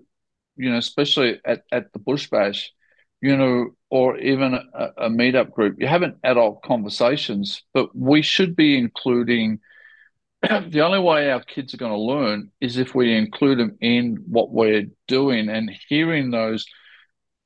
you 0.56 0.70
know, 0.70 0.78
especially 0.78 1.40
at, 1.44 1.64
at 1.72 1.92
the 1.92 1.98
Bush 1.98 2.28
Bash, 2.28 2.72
you 3.20 3.36
know, 3.36 3.70
or 3.90 4.18
even 4.18 4.54
a, 4.54 4.88
a 4.98 5.08
meetup 5.08 5.52
group, 5.52 5.76
you're 5.78 5.88
having 5.88 6.16
adult 6.22 6.62
conversations, 6.62 7.62
but 7.72 7.96
we 7.96 8.22
should 8.22 8.56
be 8.56 8.76
including 8.76 9.60
the 10.42 10.80
only 10.80 10.98
way 10.98 11.30
our 11.30 11.42
kids 11.42 11.72
are 11.72 11.78
going 11.78 11.92
to 11.92 11.98
learn 11.98 12.50
is 12.60 12.76
if 12.76 12.94
we 12.94 13.16
include 13.16 13.58
them 13.58 13.76
in 13.80 14.16
what 14.28 14.50
we're 14.50 14.86
doing 15.06 15.48
and 15.48 15.70
hearing 15.88 16.30
those 16.30 16.66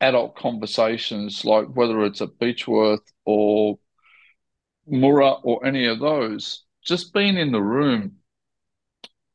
adult 0.01 0.37
conversations, 0.37 1.45
like 1.45 1.67
whether 1.67 2.05
it's 2.05 2.23
at 2.23 2.39
Beechworth 2.39 3.07
or 3.25 3.79
Moora 4.91 5.41
or 5.45 5.65
any 5.65 5.87
of 5.87 6.01
those, 6.01 6.65
just 6.85 7.13
being 7.13 7.37
in 7.37 7.53
the 7.53 7.63
room, 7.63 8.17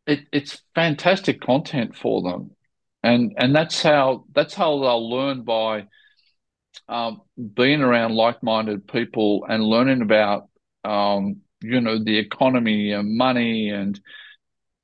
it, 0.08 0.22
it's 0.32 0.62
fantastic 0.74 1.42
content 1.42 1.96
for 1.96 2.22
them, 2.22 2.52
and 3.02 3.34
and 3.38 3.56
that's 3.56 3.82
how 3.82 4.26
that's 4.34 4.54
how 4.54 4.80
they'll 4.80 5.10
learn 5.10 5.44
by 5.44 5.88
um, 6.88 7.22
being 7.56 7.82
around 7.82 8.16
like-minded 8.16 8.88
people 8.88 9.46
and 9.50 9.64
learning 9.64 10.02
about 10.02 10.50
um, 10.84 11.38
you 11.62 11.82
know 11.82 12.04
the 12.04 12.18
economy 12.18 12.92
and 12.92 13.18
money 13.18 13.70
and 13.70 14.00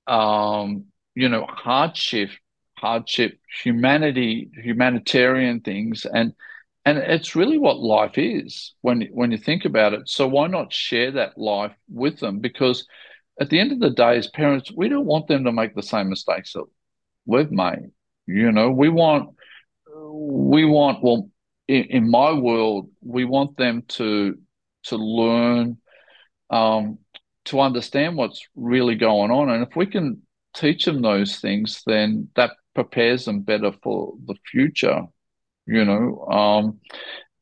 um, 0.08 0.86
you 1.16 1.30
know 1.30 1.46
hardship 1.48 2.30
hardship 2.78 3.39
humanity 3.64 4.50
humanitarian 4.64 5.62
things. 5.62 6.06
And 6.12 6.34
and 6.86 6.98
it's 6.98 7.36
really 7.36 7.58
what 7.60 7.80
life 7.80 8.18
is 8.18 8.74
when 8.82 9.04
when 9.12 9.32
you 9.32 9.38
think 9.38 9.66
about 9.66 9.94
it. 9.94 10.10
So 10.10 10.28
why 10.28 10.48
not 10.48 10.74
share 10.74 11.12
that 11.12 11.38
life 11.38 11.76
with 11.89 12.20
them? 12.20 12.39
Because 12.39 12.88
at 13.39 13.50
the 13.50 13.60
end 13.60 13.72
of 13.72 13.80
the 13.80 13.89
day 13.92 14.18
as 14.18 14.28
parents 14.28 14.72
we 14.76 14.89
don't 14.89 15.06
want 15.06 15.28
them 15.28 15.46
to 15.46 15.52
make 15.52 15.76
the 15.76 15.84
same 15.84 16.10
mistakes 16.10 16.54
that 16.54 16.66
we've 17.26 17.52
made. 17.52 17.92
You 18.28 18.52
know 18.52 18.72
we 18.72 18.89
want 18.89 19.32
we 19.96 20.66
want 20.66 21.04
well 21.04 21.31
in, 21.72 21.84
in 21.86 22.09
my 22.09 22.34
world 22.34 22.89
we 23.01 23.24
want 23.24 23.55
them 23.57 23.84
to 23.88 24.38
to 24.84 24.97
learn 24.97 25.78
um, 26.49 26.97
to 27.45 27.59
understand 27.61 28.17
what's 28.17 28.45
really 28.55 28.95
going 28.95 29.32
on. 29.32 29.49
And 29.49 29.65
if 29.65 29.76
we 29.76 29.86
can 29.86 30.22
teach 30.53 30.86
them 30.86 31.01
those 31.01 31.39
things, 31.39 31.82
then 31.86 32.28
that 32.36 32.51
prepares 32.76 33.26
them 33.26 33.41
better 33.41 33.72
for 33.84 34.13
the 34.26 34.36
future. 34.51 35.03
You 35.65 35.86
know, 35.86 36.26
um, 36.26 36.80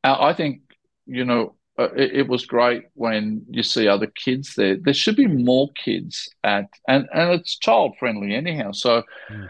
I 0.04 0.32
think, 0.34 0.60
you 1.06 1.24
know, 1.24 1.56
uh, 1.78 1.88
it, 1.96 2.12
it, 2.12 2.28
was 2.28 2.44
great 2.44 2.84
when 2.92 3.42
you 3.48 3.62
see 3.62 3.88
other 3.88 4.06
kids 4.06 4.54
there. 4.54 4.76
There 4.76 4.94
should 4.94 5.16
be 5.16 5.26
more 5.26 5.70
kids 5.72 6.28
at, 6.44 6.66
and, 6.86 7.08
and 7.12 7.30
it's 7.32 7.58
child 7.58 7.94
friendly 7.98 8.34
anyhow. 8.34 8.72
So, 8.72 9.02
mm. 9.32 9.48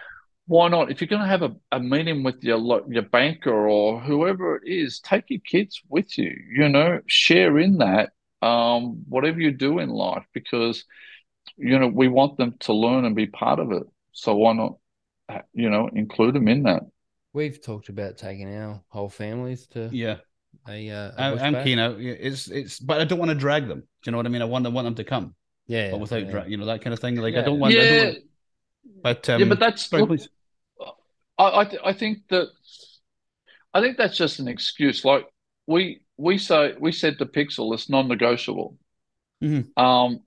Why 0.50 0.66
not? 0.66 0.90
If 0.90 1.00
you're 1.00 1.06
going 1.06 1.22
to 1.22 1.28
have 1.28 1.42
a, 1.42 1.54
a 1.70 1.78
meeting 1.78 2.24
with 2.24 2.42
your 2.42 2.58
your 2.90 3.04
banker 3.04 3.68
or 3.68 4.00
whoever 4.00 4.56
it 4.56 4.62
is, 4.66 4.98
take 4.98 5.26
your 5.28 5.38
kids 5.46 5.80
with 5.88 6.18
you. 6.18 6.36
You 6.52 6.68
know, 6.68 7.00
share 7.06 7.56
in 7.56 7.78
that 7.78 8.10
um, 8.42 9.04
whatever 9.08 9.38
you 9.38 9.52
do 9.52 9.78
in 9.78 9.90
life, 9.90 10.24
because 10.34 10.84
you 11.56 11.78
know 11.78 11.86
we 11.86 12.08
want 12.08 12.36
them 12.36 12.56
to 12.60 12.72
learn 12.72 13.04
and 13.04 13.14
be 13.14 13.28
part 13.28 13.60
of 13.60 13.70
it. 13.70 13.84
So 14.10 14.34
why 14.34 14.54
not, 14.54 14.74
you 15.52 15.70
know, 15.70 15.88
include 15.94 16.34
them 16.34 16.48
in 16.48 16.64
that? 16.64 16.82
We've 17.32 17.62
talked 17.62 17.88
about 17.88 18.18
taking 18.18 18.52
our 18.52 18.82
whole 18.88 19.08
families 19.08 19.68
to 19.68 19.88
yeah. 19.92 20.16
A, 20.68 20.90
uh, 20.90 21.12
a 21.16 21.20
I, 21.20 21.46
am 21.46 21.62
keen 21.62 21.78
out. 21.78 22.00
It's 22.00 22.48
it's, 22.48 22.80
but 22.80 23.00
I 23.00 23.04
don't 23.04 23.20
want 23.20 23.28
to 23.28 23.36
drag 23.36 23.68
them. 23.68 23.82
Do 23.82 23.86
you 24.02 24.10
know 24.10 24.18
what 24.18 24.26
I 24.26 24.30
mean? 24.30 24.42
I 24.42 24.46
want 24.46 24.66
I 24.66 24.70
want 24.70 24.86
them 24.86 24.96
to 24.96 25.04
come. 25.04 25.36
Yeah, 25.68 25.92
but 25.92 26.00
without 26.00 26.24
yeah. 26.24 26.30
Dra- 26.32 26.48
you 26.48 26.56
know 26.56 26.66
that 26.66 26.82
kind 26.82 26.92
of 26.92 26.98
thing. 26.98 27.14
Like 27.14 27.34
yeah. 27.34 27.40
I 27.40 27.44
don't 27.44 27.60
want. 27.60 27.72
Yeah. 27.72 27.80
I 27.82 27.84
don't 27.84 28.04
want, 28.06 28.18
but 29.04 29.28
um, 29.28 29.40
yeah, 29.40 29.46
but 29.46 29.60
that's 29.60 29.86
sorry, 29.86 30.02
look, 30.02 30.20
I 31.40 31.62
I, 31.62 31.70
I 31.86 31.92
think 31.92 32.28
that 32.28 32.48
I 33.72 33.80
think 33.80 33.96
that's 33.96 34.16
just 34.16 34.38
an 34.38 34.48
excuse. 34.48 35.04
Like 35.04 35.26
we 35.66 36.02
we 36.16 36.38
say 36.38 36.74
we 36.78 36.92
said 36.92 37.16
the 37.18 37.26
pixel 37.26 37.74
is 37.74 37.88
non-negotiable, 37.88 38.76
mm-hmm. 39.42 39.82
um, 39.82 40.20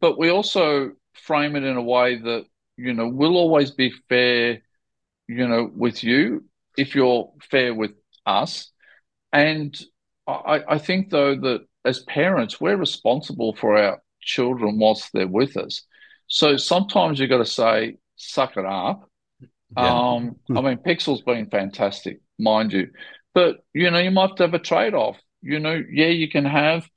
but 0.00 0.18
we 0.18 0.30
also 0.30 0.92
frame 1.14 1.56
it 1.56 1.64
in 1.64 1.76
a 1.76 1.82
way 1.82 2.16
that 2.16 2.46
you 2.76 2.94
know 2.94 3.08
we'll 3.08 3.36
always 3.36 3.70
be 3.70 3.92
fair, 4.08 4.62
you 5.28 5.48
know, 5.48 5.70
with 5.74 6.02
you 6.02 6.44
if 6.76 6.94
you're 6.94 7.32
fair 7.50 7.74
with 7.74 7.92
us, 8.26 8.70
and 9.32 9.78
I, 10.26 10.62
I 10.68 10.78
think 10.78 11.10
though 11.10 11.36
that 11.36 11.66
as 11.84 12.00
parents 12.00 12.60
we're 12.60 12.76
responsible 12.76 13.54
for 13.54 13.78
our 13.78 14.02
children 14.20 14.78
whilst 14.78 15.10
they're 15.12 15.28
with 15.28 15.56
us, 15.56 15.82
so 16.26 16.56
sometimes 16.56 17.20
you've 17.20 17.30
got 17.30 17.38
to 17.38 17.46
say 17.46 17.98
suck 18.16 18.56
it 18.56 18.66
up. 18.66 19.08
Yeah. 19.76 19.88
Um, 19.88 20.36
I 20.54 20.60
mean, 20.60 20.78
Pixel's 20.78 21.22
been 21.22 21.50
fantastic, 21.50 22.20
mind 22.38 22.72
you, 22.72 22.90
but 23.34 23.64
you 23.72 23.90
know 23.90 23.98
you 23.98 24.10
might 24.10 24.28
have 24.28 24.36
to 24.36 24.42
have 24.44 24.54
a 24.54 24.58
trade-off 24.58 25.16
you 25.46 25.60
know, 25.60 25.82
yeah, 25.90 26.08
you 26.08 26.28
can 26.28 26.44
have 26.44 26.88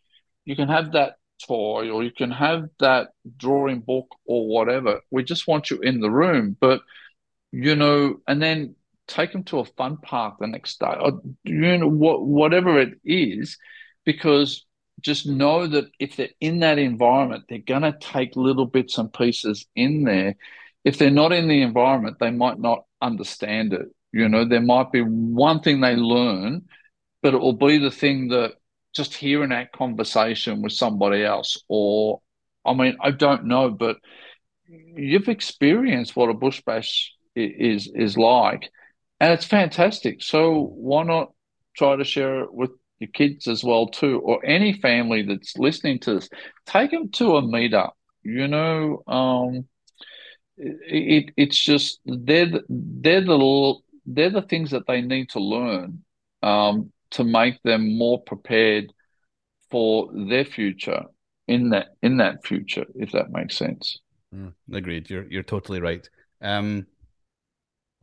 you 0.45 0.55
can 0.55 0.67
have 0.67 0.93
that 0.93 1.15
toy 1.45 1.89
or 1.89 2.03
you 2.03 2.11
can 2.11 2.31
have 2.31 2.67
that 2.79 3.09
drawing 3.37 3.79
book 3.79 4.07
or 4.25 4.47
whatever. 4.47 5.01
We 5.11 5.23
just 5.23 5.47
want 5.47 5.69
you 5.69 5.79
in 5.79 5.99
the 6.01 6.09
room, 6.09 6.57
but 6.59 6.81
you 7.51 7.75
know, 7.75 8.17
and 8.27 8.41
then 8.41 8.75
take 9.07 9.31
them 9.31 9.43
to 9.45 9.59
a 9.59 9.65
fun 9.65 9.97
park 9.97 10.37
the 10.39 10.47
next 10.47 10.79
day, 10.79 10.95
or 10.99 11.21
you 11.43 11.77
know, 11.77 11.87
what 11.87 12.25
whatever 12.25 12.79
it 12.79 12.99
is, 13.05 13.57
because 14.05 14.65
just 15.01 15.27
know 15.27 15.67
that 15.67 15.85
if 15.99 16.15
they're 16.15 16.29
in 16.41 16.59
that 16.59 16.79
environment, 16.79 17.45
they're 17.47 17.59
going 17.59 17.83
to 17.83 17.97
take 17.99 18.35
little 18.35 18.65
bits 18.65 18.97
and 18.97 19.13
pieces 19.13 19.65
in 19.75 20.03
there. 20.03 20.35
If 20.83 20.97
they're 20.97 21.09
not 21.09 21.33
in 21.33 21.47
the 21.47 21.61
environment, 21.61 22.17
they 22.19 22.31
might 22.31 22.59
not 22.59 22.85
understand 23.01 23.73
it. 23.73 23.87
You 24.11 24.29
know, 24.29 24.45
there 24.45 24.61
might 24.61 24.91
be 24.91 25.01
one 25.01 25.61
thing 25.61 25.81
they 25.81 25.95
learn 25.95 26.63
but 27.21 27.33
it 27.33 27.39
will 27.39 27.53
be 27.53 27.77
the 27.77 27.91
thing 27.91 28.29
that 28.29 28.53
just 28.93 29.13
hearing 29.13 29.49
that 29.49 29.71
conversation 29.71 30.61
with 30.61 30.73
somebody 30.73 31.23
else, 31.23 31.61
or 31.67 32.21
I 32.65 32.73
mean, 32.73 32.97
I 33.01 33.11
don't 33.11 33.45
know, 33.45 33.69
but 33.69 33.97
you've 34.67 35.29
experienced 35.29 36.15
what 36.15 36.29
a 36.29 36.33
bush 36.33 36.61
bash 36.65 37.13
is 37.35 37.91
is 37.93 38.17
like, 38.17 38.69
and 39.19 39.33
it's 39.33 39.45
fantastic. 39.45 40.23
So 40.23 40.73
why 40.75 41.03
not 41.03 41.31
try 41.75 41.95
to 41.95 42.03
share 42.03 42.41
it 42.41 42.53
with 42.53 42.71
your 42.99 43.09
kids 43.09 43.47
as 43.47 43.63
well 43.63 43.87
too, 43.87 44.19
or 44.19 44.43
any 44.45 44.73
family 44.73 45.23
that's 45.23 45.57
listening 45.57 45.99
to 45.99 46.15
this? 46.15 46.29
Take 46.65 46.91
them 46.91 47.09
to 47.13 47.37
a 47.37 47.41
meetup. 47.41 47.91
You 48.23 48.47
know, 48.47 49.03
um, 49.07 49.67
it, 50.59 51.33
it's 51.37 51.57
just 51.57 51.99
they're 52.05 52.45
the, 52.45 52.63
they're 52.69 53.21
the 53.21 53.75
they're 54.05 54.29
the 54.29 54.41
things 54.41 54.71
that 54.71 54.87
they 54.87 55.01
need 55.01 55.29
to 55.29 55.39
learn 55.39 56.03
um, 56.43 56.91
to 57.11 57.23
make 57.23 57.61
them 57.63 57.97
more 57.97 58.21
prepared 58.21 58.91
for 59.71 60.09
their 60.13 60.45
future 60.45 61.03
in 61.47 61.69
that 61.69 61.95
in 62.01 62.17
that 62.17 62.45
future, 62.45 62.85
if 62.95 63.11
that 63.11 63.31
makes 63.31 63.57
sense. 63.57 63.99
Mm, 64.35 64.53
agreed. 64.71 65.09
You're 65.09 65.25
you're 65.29 65.43
totally 65.43 65.79
right. 65.79 66.07
Um, 66.41 66.85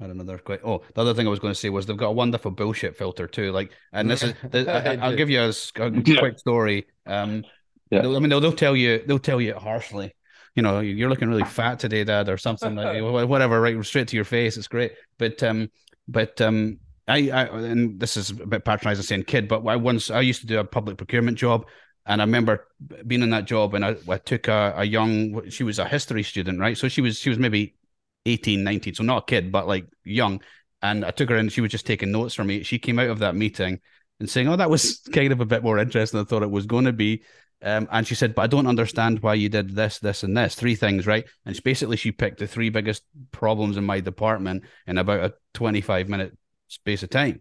I 0.01 0.05
had 0.05 0.11
another 0.11 0.39
quick. 0.39 0.61
Oh, 0.65 0.83
the 0.95 1.01
other 1.01 1.15
thing 1.15 1.27
I 1.27 1.31
was 1.31 1.39
going 1.39 1.55
to 1.55 1.59
say 1.59 1.71
was 1.71 1.87
they've 1.87 1.97
got 1.97 2.09
a 2.09 2.13
wonderful 2.13 2.51
bullshit 2.51 2.97
filter 2.97 3.27
too. 3.27 3.53
Like, 3.53 3.71
and 3.93 4.11
this 4.11 4.23
is 4.23 4.35
I, 4.69 5.09
will 5.09 5.17
give 5.17 5.31
you 5.31 5.41
a, 5.41 5.49
a 5.49 5.91
yeah. 5.91 6.19
quick 6.19 6.39
story. 6.39 6.87
Um, 7.07 7.45
yeah. 7.91 8.01
I 8.01 8.19
mean, 8.19 8.29
they'll, 8.29 8.41
they'll 8.41 8.53
tell 8.53 8.77
you 8.77 9.03
they'll 9.07 9.19
tell 9.19 9.41
you 9.41 9.51
it 9.51 9.59
harshly. 9.59 10.15
You 10.57 10.63
know, 10.63 10.81
you're 10.81 11.11
looking 11.11 11.29
really 11.29 11.45
fat 11.45 11.79
today, 11.79 12.03
Dad, 12.03 12.29
or 12.29 12.39
something 12.39 12.75
like 12.75 13.01
whatever. 13.29 13.61
Right, 13.61 13.85
straight 13.85 14.09
to 14.09 14.17
your 14.17 14.25
face. 14.25 14.57
It's 14.57 14.69
great. 14.69 14.93
But 15.19 15.43
um, 15.43 15.71
but 16.09 16.41
um, 16.41 16.81
I, 17.07 17.31
I 17.31 17.43
and 17.45 18.01
this 18.01 18.17
is 18.17 18.31
a 18.31 18.47
bit 18.47 18.65
patronizing 18.65 19.05
saying 19.05 19.25
kid, 19.25 19.49
but 19.49 19.65
I 19.67 19.77
once 19.77 20.11
I 20.11 20.21
used 20.21 20.41
to 20.41 20.47
do 20.47 20.59
a 20.59 20.65
public 20.65 20.97
procurement 20.97 21.39
job, 21.39 21.67
and 22.07 22.21
I 22.21 22.25
remember 22.25 22.67
being 23.07 23.23
in 23.23 23.31
that 23.31 23.45
job, 23.45 23.75
and 23.75 23.85
I, 23.85 23.97
I 24.09 24.19
took 24.19 24.49
a, 24.49 24.75
a 24.79 24.85
young. 24.85 25.49
She 25.51 25.63
was 25.63 25.79
a 25.79 25.87
history 25.87 26.23
student, 26.23 26.59
right? 26.59 26.77
So 26.77 26.89
she 26.89 27.01
was 27.01 27.19
she 27.19 27.29
was 27.29 27.39
maybe 27.39 27.77
18, 28.27 28.65
19, 28.65 28.95
so 28.95 29.05
not 29.05 29.23
a 29.23 29.27
kid, 29.27 29.53
but 29.53 29.69
like 29.69 29.87
young. 30.05 30.41
And 30.83 31.05
I 31.05 31.11
took 31.11 31.31
her 31.31 31.37
in. 31.37 31.49
She 31.49 31.61
was 31.61 31.71
just 31.71 31.87
taking 31.87 32.13
notes 32.13 32.35
for 32.35 32.45
me. 32.45 32.63
She 32.63 32.79
came 32.79 32.99
out 32.99 33.11
of 33.11 33.21
that 33.21 33.37
meeting 33.37 33.81
and 34.21 34.29
saying, 34.31 34.49
"Oh, 34.49 34.57
that 34.57 34.71
was 34.71 35.01
kind 35.13 35.33
of 35.33 35.41
a 35.41 35.47
bit 35.47 35.63
more 35.63 35.79
interesting 35.79 36.19
than 36.19 36.27
I 36.27 36.29
thought 36.29 36.43
it 36.43 36.51
was 36.51 36.67
going 36.67 36.87
to 36.87 36.93
be." 36.93 37.23
Um, 37.63 37.89
and 37.91 38.07
she 38.07 38.15
said, 38.15 38.35
"But 38.35 38.43
I 38.43 38.47
don't 38.49 38.67
understand 38.67 39.21
why 39.23 39.35
you 39.35 39.49
did 39.49 39.75
this, 39.75 39.99
this, 39.99 40.23
and 40.23 40.37
this. 40.37 40.55
Three 40.55 40.75
things, 40.75 41.07
right?" 41.07 41.25
And 41.45 41.57
she, 41.57 41.63
basically, 41.63 41.97
she 41.97 42.13
picked 42.13 42.39
the 42.39 42.47
three 42.47 42.69
biggest 42.69 43.03
problems 43.33 43.77
in 43.77 43.85
my 43.85 44.01
department 44.01 44.65
in 44.87 44.99
about 44.99 45.21
a 45.21 45.35
twenty-five 45.55 46.09
minute 46.09 46.37
space 46.69 47.03
of 47.03 47.11
time, 47.11 47.41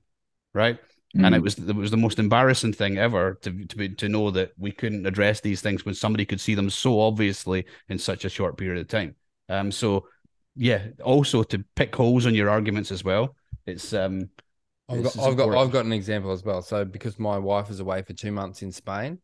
right? 0.54 0.80
Mm. 1.16 1.26
And 1.26 1.36
it 1.36 1.42
was 1.42 1.58
it 1.58 1.76
was 1.76 1.92
the 1.92 1.98
most 1.98 2.20
embarrassing 2.20 2.74
thing 2.74 2.98
ever 2.98 3.38
to 3.42 3.66
to 3.66 3.76
be, 3.76 3.90
to 3.90 4.10
know 4.10 4.32
that 4.32 4.52
we 4.58 4.72
couldn't 4.72 5.06
address 5.06 5.42
these 5.42 5.62
things 5.62 5.86
when 5.86 5.96
somebody 5.96 6.26
could 6.26 6.42
see 6.42 6.56
them 6.56 6.70
so 6.70 7.00
obviously 7.00 7.66
in 7.90 8.00
such 8.00 8.26
a 8.26 8.30
short 8.30 8.58
period 8.58 8.80
of 8.80 8.88
time. 8.88 9.16
Um, 9.50 9.72
so 9.72 10.08
yeah, 10.56 10.88
also 11.04 11.44
to 11.44 11.64
pick 11.76 11.96
holes 11.96 12.26
on 12.26 12.34
your 12.34 12.50
arguments 12.50 12.92
as 12.92 13.04
well. 13.04 13.36
It's 13.66 13.94
um, 13.94 14.30
I've 14.90 15.04
got 15.04 15.20
I've 15.20 15.38
got 15.38 15.56
I've 15.56 15.72
got 15.72 15.86
an 15.86 15.94
example 15.94 16.32
as 16.32 16.44
well. 16.44 16.62
So 16.62 16.86
because 16.86 17.20
my 17.20 17.38
wife 17.38 17.70
was 17.70 17.80
away 17.80 18.02
for 18.02 18.14
two 18.14 18.32
months 18.32 18.62
in 18.62 18.72
Spain, 18.72 19.20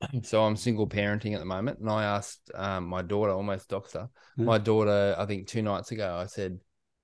So 0.22 0.44
I'm 0.44 0.56
single 0.56 0.88
parenting 0.88 1.34
at 1.34 1.40
the 1.40 1.44
moment, 1.44 1.80
and 1.80 1.90
I 1.90 2.04
asked 2.04 2.50
um, 2.54 2.86
my 2.86 3.02
daughter, 3.02 3.32
almost 3.32 3.68
doctor, 3.68 4.08
Yeah. 4.36 4.44
my 4.44 4.58
daughter, 4.58 5.14
I 5.18 5.26
think 5.26 5.48
two 5.48 5.62
nights 5.62 5.90
ago, 5.90 6.14
I 6.16 6.26
said, 6.26 6.60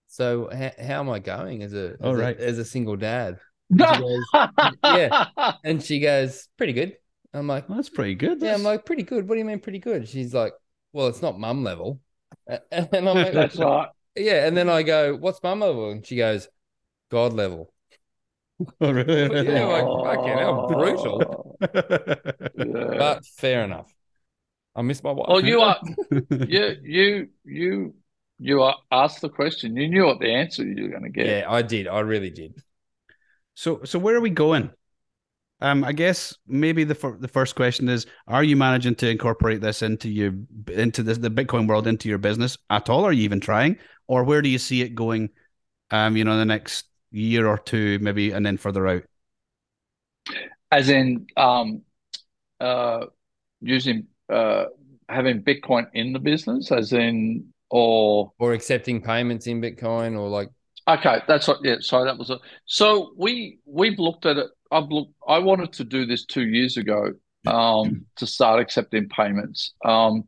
"So 0.07 0.49
how 0.53 1.01
am 1.01 1.11
I 1.11 1.19
going 1.19 1.63
as 1.63 1.75
a 1.75 1.91
as, 1.93 1.97
Oh, 2.01 2.21
a, 2.21 2.35
as 2.35 2.59
a 2.59 2.65
single 2.65 2.97
dad?" 2.97 3.39
yeah. 3.71 5.27
And 5.65 5.83
she 5.83 5.99
goes, 6.01 6.49
"Pretty 6.57 6.73
good." 6.73 6.97
I'm 7.33 7.49
like, 7.49 7.69
Well, 7.69 7.77
that's 7.77 7.89
pretty 7.91 8.15
good. 8.15 8.41
"Yeah." 8.41 8.55
I'm 8.55 8.63
like, 8.63 8.85
"Pretty 8.85 9.03
good." 9.03 9.29
What 9.29 9.35
do 9.35 9.39
you 9.41 9.45
mean, 9.45 9.59
pretty 9.61 9.81
good? 9.81 10.09
She's 10.09 10.33
like, 10.33 10.53
"Well, 10.93 11.09
it's 11.09 11.23
not 11.23 11.39
mum 11.39 11.65
level." 11.65 12.01
And 12.71 12.89
I'm 12.93 13.05
like, 13.05 13.33
That's 13.33 13.57
right. 13.57 13.89
"Yeah." 14.15 14.47
And 14.47 14.57
then 14.57 14.69
I 14.69 14.83
go, 14.85 15.17
"What's 15.17 15.43
mum 15.43 15.61
level?" 15.61 15.91
And 15.91 16.07
she 16.07 16.17
goes, 16.17 16.49
"God 17.11 17.33
level." 17.33 17.73
Oh, 18.81 18.93
really? 18.93 19.49
Yeah, 19.49 19.65
like, 19.67 20.17
fucking 20.17 20.39
hell, 20.39 20.69
brutal. 20.69 21.34
Yeah. 22.57 22.99
But 22.99 23.27
fair 23.27 23.65
enough. 23.65 23.93
I 24.77 24.83
miss 24.83 25.03
my 25.03 25.13
wife. 25.13 25.27
Well, 25.29 25.45
you 25.45 25.61
are 25.61 25.79
you 26.31 26.77
you 26.83 27.29
you 27.45 27.95
you 28.39 28.63
are 28.63 28.77
asked 28.91 29.21
the 29.21 29.29
question. 29.29 29.77
You 29.77 29.89
knew 29.89 30.05
what 30.07 30.21
the 30.21 30.33
answer 30.33 30.65
you 30.65 30.85
were 30.85 30.89
going 30.89 31.05
to 31.05 31.09
get. 31.09 31.27
Yeah, 31.27 31.45
I 31.49 31.63
did. 31.63 31.87
I 31.87 32.01
really 32.01 32.31
did. 32.31 32.61
So, 33.55 33.85
so 33.85 33.99
where 33.99 34.17
are 34.17 34.21
we 34.21 34.31
going? 34.31 34.71
Um, 35.61 35.85
I 35.85 35.93
guess 35.93 36.37
maybe 36.47 36.85
the 36.85 36.97
fir- 36.97 37.17
the 37.19 37.29
first 37.29 37.55
question 37.55 37.89
is: 37.89 38.07
Are 38.27 38.43
you 38.43 38.57
managing 38.57 38.97
to 38.97 39.09
incorporate 39.09 39.61
this 39.61 39.83
into 39.83 40.11
your 40.11 40.35
into 40.69 41.03
the 41.03 41.15
the 41.15 41.31
Bitcoin 41.31 41.69
world 41.69 41.87
into 41.87 42.09
your 42.09 42.19
business 42.19 42.59
at 42.71 42.91
all? 42.91 43.05
Are 43.05 43.13
you 43.13 43.23
even 43.23 43.41
trying, 43.41 43.79
or 44.09 44.25
where 44.25 44.43
do 44.43 44.49
you 44.49 44.59
see 44.59 44.83
it 44.83 44.95
going? 44.95 45.31
Um, 45.91 46.17
you 46.17 46.25
know, 46.25 46.33
in 46.33 46.39
the 46.39 46.45
next 46.45 46.87
year 47.13 47.47
or 47.47 47.59
two, 47.59 47.99
maybe, 48.01 48.33
and 48.33 48.45
then 48.45 48.57
further 48.57 48.87
out. 48.89 49.05
As 50.75 50.89
in, 50.89 51.27
um, 51.37 51.83
uh, 52.59 53.07
using 53.61 54.09
uh, 54.29 54.65
having 55.09 55.43
Bitcoin 55.43 55.87
in 55.95 56.13
the 56.13 56.19
business, 56.19 56.73
as 56.73 56.93
in, 56.93 57.47
or 57.71 58.33
Or 58.39 58.53
accepting 58.53 59.01
payments 59.01 59.47
in 59.47 59.61
Bitcoin 59.61 60.19
or 60.19 60.29
like 60.29 60.51
Okay, 60.87 61.21
that's 61.27 61.49
what. 61.49 61.59
Yeah, 61.63 61.77
sorry, 61.81 62.05
that 62.05 62.19
was 62.19 62.31
a, 62.31 62.39
So 62.67 63.13
we 63.17 63.59
we've 63.65 63.99
looked 63.99 64.27
at 64.27 64.37
it. 64.37 64.49
I've 64.71 64.89
looked. 64.89 65.13
I 65.27 65.39
wanted 65.39 65.73
to 65.75 65.85
do 65.85 66.05
this 66.05 66.27
two 66.27 66.47
years 66.47 66.77
ago 66.77 67.13
um, 67.47 68.05
to 68.17 68.27
start 68.27 68.61
accepting 68.61 69.09
payments. 69.09 69.73
Um, 69.85 70.25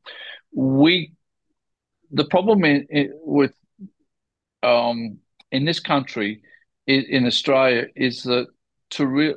we 0.55 1.13
the 2.11 2.25
problem 2.25 2.65
in, 2.65 2.87
in, 2.89 3.13
with 3.23 3.55
um, 4.63 5.19
in 5.53 5.67
this 5.67 5.81
country 5.81 6.41
in, 6.87 7.05
in 7.09 7.27
Australia 7.27 7.87
is 7.95 8.23
that 8.23 8.47
to 8.91 9.07
re- 9.07 9.35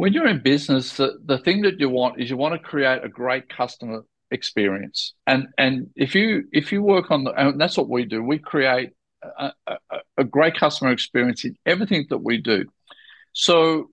when 0.00 0.14
you're 0.14 0.28
in 0.28 0.40
business, 0.42 0.96
the, 0.96 1.18
the 1.26 1.36
thing 1.36 1.60
that 1.60 1.78
you 1.78 1.90
want 1.90 2.18
is 2.18 2.30
you 2.30 2.36
want 2.38 2.54
to 2.54 2.58
create 2.58 3.04
a 3.04 3.08
great 3.10 3.50
customer 3.54 4.02
experience, 4.30 5.12
and 5.26 5.48
and 5.58 5.90
if 5.94 6.14
you 6.14 6.44
if 6.52 6.72
you 6.72 6.82
work 6.82 7.10
on 7.10 7.24
the 7.24 7.32
and 7.32 7.60
that's 7.60 7.76
what 7.76 7.90
we 7.90 8.06
do. 8.06 8.22
We 8.22 8.38
create 8.38 8.92
a, 9.38 9.52
a, 9.66 9.76
a 10.16 10.24
great 10.24 10.56
customer 10.56 10.90
experience 10.90 11.44
in 11.44 11.54
everything 11.66 12.06
that 12.08 12.16
we 12.16 12.38
do. 12.38 12.64
So 13.34 13.90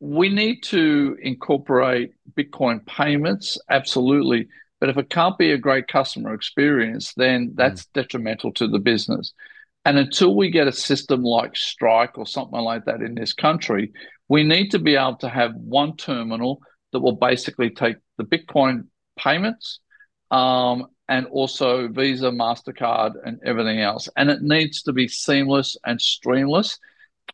we 0.00 0.28
need 0.28 0.64
to 0.64 1.16
incorporate 1.22 2.14
Bitcoin 2.36 2.84
payments, 2.84 3.58
absolutely. 3.70 4.48
But 4.80 4.88
if 4.88 4.96
it 4.96 5.08
can't 5.08 5.38
be 5.38 5.52
a 5.52 5.56
great 5.56 5.86
customer 5.86 6.34
experience, 6.34 7.14
then 7.14 7.52
that's 7.54 7.84
mm. 7.84 7.92
detrimental 7.94 8.52
to 8.54 8.66
the 8.66 8.80
business. 8.80 9.32
And 9.84 9.98
until 9.98 10.36
we 10.36 10.50
get 10.50 10.68
a 10.68 10.72
system 10.72 11.22
like 11.22 11.56
Strike 11.56 12.16
or 12.16 12.26
something 12.26 12.60
like 12.60 12.84
that 12.84 13.02
in 13.02 13.14
this 13.14 13.32
country, 13.32 13.92
we 14.28 14.44
need 14.44 14.70
to 14.70 14.78
be 14.78 14.96
able 14.96 15.16
to 15.16 15.28
have 15.28 15.54
one 15.54 15.96
terminal 15.96 16.62
that 16.92 17.00
will 17.00 17.16
basically 17.16 17.70
take 17.70 17.96
the 18.16 18.24
Bitcoin 18.24 18.86
payments 19.18 19.80
um, 20.30 20.86
and 21.08 21.26
also 21.26 21.88
Visa, 21.88 22.30
MasterCard, 22.30 23.14
and 23.24 23.40
everything 23.44 23.80
else. 23.80 24.08
And 24.16 24.30
it 24.30 24.40
needs 24.40 24.82
to 24.82 24.92
be 24.92 25.08
seamless 25.08 25.76
and 25.84 25.98
streamless, 25.98 26.78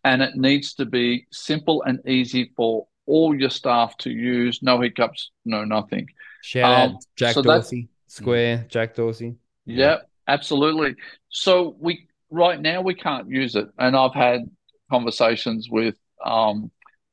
and 0.04 0.22
it 0.22 0.34
needs 0.34 0.74
to 0.74 0.86
be 0.86 1.26
simple 1.30 1.82
and 1.82 2.00
easy 2.08 2.50
for 2.56 2.86
all 3.06 3.34
your 3.34 3.50
staff 3.50 3.96
to 3.98 4.10
use. 4.10 4.60
No 4.62 4.80
hiccups, 4.80 5.30
no 5.44 5.64
nothing. 5.64 6.08
shout 6.42 6.64
Um, 6.64 6.94
out 6.94 7.04
Jack 7.16 7.34
so 7.34 7.42
Dorsey, 7.42 7.88
Square, 8.06 8.66
Jack 8.68 8.94
Dorsey. 8.94 9.36
Yeah, 9.66 9.98
absolutely. 10.26 10.96
So 11.28 11.76
we 11.78 12.07
right 12.30 12.60
now 12.60 12.82
we 12.82 12.94
can't 12.94 13.28
use 13.28 13.54
it, 13.54 13.68
and 13.78 13.96
I've 13.96 14.14
had 14.14 14.50
conversations 14.90 15.68
with 15.70 15.96
um, 16.24 16.70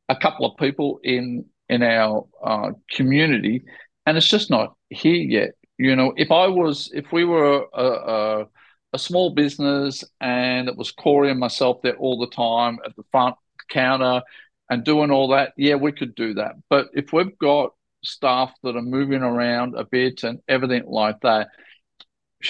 a 0.10 0.16
couple 0.16 0.46
of 0.46 0.58
people 0.58 1.00
in 1.04 1.46
in 1.70 1.82
our 1.82 2.28
uh, 2.44 2.72
community, 2.92 3.64
and 4.06 4.18
it's 4.18 4.30
just 4.30 4.50
not 4.50 4.76
here 4.90 5.16
yet. 5.16 5.52
You 5.78 5.96
know, 5.96 6.14
if 6.16 6.32
I 6.32 6.48
was, 6.48 6.90
if 6.94 7.12
we 7.12 7.26
were 7.26 7.66
a, 7.74 7.84
a, 7.84 8.46
a 8.94 9.00
small 9.00 9.32
business 9.32 10.04
and 10.22 10.70
it 10.70 10.78
was 10.78 10.92
Corey 10.92 11.32
and 11.32 11.40
myself 11.40 11.82
there 11.82 11.98
all 11.98 12.18
the 12.20 12.28
time 12.28 12.80
at 12.86 12.96
the 12.96 13.04
front 13.12 13.36
counter 13.70 14.22
and 14.70 14.86
doing 14.86 15.12
all 15.12 15.30
that, 15.30 15.54
yeah, 15.58 15.76
we 15.76 15.92
could 15.92 16.16
do 16.16 16.36
that. 16.36 16.54
But 16.70 16.90
if 16.94 17.12
we've 17.12 17.38
got 17.40 17.74
staff 18.04 18.54
that 18.64 18.78
are 18.78 18.82
moving 18.82 19.22
around 19.22 19.76
a 19.76 19.84
bit 19.84 20.24
and 20.24 20.40
everything 20.48 20.86
like 20.86 21.20
that, 21.22 21.50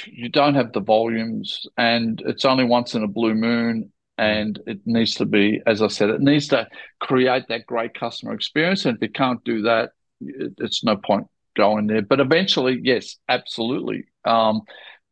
you 0.06 0.30
don't 0.30 0.56
have 0.56 0.74
the 0.74 0.82
volumes 0.82 1.66
and 1.78 2.22
it's 2.26 2.46
only 2.46 2.64
once 2.64 2.96
in 2.96 3.04
a 3.04 3.08
blue 3.08 3.34
moon 3.34 3.92
and 4.18 4.60
it 4.66 4.80
needs 4.86 5.16
to 5.16 5.26
be 5.26 5.62
as 5.68 5.82
i 5.82 5.88
said 5.88 6.10
it 6.10 6.22
needs 6.22 6.48
to 6.48 6.68
create 7.00 7.44
that 7.48 7.66
great 7.66 7.94
customer 7.94 8.34
experience 8.34 8.86
and 8.86 8.96
if 8.96 9.02
you 9.02 9.10
can't 9.10 9.44
do 9.44 9.62
that 9.62 9.92
it, 10.22 10.54
it's 10.58 10.84
no 10.84 10.96
point 10.98 11.28
going 11.56 11.88
there 11.88 12.02
but 12.02 12.20
eventually 12.20 12.80
yes 12.84 13.18
absolutely 13.30 14.04
um, 14.26 14.62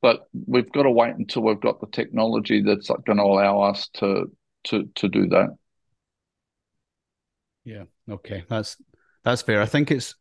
but 0.01 0.27
we've 0.47 0.71
got 0.71 0.83
to 0.83 0.91
wait 0.91 1.15
until 1.15 1.43
we've 1.43 1.61
got 1.61 1.79
the 1.79 1.87
technology 1.87 2.61
that's 2.61 2.89
going 3.05 3.17
to 3.17 3.23
allow 3.23 3.61
us 3.61 3.87
to 3.93 4.25
to 4.63 4.89
to 4.95 5.07
do 5.07 5.27
that 5.27 5.49
Yeah. 7.63 7.83
Okay. 8.09 8.43
That's 8.49 8.77
that's 9.23 9.41
fair. 9.41 9.61
I 9.61 9.65
think 9.65 9.91
it's 9.91 10.15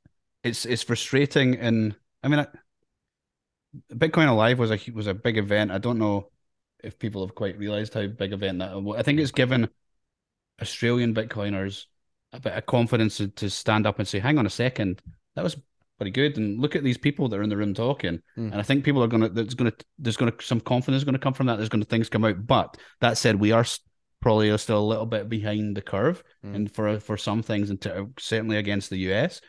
it's 0.44 0.64
it's 0.64 0.82
frustrating 0.82 1.56
and 1.56 1.94
I 2.22 2.28
mean 2.28 2.40
I, 2.40 2.46
Bitcoin 3.92 4.28
Alive 4.28 4.58
was 4.58 4.70
a 4.70 4.78
was 4.92 5.06
a 5.06 5.14
big 5.14 5.38
event. 5.38 5.70
I 5.70 5.78
don't 5.78 5.98
know 5.98 6.30
if 6.82 6.98
people 6.98 7.24
have 7.26 7.34
quite 7.34 7.58
realized 7.58 7.94
how 7.94 8.06
big 8.06 8.32
event 8.32 8.58
that 8.58 8.80
was. 8.80 8.98
I 8.98 9.02
think 9.02 9.20
it's 9.20 9.30
given 9.30 9.68
Australian 10.60 11.14
Bitcoiners 11.14 11.86
a 12.32 12.40
bit 12.40 12.52
of 12.54 12.66
confidence 12.66 13.18
to, 13.18 13.28
to 13.28 13.50
stand 13.50 13.86
up 13.86 13.98
and 13.98 14.06
say, 14.06 14.18
"Hang 14.18 14.38
on 14.38 14.46
a 14.46 14.50
second, 14.50 15.00
that 15.36 15.44
was 15.44 15.56
pretty 15.98 16.10
good." 16.10 16.36
And 16.36 16.60
look 16.60 16.76
at 16.76 16.84
these 16.84 16.98
people 16.98 17.28
that 17.28 17.38
are 17.38 17.42
in 17.42 17.48
the 17.48 17.56
room 17.56 17.74
talking. 17.74 18.20
Mm. 18.36 18.52
And 18.52 18.54
I 18.54 18.62
think 18.62 18.84
people 18.84 19.02
are 19.02 19.08
gonna 19.08 19.28
there's 19.28 19.54
gonna 19.54 19.72
there's 19.98 20.16
gonna 20.16 20.34
some 20.40 20.60
confidence 20.60 21.04
going 21.04 21.14
to 21.14 21.18
come 21.18 21.34
from 21.34 21.46
that. 21.46 21.56
There's 21.56 21.68
going 21.68 21.82
to 21.82 21.88
things 21.88 22.08
come 22.08 22.24
out. 22.24 22.46
But 22.46 22.76
that 23.00 23.16
said, 23.16 23.36
we 23.36 23.52
are 23.52 23.64
probably 24.20 24.56
still 24.58 24.78
a 24.78 24.84
little 24.84 25.06
bit 25.06 25.28
behind 25.28 25.76
the 25.76 25.82
curve, 25.82 26.22
Mm. 26.44 26.54
and 26.54 26.74
for 26.74 27.00
for 27.00 27.16
some 27.16 27.42
things, 27.42 27.70
and 27.70 27.80
to, 27.82 28.10
certainly 28.18 28.56
against 28.56 28.90
the 28.90 28.98
US. 29.12 29.40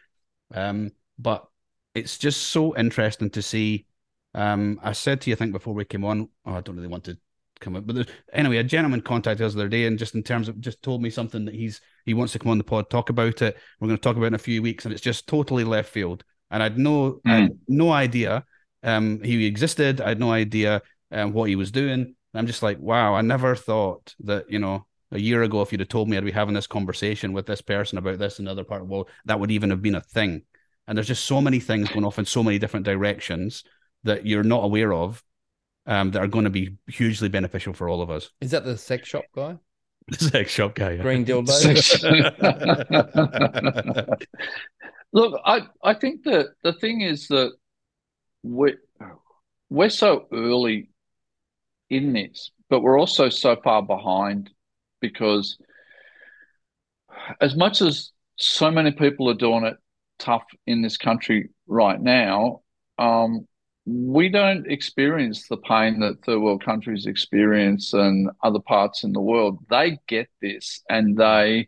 Um, 0.53 0.91
but 1.19 1.45
it's 1.93 2.17
just 2.17 2.41
so 2.43 2.75
interesting 2.77 3.29
to 3.31 3.41
see. 3.41 3.85
Um, 4.33 4.79
I 4.81 4.93
said 4.93 5.21
to 5.21 5.29
you, 5.29 5.35
I 5.35 5.37
think 5.37 5.51
before 5.51 5.73
we 5.73 5.85
came 5.85 6.03
on, 6.03 6.29
oh, 6.45 6.53
I 6.53 6.61
don't 6.61 6.75
really 6.75 6.87
want 6.87 7.03
to 7.05 7.17
come 7.59 7.75
up, 7.75 7.85
but 7.85 8.09
anyway, 8.33 8.57
a 8.57 8.63
gentleman 8.63 9.01
contacted 9.01 9.45
us 9.45 9.53
the 9.53 9.61
other 9.61 9.69
day, 9.69 9.85
and 9.85 9.97
just 9.99 10.15
in 10.15 10.23
terms 10.23 10.49
of 10.49 10.59
just 10.59 10.81
told 10.81 11.01
me 11.01 11.09
something 11.09 11.45
that 11.45 11.55
he's 11.55 11.81
he 12.05 12.13
wants 12.13 12.33
to 12.33 12.39
come 12.39 12.51
on 12.51 12.57
the 12.57 12.63
pod 12.63 12.89
talk 12.89 13.09
about 13.09 13.41
it. 13.41 13.57
We're 13.79 13.87
going 13.87 13.97
to 13.97 14.01
talk 14.01 14.15
about 14.15 14.25
it 14.25 14.27
in 14.27 14.33
a 14.35 14.39
few 14.39 14.61
weeks, 14.61 14.85
and 14.85 14.93
it's 14.93 15.01
just 15.01 15.27
totally 15.27 15.63
left 15.63 15.89
field, 15.89 16.23
and 16.51 16.61
I'd 16.61 16.77
no 16.77 17.21
I 17.25 17.35
had 17.35 17.59
no 17.67 17.91
idea 17.91 18.43
um 18.81 19.21
he 19.23 19.45
existed. 19.45 20.01
I 20.01 20.09
had 20.09 20.19
no 20.19 20.31
idea 20.31 20.81
um, 21.11 21.33
what 21.33 21.49
he 21.49 21.55
was 21.55 21.71
doing. 21.71 22.01
And 22.01 22.39
I'm 22.39 22.47
just 22.47 22.63
like, 22.63 22.79
wow, 22.79 23.13
I 23.13 23.21
never 23.21 23.55
thought 23.55 24.15
that 24.21 24.49
you 24.49 24.59
know 24.59 24.85
a 25.11 25.19
year 25.19 25.43
ago, 25.43 25.61
if 25.61 25.71
you'd 25.71 25.81
have 25.81 25.89
told 25.89 26.09
me 26.09 26.17
I'd 26.17 26.25
be 26.25 26.31
having 26.31 26.55
this 26.55 26.67
conversation 26.67 27.33
with 27.33 27.45
this 27.45 27.61
person 27.61 27.97
about 27.99 28.17
this 28.17 28.39
in 28.39 28.47
other 28.47 28.63
part 28.63 28.81
of 28.81 28.87
the 28.87 28.93
world, 28.93 29.09
that 29.25 29.39
would 29.39 29.51
even 29.51 29.69
have 29.69 29.81
been 29.81 29.95
a 29.95 30.01
thing. 30.01 30.41
And 30.87 30.97
there's 30.97 31.07
just 31.07 31.25
so 31.25 31.39
many 31.39 31.59
things 31.59 31.89
going 31.89 32.03
off 32.03 32.19
in 32.19 32.25
so 32.25 32.43
many 32.43 32.59
different 32.59 32.85
directions 32.85 33.63
that 34.03 34.25
you're 34.25 34.43
not 34.43 34.63
aware 34.63 34.93
of 34.93 35.23
um, 35.85 36.11
that 36.11 36.21
are 36.21 36.27
going 36.27 36.45
to 36.45 36.49
be 36.49 36.77
hugely 36.87 37.29
beneficial 37.29 37.73
for 37.73 37.89
all 37.89 38.01
of 38.01 38.09
us. 38.09 38.29
Is 38.41 38.51
that 38.51 38.65
the 38.65 38.77
sex 38.77 39.07
shop 39.07 39.25
guy? 39.35 39.57
The 40.09 40.17
sex 40.17 40.51
shop 40.51 40.75
guy. 40.75 40.97
Green 40.97 41.23
dildo. 41.23 41.53
Look, 45.13 45.39
I, 45.45 45.61
I 45.81 45.93
think 45.93 46.23
that 46.23 46.47
the 46.61 46.73
thing 46.73 46.99
is 46.99 47.29
that 47.29 47.53
we're, 48.43 48.79
we're 49.69 49.89
so 49.89 50.27
early 50.33 50.89
in 51.89 52.11
this, 52.11 52.51
but 52.69 52.81
we're 52.81 52.99
also 52.99 53.29
so 53.29 53.55
far 53.63 53.81
behind 53.81 54.49
because 54.99 55.57
as 57.39 57.55
much 57.55 57.81
as 57.81 58.11
so 58.37 58.71
many 58.71 58.91
people 58.91 59.29
are 59.29 59.35
doing 59.35 59.63
it 59.63 59.77
tough 60.19 60.43
in 60.65 60.81
this 60.81 60.97
country 60.97 61.49
right 61.67 62.01
now, 62.01 62.61
um, 62.97 63.47
we 63.85 64.29
don't 64.29 64.69
experience 64.71 65.47
the 65.47 65.57
pain 65.57 65.99
that 65.99 66.23
third 66.23 66.39
world 66.39 66.63
countries 66.63 67.05
experience 67.05 67.93
and 67.93 68.29
other 68.41 68.59
parts 68.59 69.03
in 69.03 69.11
the 69.11 69.19
world. 69.19 69.59
They 69.69 69.99
get 70.07 70.29
this 70.41 70.81
and 70.89 71.17
they 71.17 71.67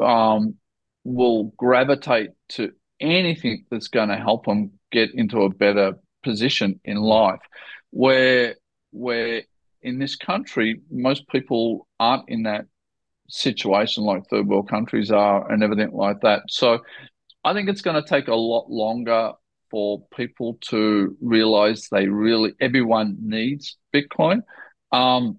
um, 0.00 0.56
will 1.04 1.44
gravitate 1.56 2.30
to 2.50 2.72
anything 3.00 3.64
that's 3.70 3.88
going 3.88 4.10
to 4.10 4.16
help 4.16 4.44
them 4.44 4.72
get 4.92 5.14
into 5.14 5.42
a 5.42 5.50
better 5.50 5.94
position 6.22 6.80
in 6.84 6.96
life. 6.98 7.40
Where 7.90 8.56
where 8.92 9.42
in 9.82 9.98
this 9.98 10.16
country, 10.16 10.80
most 10.90 11.28
people 11.28 11.86
aren't 11.98 12.28
in 12.28 12.42
that 12.42 12.66
situation 13.28 14.04
like 14.04 14.26
third 14.26 14.46
world 14.46 14.68
countries 14.68 15.10
are 15.10 15.50
and 15.50 15.62
everything 15.62 15.92
like 15.92 16.20
that. 16.20 16.42
So 16.48 16.80
I 17.44 17.52
think 17.54 17.68
it's 17.68 17.82
going 17.82 18.00
to 18.02 18.08
take 18.08 18.28
a 18.28 18.34
lot 18.34 18.70
longer 18.70 19.32
for 19.70 20.06
people 20.16 20.58
to 20.68 21.16
realize 21.20 21.88
they 21.90 22.06
really 22.08 22.52
everyone 22.60 23.16
needs 23.20 23.76
Bitcoin. 23.94 24.42
Um, 24.92 25.38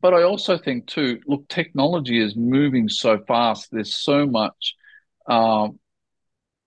but 0.00 0.14
I 0.14 0.22
also 0.22 0.58
think 0.58 0.86
too, 0.86 1.20
look, 1.26 1.48
technology 1.48 2.22
is 2.22 2.36
moving 2.36 2.88
so 2.88 3.18
fast. 3.26 3.68
There's 3.70 3.94
so 3.94 4.26
much, 4.26 4.74
um, 5.26 5.78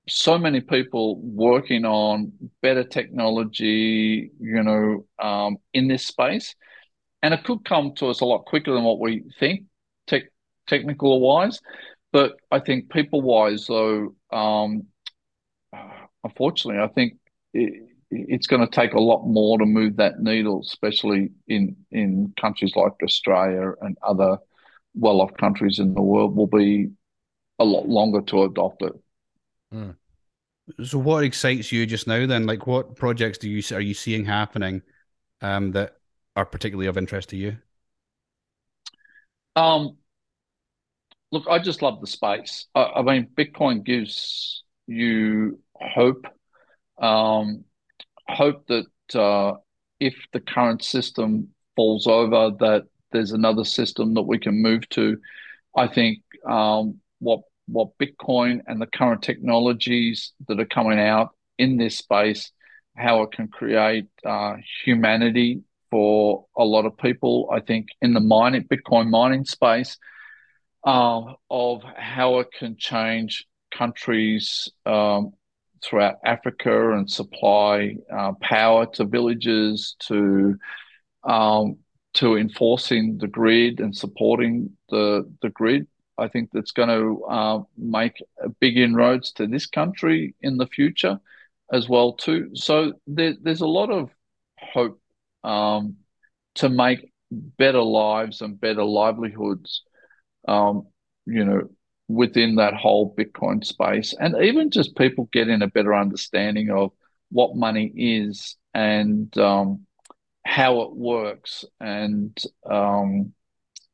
so 0.10 0.38
many 0.38 0.62
people 0.62 1.20
working 1.22 1.86
on 1.86 2.34
better 2.62 2.84
technology, 2.84 4.32
you 4.40 4.64
know, 4.64 5.06
um, 5.22 5.58
in 5.74 5.88
this 5.88 6.06
space, 6.06 6.56
and 7.22 7.34
it 7.34 7.44
could 7.44 7.64
come 7.64 7.94
to 7.96 8.08
us 8.08 8.22
a 8.22 8.26
lot 8.26 8.46
quicker 8.46 8.74
than 8.74 8.84
what 8.84 9.00
we 9.00 9.24
think, 9.40 9.66
tech, 10.08 10.24
technical 10.68 11.22
wise. 11.22 11.62
But 12.12 12.34
I 12.52 12.60
think 12.60 12.92
people 12.92 13.22
wise, 13.22 13.66
though, 13.68 14.16
um, 14.32 14.88
unfortunately, 16.24 16.82
I 16.82 16.88
think 16.88 17.18
it, 17.54 17.84
it's 18.10 18.48
going 18.48 18.62
to 18.62 18.72
take 18.72 18.94
a 18.94 19.00
lot 19.00 19.26
more 19.26 19.58
to 19.58 19.66
move 19.66 19.98
that 19.98 20.20
needle, 20.20 20.62
especially 20.62 21.32
in 21.48 21.76
in 21.92 22.34
countries 22.40 22.76
like 22.76 22.94
Australia 23.04 23.74
and 23.82 23.98
other 24.04 24.38
well-off 24.96 25.34
countries 25.38 25.80
in 25.80 25.94
the 25.94 26.02
world. 26.02 26.36
Will 26.36 26.48
be 26.48 26.92
a 27.60 27.66
lot 27.66 27.88
longer 27.88 28.22
to 28.22 28.44
adopt 28.44 28.82
it. 28.84 28.94
Mm. 29.74 29.96
So, 30.84 30.98
what 30.98 31.24
excites 31.24 31.72
you 31.72 31.86
just 31.86 32.08
now? 32.08 32.26
Then, 32.26 32.46
like, 32.46 32.68
what 32.68 32.96
projects 32.96 33.38
do 33.38 33.50
you 33.50 33.64
are 33.76 33.82
you 33.82 33.94
seeing 33.94 34.26
happening 34.26 34.82
um, 35.42 35.72
that 35.72 35.98
are 36.36 36.46
particularly 36.46 36.88
of 36.88 36.98
interest 36.98 37.30
to 37.30 37.38
you? 37.38 37.58
Um, 39.56 39.98
look, 41.32 41.48
I 41.50 41.60
just 41.60 41.82
love 41.82 42.00
the 42.00 42.08
space. 42.08 42.68
I, 42.74 42.84
I 42.84 43.02
mean, 43.02 43.28
Bitcoin 43.36 43.84
gives 43.84 44.64
you 44.88 45.60
hope. 45.84 46.26
Um, 47.02 47.66
hope 48.28 48.68
that 48.68 49.16
uh, 49.16 49.58
if 50.00 50.16
the 50.32 50.40
current 50.40 50.84
system 50.84 51.50
falls 51.76 52.08
over, 52.08 52.52
that 52.60 52.86
there's 53.12 53.32
another 53.32 53.64
system 53.64 54.14
that 54.16 54.24
we 54.24 54.40
can 54.40 54.62
move 54.62 54.88
to. 54.90 55.18
I 55.76 55.88
think 55.88 56.20
um, 56.46 57.00
what 57.20 57.42
what 57.68 57.98
Bitcoin 57.98 58.62
and 58.68 58.82
the 58.82 58.88
current 58.88 59.22
technologies 59.22 60.34
that 60.48 60.60
are 60.60 60.66
coming 60.66 61.00
out 61.00 61.30
in 61.58 61.78
this 61.78 61.98
space, 61.98 62.52
how 62.98 63.22
it 63.24 63.32
can 63.32 63.48
create 63.48 64.08
uh, 64.26 64.56
humanity 64.84 65.62
for 65.90 66.46
a 66.58 66.66
lot 66.66 66.86
of 66.86 66.98
people. 66.98 67.50
I 67.54 67.62
think 67.62 67.88
in 68.02 68.14
the 68.14 68.20
mining 68.20 68.66
Bitcoin 68.66 69.10
mining 69.10 69.46
space, 69.46 69.98
uh, 70.84 71.22
of 71.50 71.84
how 71.96 72.40
it 72.40 72.48
can 72.58 72.76
change 72.78 73.46
countries 73.72 74.70
um, 74.86 75.32
throughout 75.84 76.16
Africa 76.24 76.94
and 76.94 77.10
supply 77.10 77.98
uh, 78.12 78.34
power 78.42 78.86
to 78.94 79.06
villages, 79.06 79.96
to 80.00 80.58
um, 81.24 81.78
to 82.16 82.38
enforcing 82.38 83.18
the 83.18 83.28
grid 83.28 83.80
and 83.80 83.96
supporting 83.96 84.72
the 84.90 85.32
the 85.42 85.50
grid. 85.50 85.88
I 86.18 86.28
think 86.28 86.50
that's 86.54 86.72
going 86.72 86.90
to 86.90 87.24
uh, 87.26 87.60
make 87.76 88.24
big 88.60 88.78
inroads 88.78 89.32
to 89.34 89.48
this 89.48 89.66
country 89.66 90.36
in 90.42 90.58
the 90.58 90.68
future 90.68 91.20
as 91.72 91.90
well 91.90 92.14
too. 92.14 92.52
So 92.54 92.94
there, 93.08 93.34
there's 93.42 93.62
a 93.62 93.68
lot 93.68 93.90
of 93.90 94.12
hope 94.60 95.02
um, 95.44 95.98
to 96.56 96.70
make 96.70 97.12
better 97.32 97.82
lives 97.82 98.42
and 98.42 98.60
better 98.60 98.84
livelihoods. 98.84 99.82
Um, 100.48 100.88
you 101.26 101.46
know, 101.46 101.70
within 102.08 102.56
that 102.56 102.74
whole 102.74 103.16
Bitcoin 103.16 103.66
space, 103.66 104.14
and 104.20 104.36
even 104.44 104.72
just 104.72 104.96
people 104.96 105.30
getting 105.32 105.62
a 105.62 105.68
better 105.68 105.94
understanding 105.94 106.70
of 106.70 106.92
what 107.32 107.56
money 107.56 107.92
is 107.96 108.56
and 108.74 109.36
um, 109.38 109.86
how 110.46 110.82
it 110.82 110.96
works 110.96 111.66
and 111.80 112.38
um, 112.70 113.34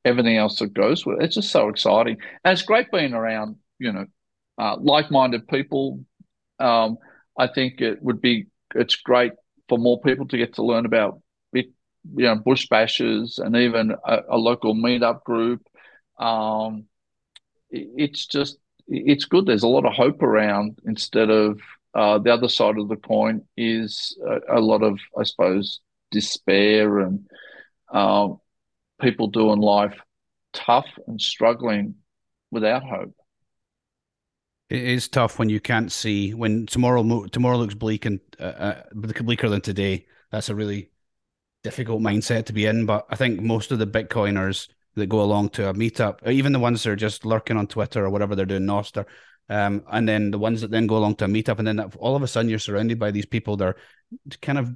everything 0.04 0.38
else 0.38 0.60
that 0.60 0.74
goes 0.74 1.06
with 1.06 1.22
it. 1.22 1.26
It's 1.26 1.36
just 1.36 1.52
so 1.52 1.70
exciting, 1.70 2.18
and 2.44 2.54
it's 2.54 2.64
great 2.64 2.92
being 2.92 3.14
around 3.14 3.58
you 3.80 3.92
know 3.92 4.06
uh, 4.58 4.78
like-minded 4.80 5.48
people. 5.48 6.04
Um, 6.60 6.98
I 7.38 7.48
think 7.48 7.80
it 7.82 8.02
would 8.02 8.22
be 8.22 8.48
it's 8.76 8.96
great 8.96 9.34
for 9.70 9.78
more 9.78 10.02
people 10.02 10.28
to 10.28 10.38
get 10.38 10.56
to 10.56 10.64
learn 10.64 10.86
about 10.86 11.22
you 12.16 12.26
know 12.26 12.36
bush 12.36 12.68
bashers 12.72 13.40
and 13.40 13.56
even 13.56 13.96
a, 14.06 14.20
a 14.30 14.38
local 14.38 14.76
meetup 14.76 15.24
group. 15.24 15.62
Um, 16.18 16.86
it's 17.72 18.26
just 18.26 18.58
it's 18.88 19.26
good. 19.26 19.46
There's 19.46 19.64
a 19.64 19.68
lot 19.68 19.86
of 19.86 19.94
hope 19.94 20.24
around 20.24 20.80
instead 20.86 21.30
of 21.30 21.60
uh, 21.94 22.18
the 22.20 22.34
other 22.34 22.50
side 22.50 22.78
of 22.78 22.90
the 22.90 22.96
coin 22.96 23.44
is 23.58 24.18
a, 24.28 24.58
a 24.58 24.60
lot 24.60 24.84
of, 24.84 25.00
I 25.18 25.24
suppose, 25.24 25.80
despair 26.12 27.00
and 27.00 27.28
uh, 27.92 28.30
people 29.02 29.28
doing 29.28 29.60
life 29.60 29.98
tough 30.54 30.88
and 31.08 31.22
struggling 31.22 31.96
without 32.52 32.84
hope. 32.84 33.14
It 34.70 34.84
is 34.84 35.08
tough 35.08 35.40
when 35.40 35.50
you 35.50 35.60
can't 35.60 35.92
see 35.92 36.34
when 36.34 36.68
tomorrow 36.68 37.26
tomorrow 37.28 37.58
looks 37.58 37.74
bleak 37.74 38.06
and 38.06 38.20
uh, 38.40 38.44
uh, 38.44 38.84
bleaker 38.94 39.50
than 39.50 39.62
today. 39.62 40.06
That's 40.32 40.50
a 40.50 40.56
really 40.56 40.92
difficult 41.64 42.02
mindset 42.02 42.46
to 42.46 42.54
be 42.54 42.66
in. 42.66 42.86
But 42.86 43.08
I 43.10 43.16
think 43.16 43.42
most 43.42 43.72
of 43.72 43.80
the 43.80 43.88
Bitcoiners 43.88 44.68
that 44.96 45.08
go 45.08 45.22
along 45.22 45.50
to 45.50 45.70
a 45.70 45.74
meetup, 45.74 46.28
even 46.30 46.52
the 46.52 46.60
ones 46.60 46.84
that 46.84 46.92
are 46.92 46.96
just 46.96 47.26
lurking 47.26 47.58
on 47.58 47.68
Twitter 47.68 48.06
or 48.06 48.10
whatever 48.10 48.36
they're 48.36 48.46
doing, 48.46 48.64
Nostr, 48.64 49.06
um, 49.50 49.84
and 49.92 50.08
then 50.08 50.32
the 50.32 50.40
ones 50.40 50.62
that 50.62 50.72
then 50.72 50.88
go 50.88 50.98
along 50.98 51.16
to 51.16 51.26
a 51.26 51.28
meetup, 51.28 51.60
and 51.60 51.68
then 51.68 51.80
all 51.98 52.16
of 52.16 52.24
a 52.24 52.28
sudden 52.28 52.50
you're 52.50 52.60
surrounded 52.60 53.00
by 53.00 53.12
these 53.12 53.26
people 53.26 53.58
that 53.58 53.66
are 53.66 53.76
kind 54.42 54.58
of 54.58 54.76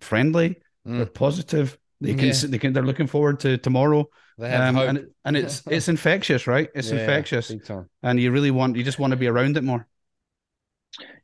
friendly, 0.00 0.56
mm. 0.86 0.96
they're 0.96 1.06
positive, 1.06 1.78
they 2.00 2.14
can, 2.14 2.26
yeah. 2.26 2.34
they 2.46 2.58
can, 2.58 2.72
they're 2.72 2.82
looking 2.82 3.06
forward 3.06 3.40
to 3.40 3.56
tomorrow. 3.58 4.08
They 4.38 4.50
have 4.50 4.68
um, 4.68 4.74
hope. 4.74 4.88
and 4.88 5.06
and 5.24 5.36
it's 5.36 5.62
it's 5.70 5.88
infectious, 5.88 6.46
right? 6.46 6.68
It's 6.74 6.90
yeah, 6.90 7.00
infectious, 7.00 7.50
and 8.02 8.20
you 8.20 8.30
really 8.30 8.50
want 8.50 8.76
you 8.76 8.84
just 8.84 8.98
want 8.98 9.12
to 9.12 9.16
be 9.16 9.28
around 9.28 9.56
it 9.56 9.64
more. 9.64 9.86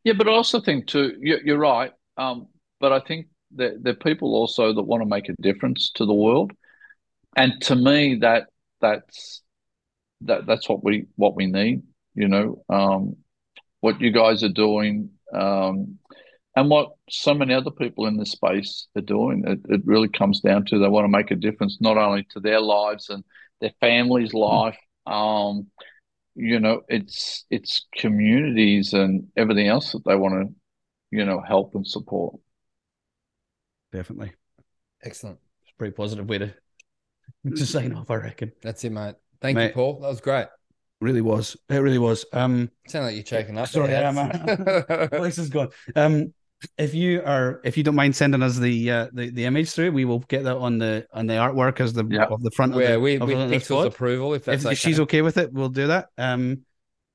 Yeah, 0.03 0.15
but 0.15 0.29
I 0.29 0.33
also 0.33 0.61
think 0.61 0.87
too, 0.87 1.17
you're 1.21 1.59
right. 1.59 1.93
Um, 2.17 2.49
but 2.81 2.93
I 2.93 3.01
think 3.01 3.27
that 3.57 3.83
there 3.83 3.93
are 3.93 3.97
people 3.97 4.35
also 4.35 4.73
that 4.73 4.83
want 4.83 5.03
to 5.03 5.09
make 5.09 5.29
a 5.29 5.35
difference 5.41 5.91
to 5.95 6.07
the 6.07 6.15
world 6.15 6.53
and 7.37 7.61
to 7.63 7.75
me 7.75 8.17
that 8.17 8.47
that's 8.81 9.43
that 10.23 10.47
that's 10.47 10.69
what 10.69 10.85
we 10.85 11.07
what 11.17 11.35
we 11.35 11.47
need 11.47 11.83
you 12.15 12.29
know 12.29 12.65
um, 12.69 13.17
what 13.81 14.01
you 14.01 14.11
guys 14.11 14.43
are 14.43 14.49
doing 14.49 15.11
um, 15.35 15.99
and 16.55 16.69
what 16.69 16.93
so 17.09 17.33
many 17.35 17.55
other 17.55 17.71
people 17.71 18.07
in 18.07 18.19
this 18.19 18.33
space 18.33 18.87
are 18.95 19.01
doing. 19.01 19.43
It, 19.47 19.61
it 19.71 19.81
really 19.87 20.09
comes 20.09 20.41
down 20.41 20.67
to 20.67 20.79
they 20.79 20.89
want 20.89 21.05
to 21.07 21.09
make 21.09 21.31
a 21.31 21.37
difference 21.37 21.79
not 21.81 21.97
only 21.97 22.27
to 22.31 22.41
their 22.41 22.61
lives 22.61 23.09
and 23.09 23.25
their 23.63 23.73
family's 23.81 24.35
life 24.35 24.77
um, 25.07 25.69
you 26.35 26.61
know 26.61 26.83
it's 26.89 27.45
it's 27.51 27.87
communities 27.97 28.93
and 28.93 29.29
everything 29.37 29.69
else 29.69 29.93
that 29.93 30.05
they 30.05 30.15
want 30.15 30.35
to 30.35 30.55
you 31.11 31.25
know 31.25 31.41
help 31.41 31.75
and 31.75 31.87
support. 31.87 32.37
Definitely. 33.93 34.33
Excellent. 35.03 35.39
It's 35.63 35.73
a 35.73 35.77
pretty 35.77 35.93
positive 35.93 36.29
way 36.29 36.39
to 36.39 36.55
to 37.57 37.67
sign 37.67 37.93
off, 37.95 38.11
I 38.11 38.17
reckon. 38.17 38.53
That's 38.63 38.85
it, 38.85 38.91
mate. 38.91 39.15
Thank 39.41 39.57
mate, 39.57 39.69
you, 39.69 39.73
Paul. 39.73 40.01
That 40.01 40.09
was 40.09 40.21
great. 40.21 40.47
Really 41.01 41.21
was. 41.21 41.57
It 41.69 41.79
really 41.79 41.99
was. 41.99 42.25
Um, 42.33 42.71
sound 42.87 43.07
like 43.07 43.15
you're 43.15 43.25
choking 43.25 43.59
up. 43.59 43.69
Sorry, 43.69 43.95
I 43.95 44.03
am. 44.03 45.09
Voice 45.11 45.39
is 45.39 45.49
gone. 45.49 45.71
Um, 45.97 46.33
if 46.79 46.95
you 46.95 47.23
are, 47.25 47.61
if 47.65 47.77
you 47.77 47.83
don't 47.83 47.97
mind 47.97 48.15
sending 48.15 48.43
us 48.43 48.57
the 48.57 48.91
uh, 48.91 49.09
the, 49.13 49.31
the 49.31 49.45
image 49.45 49.71
through, 49.71 49.91
we 49.91 50.05
will 50.05 50.21
get 50.21 50.45
that 50.45 50.57
on 50.57 50.79
the 50.79 51.07
on 51.13 51.27
the 51.27 51.35
artwork 51.35 51.81
as 51.81 51.93
the 51.93 52.07
yeah. 52.09 52.27
of 52.27 52.43
the 52.43 52.53
front. 52.53 52.75
Yeah, 52.77 52.83
of 52.83 52.93
the, 52.93 53.01
we 53.01 53.19
we 53.19 53.35
Pixels 53.35 53.87
approval. 53.87 54.35
If 54.35 54.45
that's 54.45 54.63
if 54.63 54.67
okay. 54.67 54.75
she's 54.77 55.01
okay 55.01 55.23
with 55.23 55.39
it, 55.39 55.53
we'll 55.53 55.71
do 55.71 55.89
that. 55.89 56.09
Um, 56.17 56.63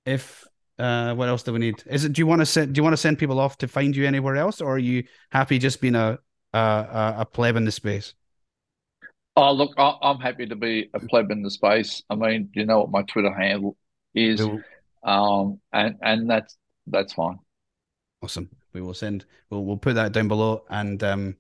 if 0.06 0.46
uh, 0.78 1.16
what 1.16 1.30
else 1.30 1.44
do 1.44 1.54
we 1.54 1.60
need? 1.60 1.82
Is 1.86 2.06
it? 2.06 2.14
Do 2.14 2.20
you 2.20 2.28
want 2.28 2.42
to 2.42 2.46
send? 2.46 2.74
Do 2.74 2.80
you 2.80 2.84
want 2.84 2.94
to 2.94 2.98
send 2.98 3.20
people 3.20 3.40
off 3.40 3.58
to 3.60 3.68
find 3.68 3.96
you 3.96 4.06
anywhere 4.06 4.36
else, 4.36 4.60
or 4.60 4.76
are 4.76 4.80
you 4.80 5.06
happy 5.32 5.60
just 5.60 5.80
being 5.80 5.96
a 5.96 6.20
a, 6.54 7.16
a 7.20 7.26
pleb 7.26 7.56
in 7.56 7.66
the 7.66 7.72
space? 7.72 8.14
Oh, 9.40 9.52
look, 9.52 9.74
I'm 9.78 10.20
happy 10.20 10.48
to 10.48 10.56
be 10.56 10.90
a 10.96 11.00
pleb 11.00 11.30
in 11.30 11.44
the 11.44 11.52
space. 11.52 12.02
I 12.10 12.16
mean, 12.16 12.50
you 12.54 12.66
know 12.66 12.80
what 12.80 12.90
my 12.90 13.04
Twitter 13.04 13.32
handle 13.32 13.78
is, 14.16 14.42
um, 15.04 15.62
and 15.72 15.96
and 16.02 16.28
that's 16.28 16.58
that's 16.88 17.14
fine. 17.14 17.38
Awesome. 18.24 18.50
We 18.74 18.82
will 18.82 18.96
send. 18.96 19.26
We'll 19.52 19.64
we'll 19.64 19.78
put 19.78 19.94
that 19.94 20.12
down 20.12 20.28
below, 20.28 20.64
and 20.72 21.04
um, 21.04 21.38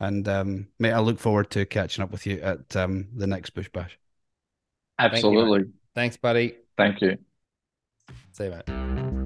and 0.00 0.28
um, 0.28 0.68
mate, 0.78 0.92
I 0.92 1.00
look 1.00 1.18
forward 1.18 1.50
to 1.52 1.64
catching 1.64 2.04
up 2.04 2.10
with 2.12 2.26
you 2.26 2.40
at 2.42 2.76
um 2.76 3.08
the 3.16 3.26
next 3.26 3.50
Bush 3.50 3.70
Bash. 3.72 3.98
Absolutely. 4.98 5.60
Thank 5.60 5.68
you, 5.68 5.72
Thanks, 5.94 6.16
buddy. 6.18 6.56
Thank 6.76 7.00
you. 7.00 7.16
See 8.32 8.44
you, 8.44 8.50
mate. 8.50 9.19